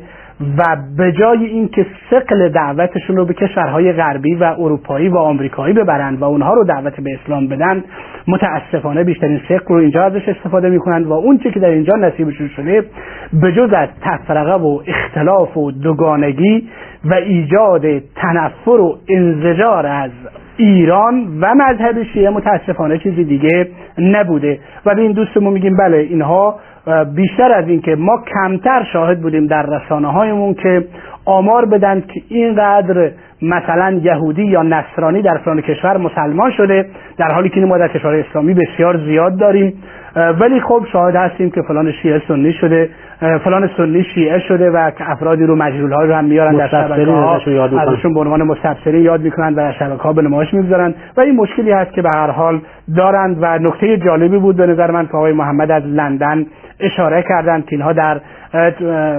[0.57, 6.21] و به جای اینکه سقل دعوتشون رو به کشورهای غربی و اروپایی و آمریکایی ببرند
[6.21, 7.83] و اونها رو دعوت به اسلام بدن
[8.27, 12.85] متاسفانه بیشترین سقل رو اینجا ازش استفاده می‌کنند و اون که در اینجا نصیبشون شده
[13.33, 16.67] به جز از تفرقه و اختلاف و دوگانگی
[17.05, 20.11] و ایجاد تنفر و انزجار از
[20.57, 24.59] ایران و مذهب شیعه متاسفانه چیزی دیگه نبوده.
[24.85, 26.59] و به این دوستمون میگیم بله اینها
[27.15, 30.85] بیشتر از این که ما کمتر شاهد بودیم در رسانه هایمون که
[31.25, 36.85] آمار بدن که اینقدر مثلا یهودی یا نصرانی در فلان کشور مسلمان شده
[37.17, 39.73] در حالی که ما در کشور اسلامی بسیار زیاد داریم.
[40.15, 42.89] ولی خب شاهد هستیم که فلان شیعه سنی شده.
[43.21, 47.39] فلان سنی شیعه شده و افرادی رو مجهول ها رو هم میارن در شبکه ها
[47.79, 50.93] ازشون به عنوان مستبصرین یاد می‌کنن و در شبکه ها به نمایش می‌گذارن.
[51.17, 52.61] و این مشکلی هست که به هر حال
[52.95, 56.45] دارند و نکته جالبی بود به نظر من که آقای محمد از لندن
[56.79, 58.21] اشاره کردند که اینها در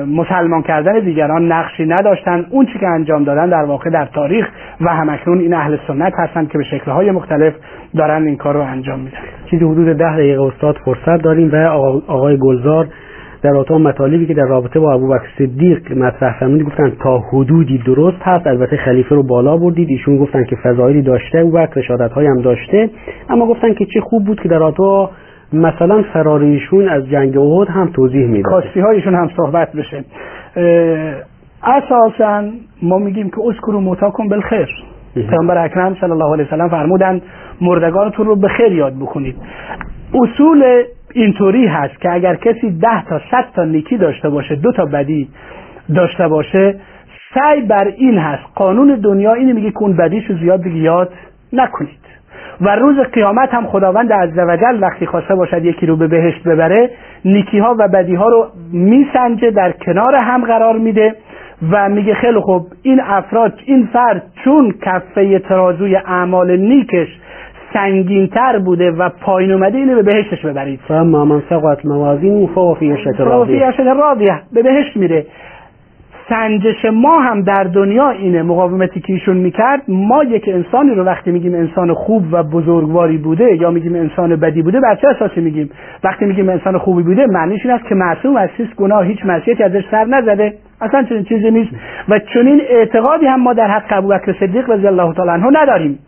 [0.07, 2.47] مسلمان کردن دیگران نقشی نداشتن.
[2.51, 4.49] اون چی که انجام دادن در واقع در تاریخ
[4.81, 7.55] و همکنون این اهل سنت هستند که به شکلهای مختلف
[7.97, 9.19] دارن این کار رو انجام میدن.
[9.51, 11.57] چیزی حدود ده دقیقه استاد فرصت داریم و
[12.07, 12.87] آقای گلزار
[13.43, 18.23] در اتاق مطالبی که در رابطه با ابوبکر صدیق مطرح فرمودید گفتن تا حدودی درست
[18.23, 18.47] هست.
[18.47, 19.89] البته خلیفه رو بالا بردید.
[19.91, 22.91] ایشون گفتن که فضایلی داشته ابوبکر رشادت هم داشته.
[23.31, 25.11] اما گفتن که چه خوب بود که در اتاق
[25.53, 30.05] مثلا فراریشون از جنگ احد هم توضیح میده کاستی هایشون هم صحبت بشه.
[31.63, 32.43] اساسا
[32.83, 34.69] ما میگیم که اذکروا موتاکم بالخیر.
[35.15, 37.23] پیامبر اکرم صلی الله علیه وسلم فرمودند
[37.61, 39.37] مردگانتون رو به خیر یاد بکنید.
[40.15, 40.83] اصول
[41.15, 45.29] اینطوری هست که اگر کسی ده تا صد تا نیکی داشته باشه دو تا بدی
[45.95, 46.75] داشته باشه
[47.35, 48.43] سعی بر این هست.
[48.55, 51.13] قانون دنیا اینه میگه که اون بدیشو زیاد دیگه یاد
[51.53, 52.03] نکنید.
[52.61, 56.91] و روز قیامت هم خداوند عزوجل وقتی خواسته باشد یکی رو به بهشت ببره
[57.25, 61.15] نیکی ها و بدی ها رو میسنجه در کنار هم قرار میده
[61.71, 67.09] و میگه خیلی خوب این افراد این فرد چون کفه ترازوی اعمال نیکش
[67.73, 70.81] سنگینتر بوده و پایین اومده اینو به بهشتش ببرید.
[70.89, 74.41] فاما من ثقلت موازینه فهو فی راضیه.
[74.53, 75.27] به بهشت میره.
[76.29, 79.83] سنجش ما هم در دنیا اینه مقاومتی که ایشون می‌کرد.
[79.89, 84.63] ما یک انسانی رو وقتی میگیم انسان خوب و بزرگواری بوده یا میگیم انسان بدی
[84.63, 85.71] بوده بر چه اساسی میگیم؟
[86.05, 89.63] وقتی میگیم انسان خوبی بوده معنیش این است که معصوم از هیچ گناه هیچ معصیتی
[89.63, 90.55] ازش سر نزده.
[90.83, 91.71] اصلا چنین چیزی نیست.
[92.09, 95.99] و چنین اعتقادی هم ما در حق ابوبکر صدیق رضی الله تعالی عنه نداریم.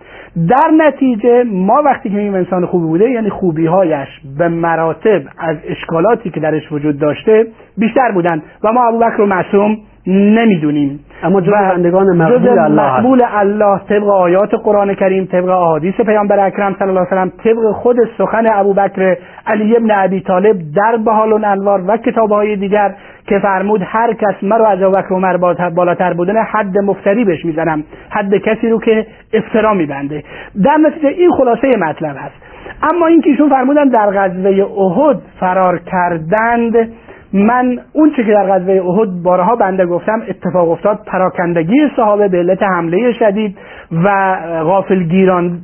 [0.49, 5.57] در نتیجه ما وقتی که میگیم انسان خوبی بوده یعنی خوبی هایش به مراتب از
[5.69, 7.47] اشکالاتی که درش وجود داشته
[7.79, 8.43] بیشتر بودن.
[8.65, 9.77] و ما ابوبکر رو معصوم
[10.07, 11.01] نمی‌دونیم.
[11.25, 16.77] اما جز بندگان مقبول الله مقبول الله طبق آیات قرآن کریم طبق احادیث پیامبر اکرم
[16.79, 21.41] صلی الله علیه و طبق خود سخن ابوبکر علی ابن ابی طالب در بهال و
[21.45, 22.95] انوار و کتابهای دیگر
[23.27, 25.37] که فرمود هر کس مرا از ابوبکر عمر
[25.71, 27.85] بالاتر بودن حد مفتری بهش می‌زنم.
[28.11, 30.23] حد کسی رو که افترا میبنده.
[30.65, 32.35] در نتیجه این خلاصه مطلب هست.
[32.83, 36.89] اما این که ایشون فرمودن در غزوه احد فرار کردند
[37.35, 42.39] من اون چه که در غزوه احد بارها بنده گفتم اتفاق افتاد پراکندگی صحابه به
[42.39, 43.59] علت حمله شدید
[44.05, 45.59] و غافل گیران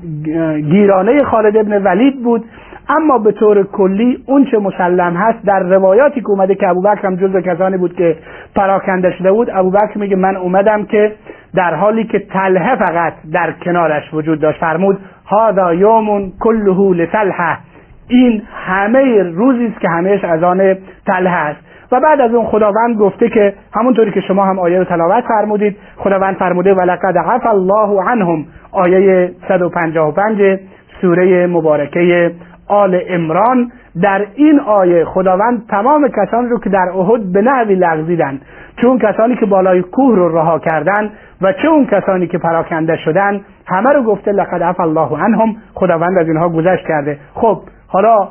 [0.70, 2.44] گیرانه خالد ابن ولید بود.
[2.88, 7.16] اما به طور کلی اون چه مسلم هست در روایاتی که اومده که ابوبکر هم
[7.16, 8.16] جزو کسانی بود که
[8.56, 11.12] پراکنده شده بود ابوبکر میگه من اومدم که
[11.54, 14.60] در حالی که تله فقط در کنارش وجود داشت.
[14.60, 17.69] فرمود هذا یوم کله لتلحه
[18.10, 20.76] این همه روزی است که همهش از آن
[21.06, 21.60] تله است.
[21.92, 25.76] و بعد از اون خداوند گفته که همونطوری که شما هم آیه رو تلاوت فرمودید
[25.96, 30.58] خداوند فرموده ولقد عفا الله عنهم آیه 155
[31.00, 32.32] سوره مبارکه
[32.68, 33.72] آل امران
[34.02, 38.40] در این آیه خداوند تمام کسانی رو که در احد به نحوی لغزیدن
[38.76, 41.10] چون کسانی که بالای کوه رو رها کردن
[41.42, 46.18] و چه اون کسانی که پراکنده شدن همه رو گفته لقد عفا الله عنهم خداوند
[46.18, 47.18] از اینها گذشت کرده.
[47.34, 47.60] خب
[47.92, 48.28] حالا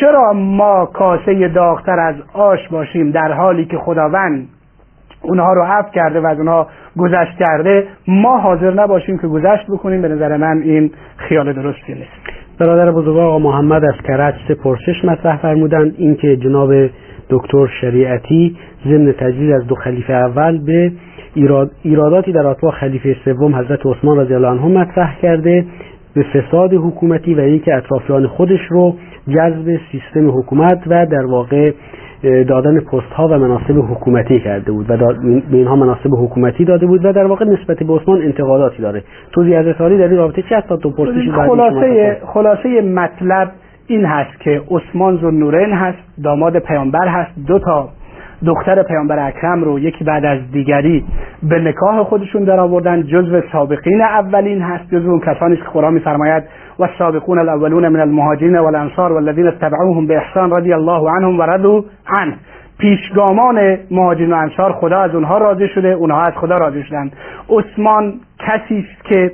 [0.00, 4.48] چرا ما کاسه داغتر از آش باشیم در حالی که خداوند
[5.22, 6.66] اونها رو عفو کرده و از اونها
[6.98, 12.10] گذشت کرده ما حاضر نباشیم که گذشت بکنیم؟ به نظر من این خیال درستی نیست.
[12.60, 15.94] برادر بزرگ آقا محمد از کرج سه پرسش مطرح فرمودند.
[15.98, 16.72] اینکه جناب
[17.30, 20.92] دکتر شریعتی ضمن تجدید از دو خلیفه اول به
[21.34, 25.64] ایراد ایراداتی در اطلاع خلیفه سوم حضرت عثمان رضی الله عنه مطرح کرده.
[26.16, 28.96] به فساد حکومتی و اینکه اطرافیان خودش رو
[29.28, 31.72] جذب سیستم حکومت و در واقع
[32.48, 34.96] دادن پست ها و مناسب حکومتی کرده بود و
[35.50, 39.02] به اینها مناسب حکومتی داده بود و در واقع نسبت به عثمان انتقاداتی داره.
[39.32, 43.50] توضیح از در این رابطه چه هست تو پرسش خلاصه خلاصه مطلب
[43.86, 47.88] این هست که عثمان ذوالنورین هست داماد پیامبر هست دو تا
[48.46, 51.04] دختر پیامبر اکرم رو یکی بعد از دیگری
[51.42, 56.44] به نکاح خودشون در آوردن جزو سابقین اولین هست جزو اون کسانی که قرآن میفرماید
[56.78, 62.36] و سابقون الاولون من المهاجرین والانصار والذین اتبعوهم باحسان رضی الله عنهم و رضوا عنه.
[62.78, 67.10] پیشگامان مهاجرین و انصار خدا از اونها راضی شده اونها از خدا راضی شدن
[67.50, 69.32] عثمان کسی است که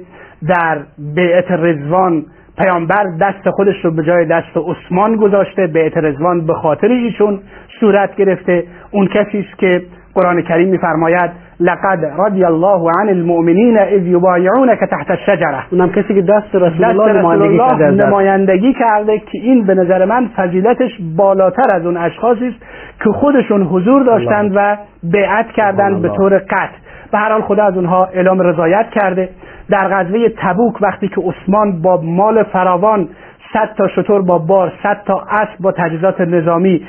[0.49, 0.79] در
[1.15, 2.25] بیعت رضوان
[2.59, 7.41] پیامبر دست خودش رو به جای دست عثمان گذاشته بیعت رضوان به خاطر ایشون
[7.81, 8.65] صورت گرفته.
[8.91, 9.83] اون کسی است که
[10.15, 11.31] قرآن کریم میفرماید
[11.61, 17.13] لقد رضی الله عن المؤمنین اذ یبایعونک تحت الشجره اونم کسی که دست رسول الله
[17.13, 22.57] نمایندگی کرده نمایندگی کرده که این به نظر من فضیلتش بالاتر از اون اشخاصی است
[23.05, 26.77] که خودشون حضور داشتند و بیعت کردند به طور قطع.
[27.13, 29.29] به هر حال خدا از اونها اعلام رضایت کرده.
[29.71, 33.09] در غزوه تبوک وقتی که عثمان با مال فراوان
[33.53, 36.87] صد تا شطور با بار صد تا اسب با تجهیزات نظامی.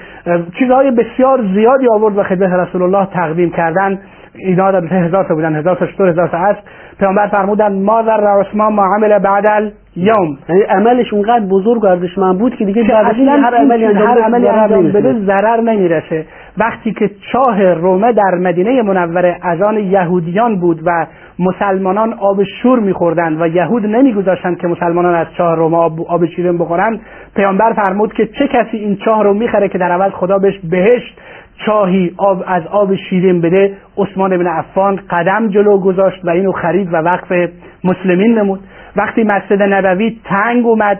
[0.59, 3.99] چیزهای بسیار زیادی آورد و خدمت رسول الله تقدیم کردن
[4.35, 6.59] اینا در هزار تا بودن هزار تا شطور هزار تا اسب.
[6.99, 12.39] پیامبر فرمودن ما در عثمان ما عمل بعد یوم یعنی عملش اونقدر بزرگ و ارزشمند
[12.39, 16.25] بود که دیگه بعد هر عملی هر عملی انجام بده ضرر نمی‌رسه.
[16.57, 21.07] وقتی که چاه رومه در مدینه منوره از آن یهودیان بود و
[21.39, 26.57] مسلمانان آب شور میخوردند و یهود نمیگذاشتند که مسلمانان از چاه رومه آب, آب شیرین
[26.57, 27.01] بخورند
[27.35, 31.19] پیامبر فرمود که چه کسی این چاه رو می‌خره که در عوض خدا بهش بهشت
[31.65, 36.93] چاهی آب از آب شیرین بده؟ عثمان بن عفان قدم جلو گذاشت و اینو خرید
[36.93, 37.49] و وقف
[37.83, 38.59] مسلمین نمود.
[38.95, 40.99] وقتی مسجد نبوی تنگ اومد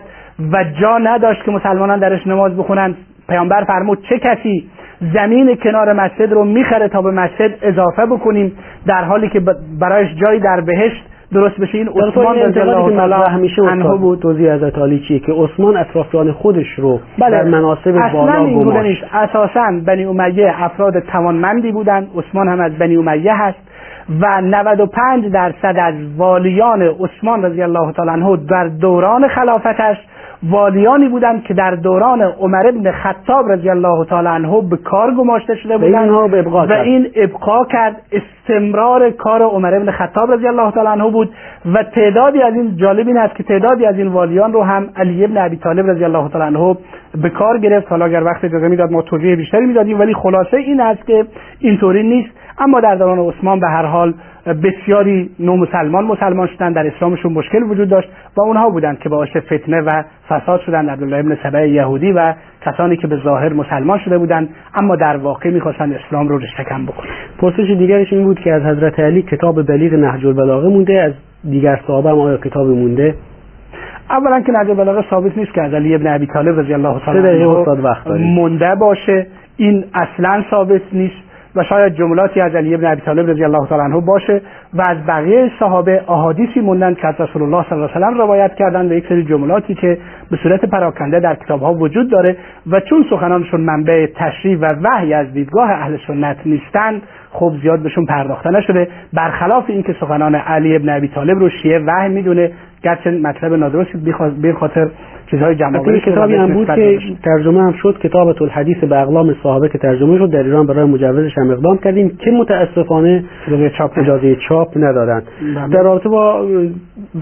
[0.52, 2.94] و جا نداشت که مسلمانان درش نماز بخونن
[3.28, 4.68] پیامبر فرمود چه کسی
[5.00, 8.52] زمین کنار مسجد رو می‌خره تا به مسجد اضافه بکنیم
[8.86, 9.40] در حالی که
[9.80, 11.78] برایش جایی در بهشت درست بشه.
[11.78, 14.20] این عثمان رضی الله تعالی همیشه عنه بود.
[14.20, 17.30] توضیح از علی چیه؟ که عثمان اطرافیان خودش رو بله.
[17.30, 19.04] در مناسب بالا گماشت.
[19.12, 23.58] اساسا بنی امیه افراد توانمندی بودن عثمان هم از بنی امیه هست.
[24.20, 29.96] و 95 درصد از والیان عثمان رضی الله تعالی عنه در دوران خلافتش
[30.42, 35.54] والیانی بودند که در دوران عمر ابن خطاب رضی الله تعالی عنه به کار گماشته
[35.54, 37.96] شده بودند و این ابقا کرد.
[38.12, 41.30] استمرار کار عمر ابن خطاب رضی الله تعالی عنه بود
[41.74, 45.24] و تعدادی از این جالب این است که تعدادی از این والیان رو هم علی
[45.24, 46.76] ابن ابی طالب رضی الله تعالی عنه
[47.22, 47.88] به کار گرفت.
[47.88, 51.24] حالا اگر وقت اجازه می‌داد ما توضیح بیشتری می‌دادیم ولی خلاصه این است که
[51.58, 52.30] اینطوری نیست.
[52.58, 54.14] اما در دوران عثمان به هر حال
[54.46, 59.36] بسیاری نو مسلمان مسلمان شدن در اسلامشون مشکل وجود داشت و اونها بودند که باعث
[59.36, 62.34] فتنه و فساد شدن عبدالله ابن سبع یهودی و
[62.66, 67.10] کسانی که به ظاهر مسلمان شده بودند اما در واقع می‌خواستند اسلام رو رشتکم بکنند
[67.38, 71.12] پرسش دیگرش این بود که از حضرت علی کتاب بلیغ نهج البلاغه مونده از
[71.50, 73.14] دیگر صحابه هم آیا کتاب مونده؟
[74.10, 77.18] اولا که نهج البلاغه ثابت نیست که از علی ابن ابی طالب رضی الله تعالی
[78.18, 79.26] مونده باشه.
[79.56, 81.23] این اصلا ثابت نیست.
[81.56, 84.40] و شاید جملاتی از علی ابن ابی طالب رضی الله تعالی عنه باشه
[84.74, 88.18] و از بقیه صحابه احادیثی موندن که از رسول الله صلی الله علیه و سلم
[88.18, 89.98] روایت کردن و یک سری جملاتی که
[90.30, 92.36] به صورت پراکنده در کتاب ها وجود داره
[92.70, 98.06] و چون سخنانشون منبع تشریح و وحی از دیدگاه اهل سنت نیستند خب زیاد بهشون
[98.06, 102.50] پرداخته نشده برخلاف اینکه سخنان علی ابن ابی طالب رو شیعه وحی می‌دونه
[102.84, 103.98] گرچه مطلب نادرستی
[104.42, 104.88] به خاطر
[105.30, 109.78] چیزهای جمع کتابی هم بود که ترجمه هم شد کتاب الحدیث به اقلام صحابه که
[109.78, 113.24] ترجمه شد در ایران برای مجوزش هم اقدام کردیم که متاسفانه
[113.78, 115.22] چاپ اجازه چاپ ندادن
[115.54, 115.68] بله.
[115.68, 116.46] در رابطه با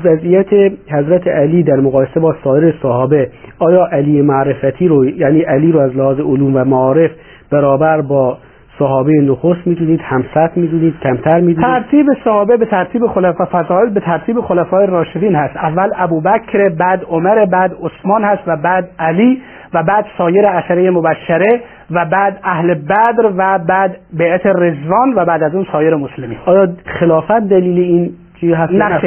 [0.05, 3.29] وضعیت حضرت علی در مقایسه با سایر صحابه
[3.59, 7.11] آیا علی معرفتی رو یعنی علی رو از لحاظ علوم و معارف
[7.51, 8.39] برابر با
[8.79, 11.61] صحابه نخست می‌دونید همسط می‌دونید کمتر می‌دونید.
[11.61, 15.57] ترتیب صحابه به ترتیب خلفا فضائل به ترتیب خلفای راشدین هست.
[15.57, 19.43] اول ابوبکر بعد عمر بعد عثمان هست و بعد علی
[19.75, 25.43] و بعد سایر عشره مبشره و بعد اهل بدر و بعد بیعت رزوان و بعد
[25.43, 26.39] از اون سایر مسلمین.
[26.47, 28.99] آیا خلافت دلیل این چیزی هست؟ نه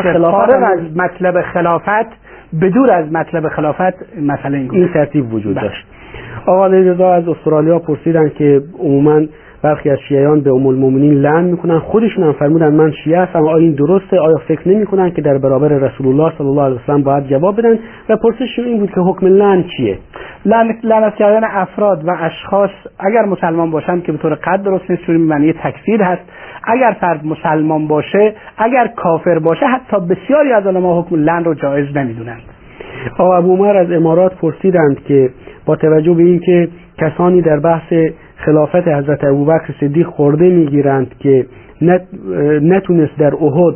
[0.00, 2.06] خلافت از مطلب خلافت
[2.62, 5.54] بدور از مطلب خلافت مسئله این, این ترتیب وجود.
[5.54, 5.86] داشت.
[6.46, 9.20] آقا رضا از استرالیا پرسیدن که عموما
[9.62, 11.78] برخی از شیعیان به ام المؤمنین لعن می‌کنن.
[11.78, 13.42] خودشون هم فرمودن من شیعه هستم.
[13.46, 17.02] آیا این درسته؟ آیا فکر نمی‌کنن که در برابر رسول الله صلی الله علیه وسلم
[17.02, 17.78] باید جواب بدن؟
[18.08, 19.98] و پرسششون این بود که حکم لعن چیه؟
[20.84, 25.16] لعنت کردن افراد و اشخاص اگر مسلمان باشند که به طور قد درست نیست چون
[25.16, 26.22] معنی تکفیر هست.
[26.64, 31.96] اگر فرد مسلمان باشه اگر کافر باشه حتی بسیاری از علما حکم لعن رو جایز
[31.96, 32.40] نمی‌دونند.
[33.18, 35.30] آقا ابو عمر از امارات پرسیدند که
[35.66, 36.68] با توجه به اینکه
[36.98, 37.92] کسانی در بحث
[38.36, 41.46] خلافت حضرت ابوبکر صدیق خورده می‌گیرند که
[42.62, 43.74] نتونست در احد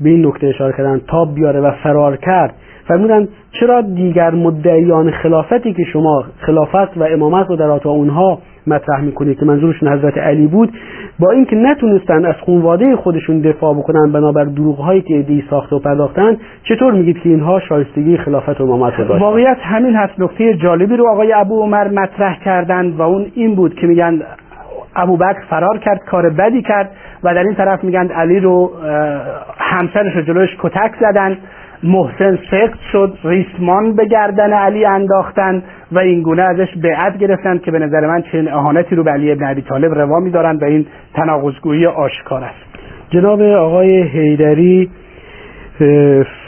[0.00, 2.54] به این نکته اشاره کردن تاب بیاره و فرار کرد
[2.88, 3.28] فرمودن
[3.60, 9.38] چرا دیگر مدعیان خلافتی که شما خلافت و امامت رو در آتا اونها مطرح می‌کنید
[9.38, 10.72] که منظورشون حضرت علی بود
[11.18, 16.36] با اینکه نتونستن از خونواده خودشون دفاع بکنن بنابر دروغهایی که دی ساخته و پرداختن
[16.62, 20.96] چطور میگید که اینها شایستگی خلافت و امامت رو داشتن؟ واقعیت همین هست نکته جالبی
[20.96, 24.22] رو آقای ابو عمر مطرح کردند و اون این بود که میگن
[24.96, 26.90] ابوبکر فرار کرد کار بدی کرد
[27.24, 28.70] و در این طرف میگن علی رو
[29.58, 31.38] همسرش رو جلوش کتک زدن.
[31.82, 35.62] محسن سخت شد ریسمان به گردن علی انداختن
[35.92, 39.32] و این گونه ازش بیعت گرفتن که به نظر من چنین اهانتی رو به علی
[39.32, 42.70] ابن ابی طالب روا میدارن و این تناقضگویی آشکار است.
[43.10, 44.90] جناب آقای هیدری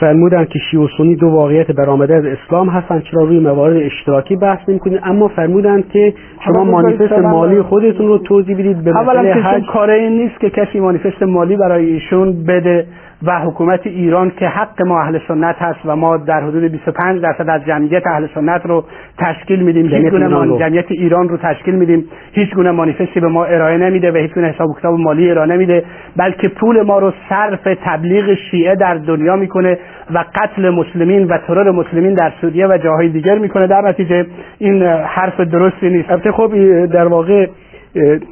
[0.01, 4.37] فرمودن که شیعه و سنی دو واقعیت برآمده از اسلام هستن چرا روی موارد اشتراکی
[4.37, 6.15] بحث نمی‌کنید؟ اما فرمودن که
[6.45, 10.81] شما مانیفست مالی خودتون رو توضیح بدید به اولا که کار این نیست که کسی
[10.81, 12.87] مانیفست مالی برای ایشون بده.
[13.27, 17.49] و حکومت ایران که حق ما اهل سنت هست و ما در حدود 25 درصد
[17.49, 18.85] از جمعیت اهل سنت رو
[19.19, 19.87] تشکیل میدیم.
[19.87, 22.05] هیچ گونه جمعیت ایران رو تشکیل میدیم.
[22.33, 25.47] هیچ گونه مانیفستی به ما ارائه نمیده و هیچ گونه حساب و کتاب مالی ارائه
[25.47, 25.85] نمیده.
[26.17, 29.79] بلکه پول ما رو صرف تبلیغ شیعه در دنیا می‌کنه
[30.15, 33.67] و قتل مسلمین و ترور مسلمین در سوریه و جاهای دیگر می‌کنه.
[33.67, 34.27] در نتیجه
[34.59, 36.11] این حرف درستی نیست.
[36.11, 36.53] البته خب
[36.87, 37.47] در واقع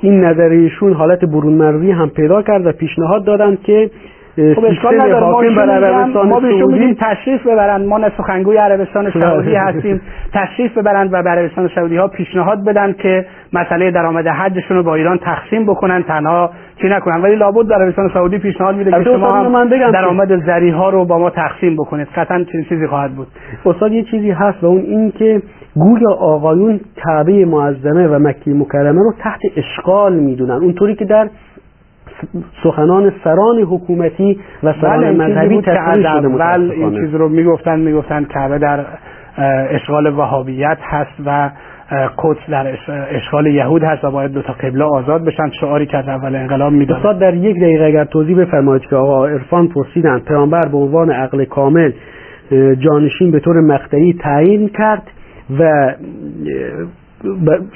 [0.03, 3.91] این نظریشون حالت برون هم پیدا کرد و پیشنهاد دادند که
[4.36, 6.05] خب اشکال نداره.
[6.05, 10.01] ما, ما بهشون میگیم تشریف ببرند ما سخنگوی عربستان سعودی هستیم.
[10.35, 14.94] تشریف ببرند و به عربستان سعودی ها پیشنهاد بدن که مسئله درآمد حجشون رو با
[14.94, 16.02] ایران تقسیم بکنن.
[16.02, 16.51] تنها
[16.82, 17.23] چی نکنن.
[17.23, 21.19] ولی لابد در عربستان سعودی پیشنهاد میده که شما هم درآمد زری ها رو با
[21.19, 22.09] ما تقسیم بکنید.
[22.16, 23.27] قطعا چنین چیزی خواهد بود.
[23.66, 25.43] استاد یه چیزی هست و اون این که
[25.74, 30.55] گویا آقایون کعبه معظمه و مکی مکرمه رو تحت اشغال می‌دونن.
[30.62, 31.28] اونطوری که در
[32.62, 38.24] سخنان سران حکومتی و سران بله مذهبی تصریح شده اول این چیز رو می‌گفتن می‌گفتن
[38.24, 38.85] کعبه در
[39.70, 41.51] اشغال وهابیت هست و
[42.19, 42.66] قدس در
[43.11, 45.51] اشغال یهود هست و باید دو تا قبله آزاد بشن.
[45.61, 49.27] شعاری که از اول انقلاب می‌داد استاد در یک دقیقه اگر توضیح بفرمایید که آقا
[49.27, 51.93] عرفان پرسیدن پیامبر به عنوان عقل کامل
[52.78, 55.03] جانشین به طور مقطعی تعیین کرد
[55.61, 55.95] و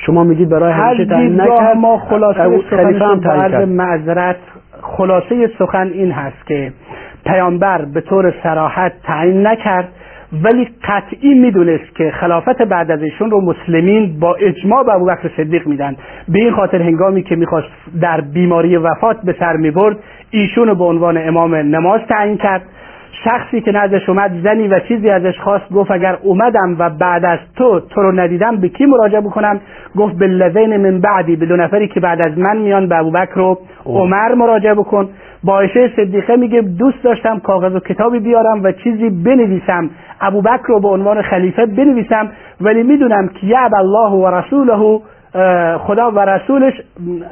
[0.06, 1.76] شما میگید برای همیشه تعیین نکرد.
[1.76, 3.68] ما خلاصه هم کرد.
[3.68, 4.36] معذرت
[4.82, 6.72] خلاصه سخن این هست که
[7.26, 9.88] پیامبر به طور سراحت تعیین نکرد
[10.42, 15.66] ولی قطعی می‌دونست که خلافت بعد از ایشون رو مسلمین با اجماع به ابوبکر صدیق
[15.66, 15.96] میدن.
[16.28, 17.68] به این خاطر هنگامی که می‌خواست
[18.00, 19.96] در بیماری وفات به سر می‌برد
[20.30, 22.62] ایشون به عنوان امام نماز تعیین کرد.
[23.24, 27.38] شخصی که نزدش اومد زنی و چیزی ازش خواست گفت اگر اومدم و بعد از
[27.56, 29.60] تو تو رو ندیدم به کی مراجعه بکنم؟
[29.96, 33.40] گفت به لذین من بعدی به دو نفری که بعد از من میان به ابوبکر
[33.40, 35.08] و عمر مراجعه بکن.
[35.44, 39.90] با عایشه صدیقه میگه دوست داشتم کاغذ و کتابی بیارم و چیزی بنویسم.
[40.20, 42.28] ابوبکر رو به عنوان خلیفه بنویسم
[42.60, 45.00] ولی می‌دونم که یعب الله و رسوله
[45.78, 46.72] خدا و رسولش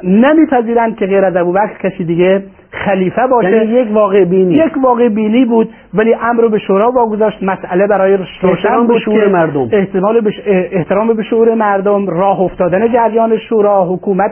[0.03, 2.43] نمیپذیرند که غیر از ابوبکر کسی دیگه
[2.85, 3.51] خلیفه باشه.
[3.51, 4.53] یعنی یک واقع بینی.
[4.53, 9.69] یک واقع بینی بود ولی امر به شورا واگذاشت مسئله برای روشن به شعور مردم.
[9.71, 10.31] احتمال به
[10.71, 14.31] احترام به شعور مردم راه افتادن جریان شورا حکومت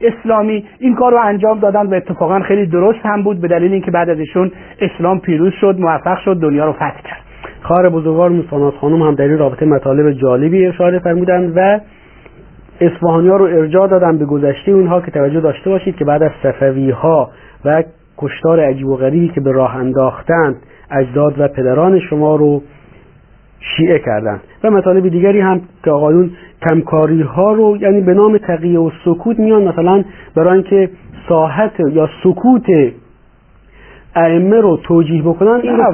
[0.00, 3.90] اسلامی این کار رو انجام دادن و اتفاقا خیلی درست هم بود به دلیل اینکه
[3.90, 4.50] بعد از ایشون
[4.80, 7.20] اسلام پیروز شد موفق شد دنیا رو فتح کرد.
[7.62, 11.80] خواهر بزرگوار موساناز خانم هم در این رابطه مطالب جالبی اشاره فرمودند و
[12.80, 16.30] اصفهانی ها رو ارجاع دادن به گذشته اونها که توجه داشته باشید که بعد از
[16.42, 17.30] صفوی ها
[17.64, 17.82] و
[18.18, 20.56] کشتار عجیب و غریبی که به راه انداختند
[20.90, 22.62] اجداد و پدران شما رو
[23.60, 24.40] شیعه کردند.
[24.64, 26.30] و مطالب دیگری هم که آقایون
[26.62, 30.04] کمکاری ها رو یعنی به نام تقیه و سکوت میان مثلا
[30.34, 30.90] برای اینکه
[31.28, 32.66] ساحت یا سکوت
[34.16, 35.92] ائمه رو توجیه بکنن این رو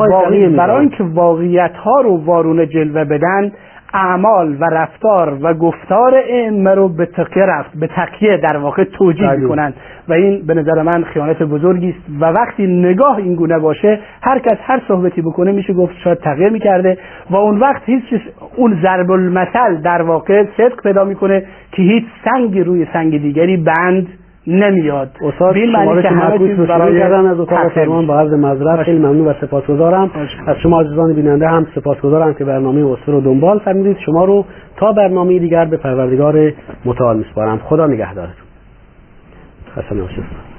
[0.57, 3.53] برای اینکه واقعیت ها رو وارونه جلوه بدن
[3.95, 9.33] اعمال و رفتار و گفتار ائمه رو به تقیه رفت به تقیه در واقع توجیه
[9.33, 9.75] می‌کنند.
[10.09, 11.99] و این به نظر من خیانت بزرگی است.
[12.21, 16.49] و وقتی نگاه این گونه باشه هر کس هر صحبتی بکنه میشه گفت شاید تغییر
[16.49, 16.99] می‌کرده
[17.31, 18.05] و اون وقت هیچ
[18.57, 24.07] اون ضرب المثل در واقع صدق پیدا می‌کنه که هیچ سنگی روی سنگ دیگری بند
[24.47, 25.11] نمیاد.
[25.23, 30.11] استاد معکوس رو شروع کردن از اتاق فرمان با عرض معذرت خیلی ممنون و سپاسگزارم.
[30.47, 33.97] از شما عزیزان بیننده هم سپاسگزارم که برنامه اسفه رو دنبال فرمودید.
[34.07, 34.45] شما رو
[34.77, 36.53] تا برنامه دیگر به پروردگار
[36.85, 37.59] متعال میسپارم.
[37.59, 38.45] خدا نگهدارتون.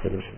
[0.04, 0.36] نباشید.